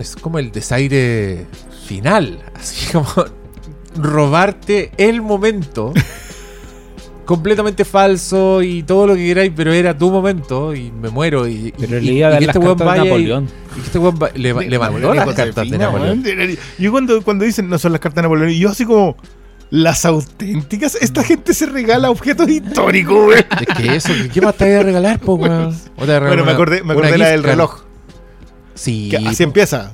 [0.00, 1.46] es como el desaire
[1.86, 2.40] final.
[2.54, 3.06] Así como
[3.96, 5.92] robarte el momento.
[7.24, 11.46] completamente falso y todo lo que queráis, pero era tu momento y me muero.
[11.46, 13.48] Y, Pero y- le iba a y dar las este cartas de vaya y- Napoleón.
[13.76, 16.24] y este weón va- le, le mandó las cartas de Napoleón.
[16.78, 19.14] Yo cuando, cuando dicen no son las cartas de Napoleón, yo así como
[19.70, 23.44] las auténticas, esta gente se regala objetos históricos, güey.
[23.60, 25.66] Es que eso, ¿qué- ¿qué más te voy a regalar, po, weón?
[25.66, 27.80] O te voy a regalar Bueno, me acordé, me acordé la del reloj.
[28.74, 29.42] Sí, Que así po.
[29.44, 29.92] empieza.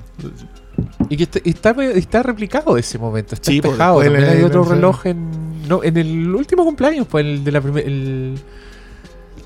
[1.09, 4.03] Y que está, está, está replicado ese momento, está Sí, pues, espejado.
[4.03, 7.61] le- hay otro le- reloj en, no, en el último cumpleaños, pues el de la
[7.61, 8.35] primer, el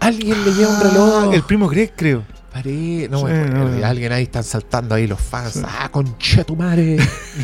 [0.00, 1.24] Alguien le lleva un reloj.
[1.24, 2.22] Ah, El primo Greg, creo.
[2.64, 3.34] No Sí,
[3.80, 5.60] no, Alguien ahí están saltando ahí los fans.
[5.64, 6.96] Ah, concha tu madre.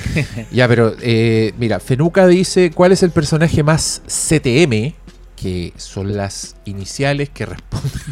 [0.53, 4.93] ya, pero eh, mira, Fenuca dice: ¿Cuál es el personaje más CTM?
[5.37, 7.91] Que son las iniciales que responden.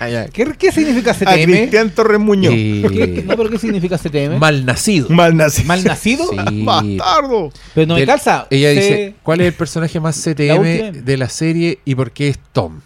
[0.00, 0.26] Ah.
[0.32, 1.44] ¿Qué, qué significa A CTM?
[1.44, 2.52] Cristian Torres Muñoz.
[2.56, 4.38] Eh, ¿Qué- no, pero ¿qué significa CTM?
[4.38, 5.08] mal nacido.
[5.08, 5.66] Mal nacido.
[5.68, 6.28] ¿Mal nacido?
[6.30, 6.36] Sí.
[6.64, 7.52] Bastardo.
[7.74, 8.46] Pero no me calza.
[8.50, 10.90] Ella C- dice, ¿cuál es el personaje más La CTM última.
[11.04, 12.80] de la serie y por qué es Tom?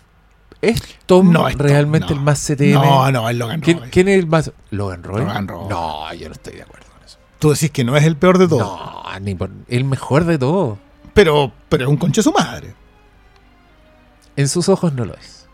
[0.63, 2.15] ¿Es Tom No, es Tom, realmente no.
[2.15, 2.73] el más CTM?
[2.75, 3.91] No, no, es Logan ¿Quién, Roy.
[3.91, 4.53] quién es el más?
[4.71, 5.21] ¿Logan Roy?
[5.23, 5.69] Logan Roy.
[5.69, 7.19] No, yo no estoy de acuerdo con eso.
[7.39, 8.63] Tú decís que no es el peor de todos.
[8.63, 10.79] No, ni por- el mejor de todo.
[11.15, 12.75] Pero, pero es un conche su madre.
[14.37, 15.47] En sus ojos no lo es.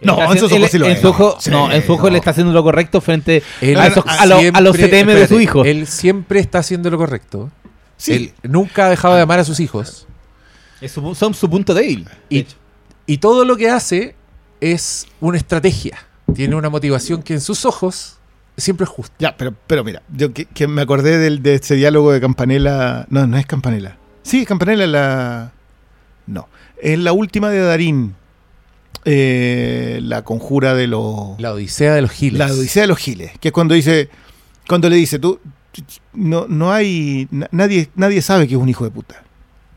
[0.00, 1.00] No, en sus ojos sí lo en es.
[1.00, 2.10] su ojo- Sí, No, en su ojo no.
[2.10, 5.14] le está haciendo lo correcto frente Él a, esos- a lo- a los siempre- CTM
[5.14, 5.64] de su hijo.
[5.64, 7.50] Él siempre está haciendo lo correcto.
[7.96, 8.12] Sí.
[8.42, 10.06] Él nunca ha dejado de amar a sus hijos.
[10.82, 12.04] Es su- son su punto débil.
[12.04, 12.56] de Y, hecho.
[13.06, 14.14] y todo lo que hace
[14.72, 15.98] es una estrategia.
[16.34, 18.18] Tiene una motivación que en sus ojos
[18.56, 19.14] siempre es justa.
[19.18, 23.06] Ya, pero, pero mira, yo que, que me acordé del, de ese diálogo de Campanella.
[23.10, 23.96] No, no es Campanella.
[24.22, 25.52] Sí, Campanella es la.
[26.26, 26.48] No.
[26.80, 28.14] Es la última de Darín.
[29.04, 31.38] Eh, la conjura de los.
[31.38, 32.38] La odisea de los giles.
[32.38, 33.32] La Odisea de los Giles.
[33.40, 34.08] Que es cuando dice.
[34.66, 35.38] Cuando le dice, tú.
[36.14, 37.28] No, no hay.
[37.30, 39.23] na- Nadie, nadie sabe que es un hijo de puta.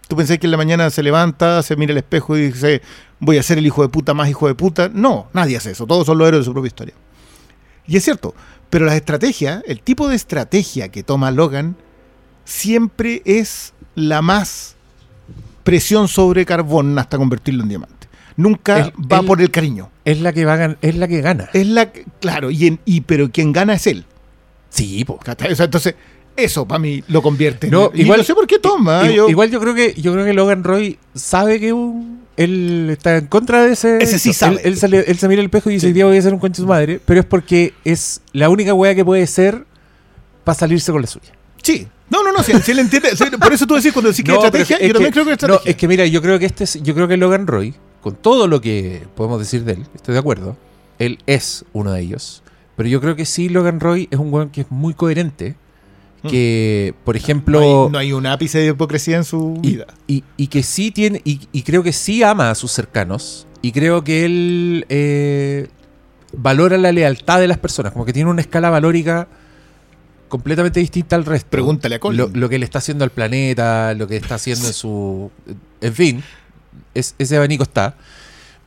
[0.08, 2.82] Tú pensás que en la mañana se levanta, se mira al espejo y dice,
[3.20, 4.89] voy a ser el hijo de puta más hijo de puta.
[4.93, 5.86] No, nadie hace eso.
[5.86, 6.93] Todos son los héroes de su propia historia.
[7.86, 8.34] Y es cierto.
[8.70, 11.76] Pero las estrategias, el tipo de estrategia que toma Logan,
[12.45, 14.76] siempre es la más
[15.64, 18.08] presión sobre carbón hasta convertirlo en diamante.
[18.38, 19.89] Nunca El- va el- por el cariño.
[20.05, 21.49] Es la que va a es la que gana.
[21.53, 24.05] Es la claro, y, en- y pero quien gana es él.
[24.70, 25.03] Sí,
[25.55, 25.95] sea, entonces,
[26.38, 27.67] eso para mí lo convierte.
[27.67, 29.03] en- No, y igual- no sé por qué toma.
[29.09, 32.89] I- yo- Igual yo creo que yo creo que Logan Roy sabe que un- él
[32.91, 33.97] está en contra de ese.
[34.01, 34.61] Ese sí él- sabe.
[34.63, 35.88] Él, se, le- él se mira al espejo y dice: Sí.
[35.88, 37.01] "Hoy día voy a ser un concha de su madre.
[37.03, 39.65] Pero es porque es la única wea que puede ser
[40.43, 41.31] para salirse con la suya.
[41.61, 41.88] sí.
[42.09, 43.09] No, no, no, si, si él entiende.
[43.38, 45.31] por eso tú decís cuando decís que es No, estrategia, es yo también creo que
[45.33, 45.71] es No, estrategia.
[45.71, 48.47] es que mira, yo creo que este es- yo creo que Logan Roy, con todo
[48.47, 50.55] lo que podemos decir de él, estoy de acuerdo.
[50.99, 52.43] Él es uno de ellos.
[52.77, 55.57] Pero yo creo que sí, Logan Roy es un weón que es muy coherente.
[56.24, 56.28] Mm.
[56.30, 57.59] Que, por ejemplo.
[57.61, 59.86] no, hay, no hay un ápice de hipocresía en su y, vida.
[60.07, 63.72] y- y que sí tiene, y, y creo que sí ama a sus cercanos, y
[63.72, 65.68] creo que él eh,
[66.34, 69.28] valora la lealtad de las personas, como que tiene una escala valórica
[70.28, 71.49] completamente distinta al resto.
[71.51, 72.18] Pregúntale a Colin.
[72.20, 75.32] Lo, lo que le está haciendo al planeta, lo que está haciendo en su...
[75.82, 76.24] En fin,
[76.93, 77.95] es- ese abanico está.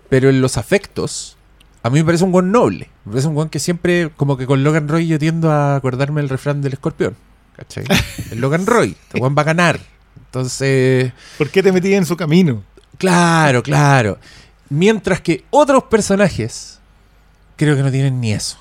[0.09, 1.37] Pero en los afectos,
[1.83, 2.89] a mí me parece un buen noble.
[3.05, 6.21] Me parece un buen que siempre, como que con Logan Roy yo tiendo a acordarme
[6.21, 7.15] el refrán del escorpión.
[7.61, 7.85] ¿Cachai?
[8.31, 9.81] El Logan Roy, este buen va a ganar.
[10.17, 11.13] Entonces...
[11.37, 12.65] ¿Por qué te metí en su camino?
[12.97, 14.19] Claro, claro.
[14.71, 16.81] Mientras que otros personajes
[17.57, 18.59] creo que no tienen ni eso.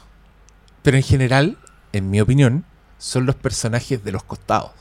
[0.83, 1.57] Pero en general,
[1.93, 2.65] en mi opinión,
[2.97, 4.71] son los personajes de los costados.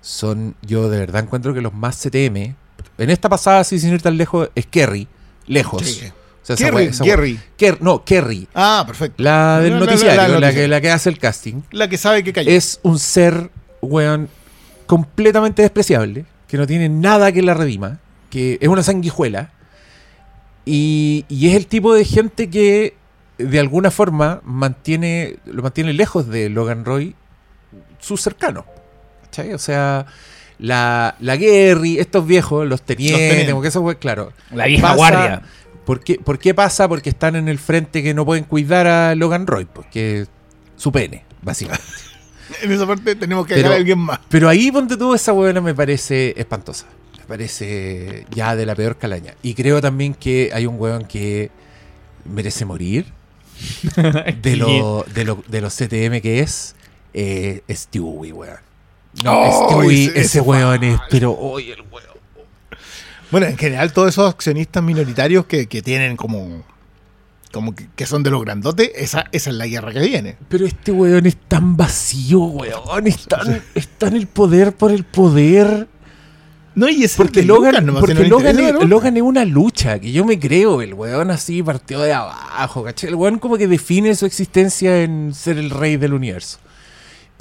[0.00, 2.56] Son, yo de verdad encuentro que los más CTM.
[2.98, 5.06] En esta pasada, sí, sin ir tan lejos, es Kerry.
[5.46, 5.82] Lejos.
[5.82, 6.12] Sí.
[6.42, 7.40] O sea, esa Kerry, esa Kerry.
[7.56, 8.48] Ker- no, Kerry.
[8.54, 9.22] Ah, perfecto.
[9.22, 11.62] La del La- la- la- noticiario, la que, la que hace el casting.
[11.70, 12.50] La que sabe que cayó.
[12.50, 14.28] Es un ser, weón,
[14.86, 19.50] completamente despreciable, que no tiene nada que la redima, que es una sanguijuela,
[20.64, 22.94] y, y es el tipo de gente que
[23.38, 27.14] de alguna forma mantiene, lo mantiene lejos de Logan Roy,
[27.98, 28.64] sus cercanos.
[29.24, 29.54] ¿Cachai?
[29.54, 30.06] O sea,
[30.58, 33.54] la, la Gary, estos viejos, los tenientes, tenientes.
[33.54, 34.32] porque eso fue claro.
[34.52, 35.42] La vieja Pasa- guardia.
[35.84, 36.88] ¿Por qué, por qué pasa?
[36.88, 40.26] Porque están en el frente que no pueden cuidar a Logan Roy, porque
[40.76, 41.84] su pene, básicamente.
[42.60, 44.20] En esa parte tenemos que Pero- dejar a alguien más.
[44.28, 46.84] Pero ahí, ponte tú, esa huevona me parece espantosa.
[47.18, 49.32] Me parece ya de la peor calaña.
[49.42, 51.50] Y creo también que hay un huevón que
[52.26, 53.06] merece morir
[54.42, 56.74] de, lo, de, lo- de los CTM que es
[57.14, 58.58] eh, Stewie, weón.
[59.24, 62.11] No, Oh, Stewie, ese- ese, weón es, pero oye, el weón.
[63.32, 66.62] Bueno, en general, todos esos accionistas minoritarios que, que tienen como.
[67.50, 70.36] como que, que son de los grandotes, esa, esa es la guerra que viene.
[70.50, 73.06] Pero este weón es tan vacío, weón.
[73.06, 75.88] Es tan, es tan el poder por el poder.
[76.74, 78.84] No, y es Porque Logan, nomás, porque Logan, es.
[78.86, 83.08] Logan es una lucha, que yo me creo, el weón así partió de abajo, ¿cachai?
[83.08, 86.58] El weón como que define su existencia en ser el rey del universo.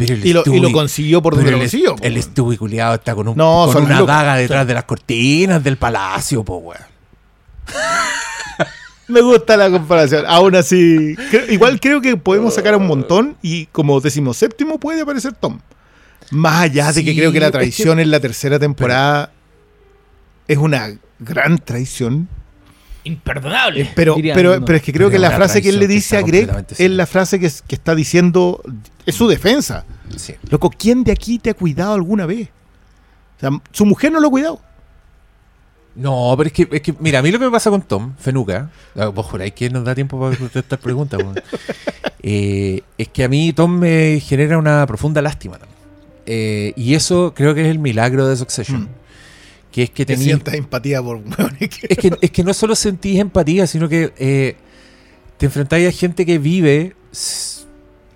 [0.06, 1.96] Pero el Y lo, y lo Stewie- consiguió por donde lo el, consiguió.
[2.02, 5.78] el Stewie culiado está con, un, No, con una daga detrás de las cortinas del
[5.78, 6.82] palacio, po, weón.
[9.08, 10.24] Me gusta la comparación.
[10.28, 11.16] Aún así,
[11.50, 15.60] igual creo que podemos sacar un montón y como decimos séptimo puede aparecer Tom.
[16.30, 19.32] Más allá de que creo que la es que- traición en la tercera temporada
[20.48, 22.30] es una gran traición.
[23.04, 23.90] Imperdonable.
[23.96, 24.68] Pero, dirían pero, algunos.
[24.68, 26.90] pero es que creo Pero que la frase que él le dice a Greg es
[26.92, 28.62] la frase que, es- que está diciendo,
[29.06, 29.86] es su defensa.
[30.16, 30.36] Sí.
[30.50, 32.50] Loco, ¿quién de aquí te ha cuidado alguna vez?
[33.38, 34.62] O sea, su mujer no lo ha cuidado.
[35.96, 38.14] No, pero es que, es que, mira, a mí lo que me pasa con Tom,
[38.18, 41.20] Fenuca, ah, vos juráis que nos da tiempo para contestar preguntas.
[42.24, 45.76] Eh, es que a mí Tom me genera una profunda lástima también.
[46.28, 48.84] Eh, y eso creo que es el milagro de Succession.
[48.84, 48.88] Mm.
[49.72, 51.22] Que es que tenía sientas empatía por
[51.70, 54.56] que- es que, es que no solo sentís empatía, sino que eh,
[55.38, 56.96] te enfrentáis a gente que vive,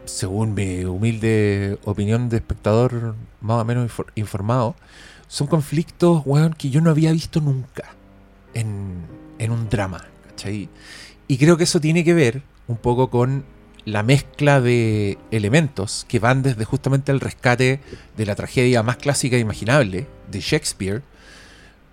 [0.06, 4.76] según mi humilde opinión de espectador más o menos infor- informado,
[5.28, 7.96] son conflictos, weón, que yo no había visto nunca
[8.54, 8.94] en,
[9.40, 10.06] en un drama.
[10.28, 10.70] ¿cachai?
[11.28, 13.46] Y creo que eso tiene que ver un poco con
[13.86, 17.80] la mezcla de elementos que van desde justamente el rescate
[18.18, 21.02] de la tragedia más clásica e imaginable de Shakespeare,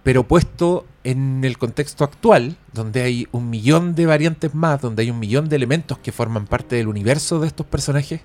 [0.03, 5.11] pero puesto en el contexto actual, donde hay un millón de variantes más, donde hay
[5.11, 8.20] un millón de elementos que forman parte del universo de estos personajes,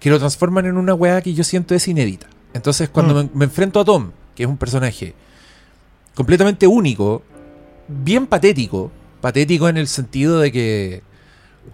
[0.00, 2.26] que lo transforman en una weá que yo siento es inédita.
[2.54, 3.16] Entonces, cuando Mm.
[3.16, 5.14] me, me enfrento a Tom, que es un personaje
[6.14, 7.22] completamente único,
[7.88, 8.90] bien patético,
[9.20, 11.02] patético en el sentido de que,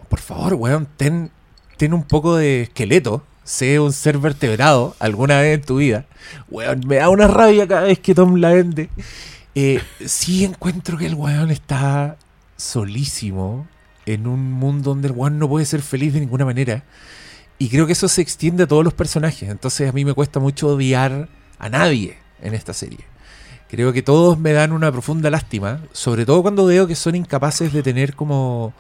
[0.08, 1.30] por favor, weón, ten,
[1.76, 6.06] ten un poco de esqueleto, sé un ser vertebrado alguna vez en tu vida.
[6.50, 8.88] Weón, me da una rabia cada vez que Tom la vende.
[9.54, 12.16] Eh, sí encuentro que el weón está
[12.56, 13.66] solísimo
[14.06, 16.84] en un mundo donde el weón no puede ser feliz de ninguna manera.
[17.58, 19.48] Y creo que eso se extiende a todos los personajes.
[19.48, 23.00] Entonces a mí me cuesta mucho odiar a nadie en esta serie.
[23.68, 27.72] Creo que todos me dan una profunda lástima, sobre todo cuando veo que son incapaces
[27.72, 28.74] de tener como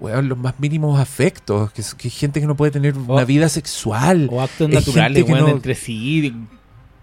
[0.00, 3.48] weón, los más mínimos afectos, que, que gente que no puede tener una O- vida
[3.48, 4.28] sexual.
[4.30, 6.34] O actos naturales, que weón, no- entre sí.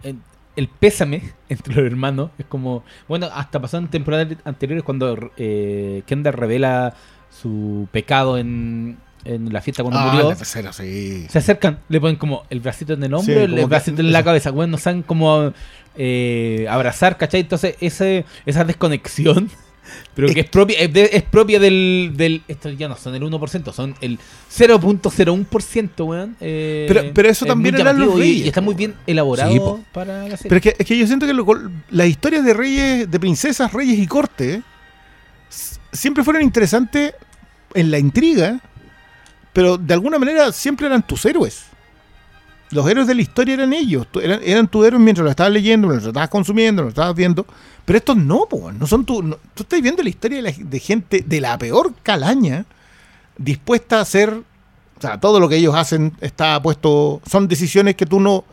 [0.04, 0.22] en-
[0.56, 2.84] El pésame entre los hermanos es como.
[3.08, 6.94] Bueno, hasta pasó en temporadas anteriores cuando eh, Kendall revela
[7.30, 10.30] su pecado en, en la fiesta cuando Ah, murió.
[10.30, 11.26] la tercera, sí.
[11.30, 14.12] Se acercan, le ponen como el bracito en el hombro, Sí, el, que- bracito en
[14.14, 14.52] la cabeza.
[14.52, 15.52] Bueno, no saben cómo
[15.98, 17.42] eh, abrazar, ¿cachai?
[17.42, 19.50] Entonces, ese, esa desconexión,
[20.14, 22.42] pero que es propia, es, de- es propia del, del.
[22.48, 24.18] Estos ya no son el 1%, son el
[24.50, 26.36] 0.01%, weón.
[26.40, 29.52] eh, Pero- pero eso es también eran los y- reyes, Y está muy bien elaborado
[29.78, 30.50] Sí, para la serie.
[30.50, 31.46] Pero es que, es que yo siento que lo-
[31.90, 34.62] las historias de reyes, de princesas, reyes y corte
[35.92, 37.14] siempre fueron interesantes
[37.74, 38.60] en la intriga,
[39.54, 41.66] pero de alguna manera siempre eran tus héroes.
[42.72, 45.88] Los héroes de la historia eran ellos, eran, eran tus héroes mientras lo estabas leyendo,
[45.88, 47.46] mientras lo estabas consumiendo, lo estabas viendo.
[47.86, 51.24] Pero estos no, po, no son tu, tú estás viendo la historia de, la- gente
[51.26, 52.66] de la peor calaña
[53.38, 58.06] dispuesta a hacer, o sea, todo lo que ellos hacen está puesto, son decisiones que
[58.08, 58.44] tú no,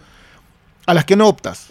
[0.86, 1.70] a las que no optas.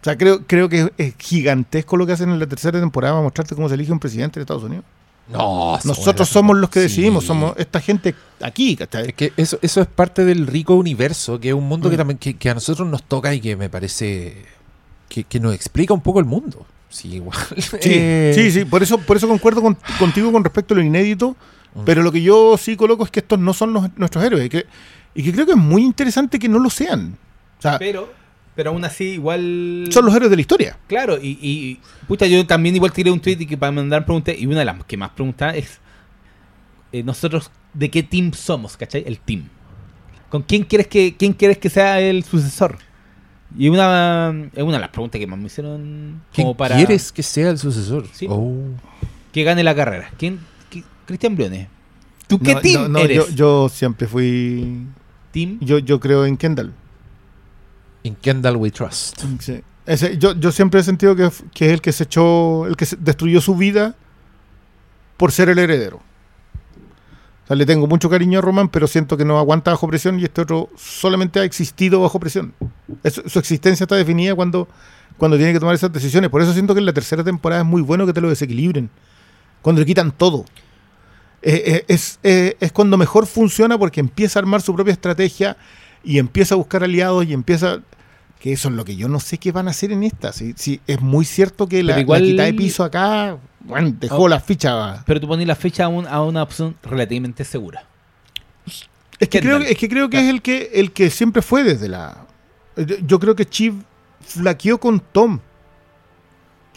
[0.00, 3.56] O sea, creo, creo que es gigantesco lo que hacen en la tercera temporada mostrarte
[3.56, 4.84] cómo se elige un presidente de Estados Unidos.
[5.28, 6.84] No, Nosotros somos los que Sí.
[6.88, 9.08] decidimos, somos esta gente aquí, ¿cachai?
[9.08, 11.98] Es que eso, eso es parte del rico universo, que es un mundo que Mm.
[11.98, 14.44] también que, que a nosotros nos toca y que me parece
[15.08, 16.64] que, que nos explica un poco el mundo.
[16.88, 17.36] Sí, igual.
[17.58, 20.82] Sí, Eh, sí, sí, por eso, por eso concuerdo con- contigo con respecto a lo
[20.84, 21.34] inédito,
[21.74, 21.80] Mm.
[21.84, 24.48] pero lo que yo sí coloco es que estos no son los- nuestros héroes y
[24.48, 24.66] que,
[25.14, 27.18] y que creo que es muy interesante que no lo sean.
[27.58, 28.12] O sea, pero,
[28.56, 29.86] pero aún así, igual.
[29.90, 30.78] son los héroes de la historia.
[30.88, 34.34] Claro, y, y pucha, yo también igual tiré un tweet y que para mandar preguntas,
[34.36, 35.78] y una de las que más preguntan es
[36.92, 39.04] eh, nosotros de qué team somos, ¿cachai?
[39.06, 39.48] El team.
[40.30, 42.78] ¿Con quién quieres que quién quieres que sea el sucesor?
[43.56, 47.12] Y una es una de las preguntas que más me hicieron ¿Quién como para quieres
[47.12, 48.06] que sea el sucesor?
[48.12, 48.26] Sí.
[48.28, 48.54] Oh.
[49.32, 50.10] que gane la carrera.
[50.18, 50.40] ¿Quién?
[50.70, 51.68] qué- Cristian Briones.
[52.26, 53.28] ¿Tú qué No, team no, no, eres?
[53.28, 54.86] yo, yo siempre fui.
[55.30, 55.58] Team.
[55.60, 56.72] Yo, yo creo en Kendall.
[58.06, 59.20] In Kendall We Trust.
[59.40, 59.60] Sí.
[59.84, 62.86] Ese- yo, yo siempre he sentido que, que es el que se echó, el que
[62.98, 63.94] destruyó su vida
[65.16, 65.96] por ser el heredero.
[67.44, 70.18] O sea, le tengo mucho cariño a Román, pero siento que no aguanta bajo presión
[70.18, 72.52] y este otro solamente ha existido bajo presión.
[73.04, 74.66] Es- su existencia está definida cuando,
[75.16, 76.30] cuando tiene que tomar esas decisiones.
[76.30, 78.90] Por eso siento que en la tercera temporada es muy bueno que te lo desequilibren.
[79.62, 80.44] Cuando le quitan todo.
[81.42, 85.56] Eh, eh, es, eh, es cuando mejor funciona porque empieza a armar su propia estrategia
[86.02, 87.78] y empieza a buscar aliados y empieza
[88.40, 90.32] que eso es lo que yo no sé qué van a hacer en esta.
[90.32, 94.16] Si, si es muy cierto que la, igual- la quita de piso acá, bueno, dejó
[94.24, 94.28] Oh.
[94.28, 95.02] las fichas.
[95.06, 97.84] Pero tú pones la fecha a, un- a una opción relativamente segura.
[99.18, 101.88] Es que, creo, es que creo que es el que el que siempre fue desde
[101.88, 102.26] la.
[103.06, 103.74] yo- creo que Chief
[104.20, 105.40] flaqueó con Tom.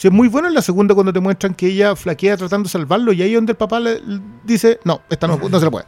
[0.01, 3.11] Es muy bueno en la segunda cuando te muestran que ella flaquea tratando de salvarlo
[3.11, 5.85] y ahí donde el papá le, le dice, no, esta no, no se la puede.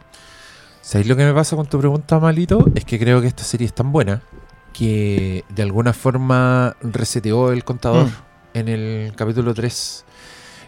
[0.81, 2.65] ¿Sabéis lo que me pasa con tu pregunta, Malito?
[2.75, 4.21] Es que creo que esta serie es tan buena
[4.73, 8.11] que de alguna forma reseteó el contador Mm.
[8.53, 10.05] en el capítulo 3.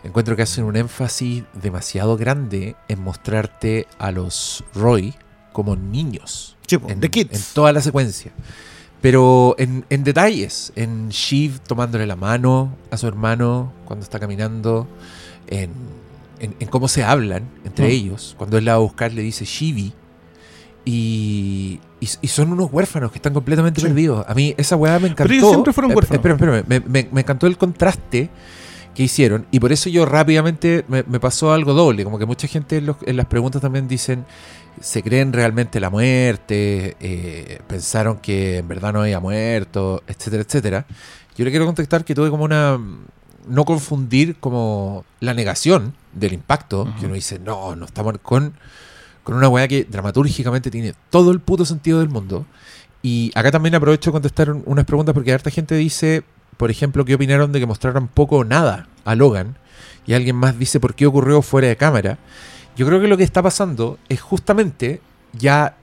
[0.04, 5.14] Encuentro que hacen un énfasis demasiado grande en mostrarte a los Roy
[5.54, 6.58] como niños.
[6.68, 7.32] Sí, po, en, The Kids.
[7.36, 8.32] en toda la secuencia.
[9.02, 14.88] Pero en, en detalles, en Shiv tomándole la mano a su hermano cuando está caminando,
[15.48, 15.72] en,
[16.40, 17.92] en- en cómo se hablan entre Mm.
[17.92, 18.36] ellos.
[18.38, 19.94] Cuando él la va a buscar le dice Shivi.
[20.86, 23.88] Y, y, y son unos huérfanos que están completamente Sí.
[23.88, 24.26] perdidos.
[24.28, 25.24] A mí esa weá me encantó.
[25.24, 26.18] Pero ellos siempre fueron Eh, huérfanos.
[26.26, 28.30] espérame, espérame, me, me- me encantó el contraste
[28.94, 29.46] que hicieron.
[29.52, 32.04] Y por eso yo rápidamente me, me pasó algo doble.
[32.04, 34.26] Como que mucha gente en, los- en las preguntas también dicen,
[34.82, 36.98] ¿se creen realmente la muerte?
[37.00, 40.04] Eh, ¿Pensaron que en verdad no había muerto?
[40.08, 40.86] Etcétera, etcétera.
[41.38, 42.80] Yo le quiero contestar que tuve como una
[43.48, 48.54] no confundir como la negación del impacto, que uno dice, no, no estamos con,
[49.24, 52.46] con una weá que dramatúrgicamente tiene todo el puto sentido del mundo.
[53.02, 56.24] Y acá también aprovecho de contestar un- unas preguntas porque harta gente dice,
[56.58, 59.58] por ejemplo, qué opinaron de que mostraran poco o nada a Logan.
[60.06, 62.18] Y alguien más dice por qué ocurrió fuera de cámara.
[62.76, 65.02] Yo creo que lo que está pasando es justamente
[65.34, 65.76] ya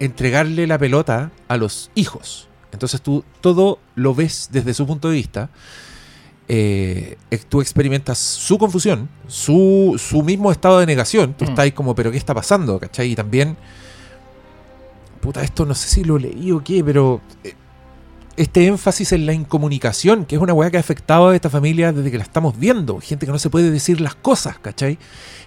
[0.00, 2.48] entregarle la pelota a los hijos.
[2.72, 5.48] Entonces tú todo lo ves desde su punto de vista.
[6.46, 7.16] Eh,
[7.48, 11.34] tú experimentas su confusión, su, su mismo estado de negación.
[11.34, 11.48] Tú Mm.
[11.48, 12.78] estás ahí como, pero ¿qué está pasando?
[12.78, 13.12] ¿Cachai?
[13.12, 13.56] Y también,
[15.20, 17.54] puta, esto no sé si lo leí o qué, pero eh,
[18.36, 21.92] este énfasis en la incomunicación, que es una weá que ha afectado a esta familia
[21.92, 23.00] desde que la estamos viendo.
[23.00, 24.98] Gente que no se puede decir las cosas, ¿cachai?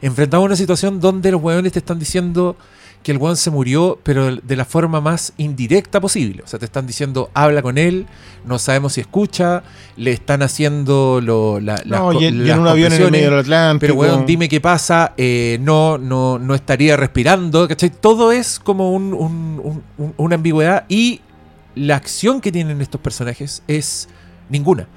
[0.02, 2.56] Enfrentamos una situación donde los weones te están diciendo
[3.04, 6.42] que el weón se murió, pero de la forma más indirecta posible.
[6.44, 8.06] O sea, te están diciendo, habla con él,
[8.46, 9.64] no sabemos si escucha,
[9.96, 13.12] le están haciendo lo, la, No, y, en- y en las un avión en el
[13.12, 13.80] medio del Atlántico.
[13.80, 17.92] pero weón, dime qué pasa, eh, no, no, no estaría respirando, ¿cachai?
[17.92, 21.22] Todo es como un- un- un- un- una ambigüedad y
[21.76, 24.10] la acción que tienen estos personajes es
[24.50, 24.88] ninguna.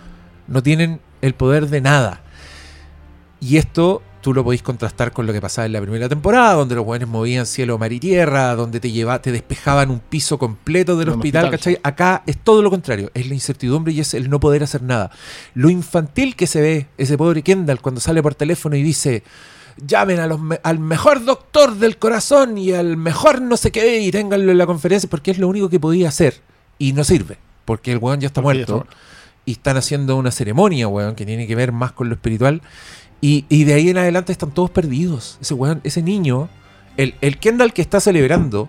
[0.48, 2.22] No tienen el poder de nada.
[3.40, 6.74] Y esto tú lo podéis contrastar con lo que pasaba en la primera temporada, donde
[6.74, 10.96] los weones movían cielo, mar y tierra, donde te lleva, te despejaban un piso completo
[10.96, 11.50] del hospital, hospital.
[11.58, 11.78] ¿cachai?
[11.82, 15.10] Acá es todo lo contrario, es la incertidumbre y es el no poder hacer nada.
[15.54, 19.22] Lo infantil que se ve ese pobre Kendall cuando sale por teléfono y dice,
[19.86, 24.00] llamen a los me- al mejor doctor del corazón y al mejor no sé qué
[24.00, 26.40] y ténganlo en la conferencia porque es lo único que podía hacer
[26.78, 29.42] y no sirve, porque el weón ya está Porque ya muerto está muerto.
[29.46, 32.60] y están haciendo una ceremonia, weón, que tiene que ver más con lo espiritual.
[33.20, 35.38] Y, y de ahí en adelante están todos perdidos.
[35.40, 36.48] Ese weón, ese niño,
[36.96, 38.68] el, Kendall que está celebrando,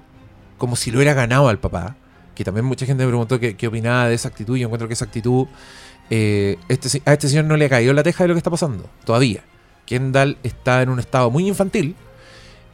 [0.57, 1.95] como si lo hubiera ganado al papá,
[2.35, 4.57] que también mucha gente me preguntó qué, qué opinaba de esa actitud.
[4.57, 5.47] Yo encuentro que esa actitud,
[6.09, 8.51] eh, este, a este señor no le ha caído la teja de lo que está
[8.51, 9.43] pasando, todavía.
[9.85, 11.95] Kendall está en un estado muy infantil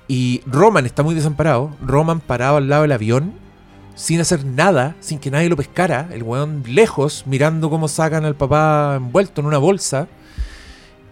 [0.08, 1.76] y Roman está muy desamparado.
[1.82, 3.34] Roman parado al lado del avión,
[3.96, 6.10] sin hacer nada, sin que nadie lo pescara.
[6.12, 10.08] El weón lejos, mirando cómo sacan al papá envuelto en una bolsa.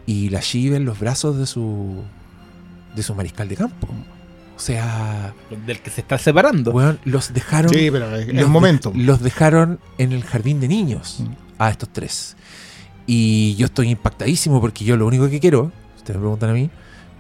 [0.06, 2.02] Y la Shiva en los brazos de su.
[2.96, 3.88] de su mariscal de campo.
[4.56, 5.34] O sea,
[5.66, 6.72] Del que se está separando.
[6.72, 7.70] weón, los dejaron.
[7.74, 8.92] Sí, pero es los de- momento.
[8.96, 11.28] los dejaron en el jardín de niños Mm.
[11.62, 12.38] a estos tres.
[13.08, 16.54] Y yo estoy impactadísimo porque yo lo único que quiero, si ustedes me preguntan a
[16.54, 16.70] mí,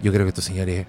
[0.01, 0.85] yo creo que estos señores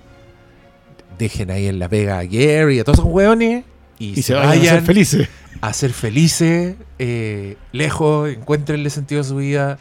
[1.19, 3.65] dejen ahí en la pega a Gary y a todos esos hueones
[3.99, 5.29] y, y se vayan a ser felices.
[5.61, 9.79] a ser felices, eh, lejos, encuentrenle sentido a su vida,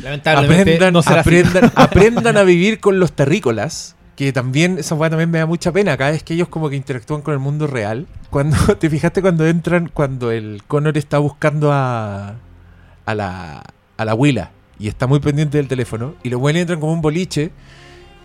[0.00, 1.28] Lamentablemente aprendan, no será así.
[1.38, 3.94] aprendan, aprendan a vivir con los terrícolas.
[4.16, 5.96] Que también, esa weá también me da mucha pena.
[5.96, 8.06] Cada vez que ellos como que interactúan con el mundo real.
[8.30, 12.34] Cuando, ¿te fijaste cuando entran, cuando el Connor está buscando a,
[13.06, 13.62] a la,
[13.96, 16.14] a la abuela y está muy pendiente del teléfono?
[16.24, 17.52] Y los buenos entran como un boliche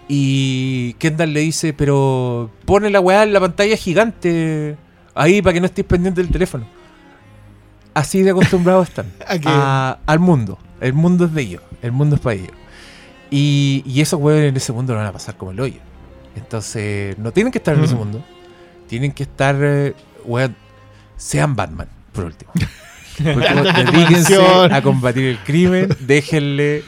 [0.07, 4.75] y Kendall le dice, pero pone la weá en la pantalla gigante
[5.15, 6.65] ahí para que no estés pendiente del teléfono.
[7.93, 9.47] Así de acostumbrados están ¿A qué?
[9.47, 10.57] a- al mundo.
[10.83, 11.61] El mundo es de ellos.
[11.81, 12.51] El mundo es para ellos.
[13.31, 15.79] Y, y esos huevos en ese mundo lo van a pasar como el hoyo.
[16.35, 18.03] Entonces, no tienen que estar en ese Ujú.
[18.05, 18.23] mundo.
[18.87, 19.93] Tienen que estar, eh,
[20.25, 20.55] weón,
[21.17, 22.51] sean Batman, por último.
[22.53, 23.47] Porque
[23.91, 24.37] dedíquense
[24.71, 25.89] a combatir el crimen.
[26.01, 26.83] Déjenle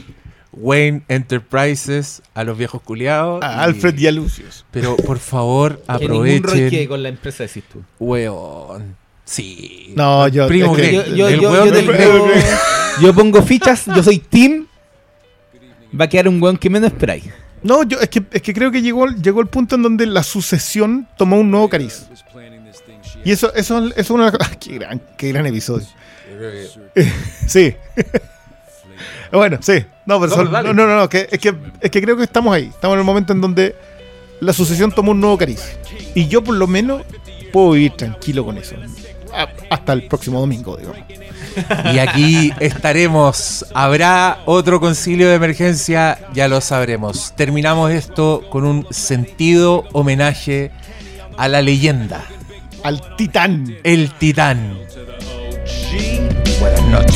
[0.51, 3.43] Wayne Enterprises a los viejos culiados.
[3.43, 4.65] A Alfred y a Lucius.
[4.71, 6.69] Pero por favor, Que aprovechen.
[6.69, 7.81] quede con la empresa decís tú.
[7.99, 8.95] Weón.
[9.23, 9.93] Sí.
[9.95, 11.05] No, yo- Primo es que- Greg.
[11.09, 11.93] Yo, yo, El yo- weón yo tengo-
[13.01, 14.67] yo pongo fichas, yo soy team.
[15.99, 17.23] Va a quedar un weón que menos esperáis.
[17.63, 20.23] No, yo es que, es que creo que llegó, llegó el punto en donde la
[20.23, 22.07] sucesión tomó un nuevo cariz.
[23.23, 24.51] Y eso, eso, eso es una cosa.
[24.59, 25.87] Qué gran, qué gran episodio.
[27.47, 27.73] Sí.
[29.31, 29.85] bueno, sí.
[30.05, 32.53] No, pero No, no, no, no, no, que- es, que, es que creo que estamos
[32.53, 32.65] ahí.
[32.65, 33.75] Estamos en el momento en donde
[34.41, 35.61] la sucesión tomó un nuevo cariz.
[36.13, 37.01] Y yo, por lo menos,
[37.51, 38.75] puedo vivir tranquilo con eso.
[39.33, 40.99] A- hasta el próximo domingo, digamos.
[41.93, 43.65] Y aquí estaremos.
[43.73, 47.33] Habrá otro concilio de emergencia, ya lo sabremos.
[47.35, 50.71] Terminamos esto con un sentido homenaje
[51.37, 52.23] a la leyenda,
[52.83, 53.75] Al titán.
[53.83, 54.77] el titán.
[56.59, 57.15] Buenas noches.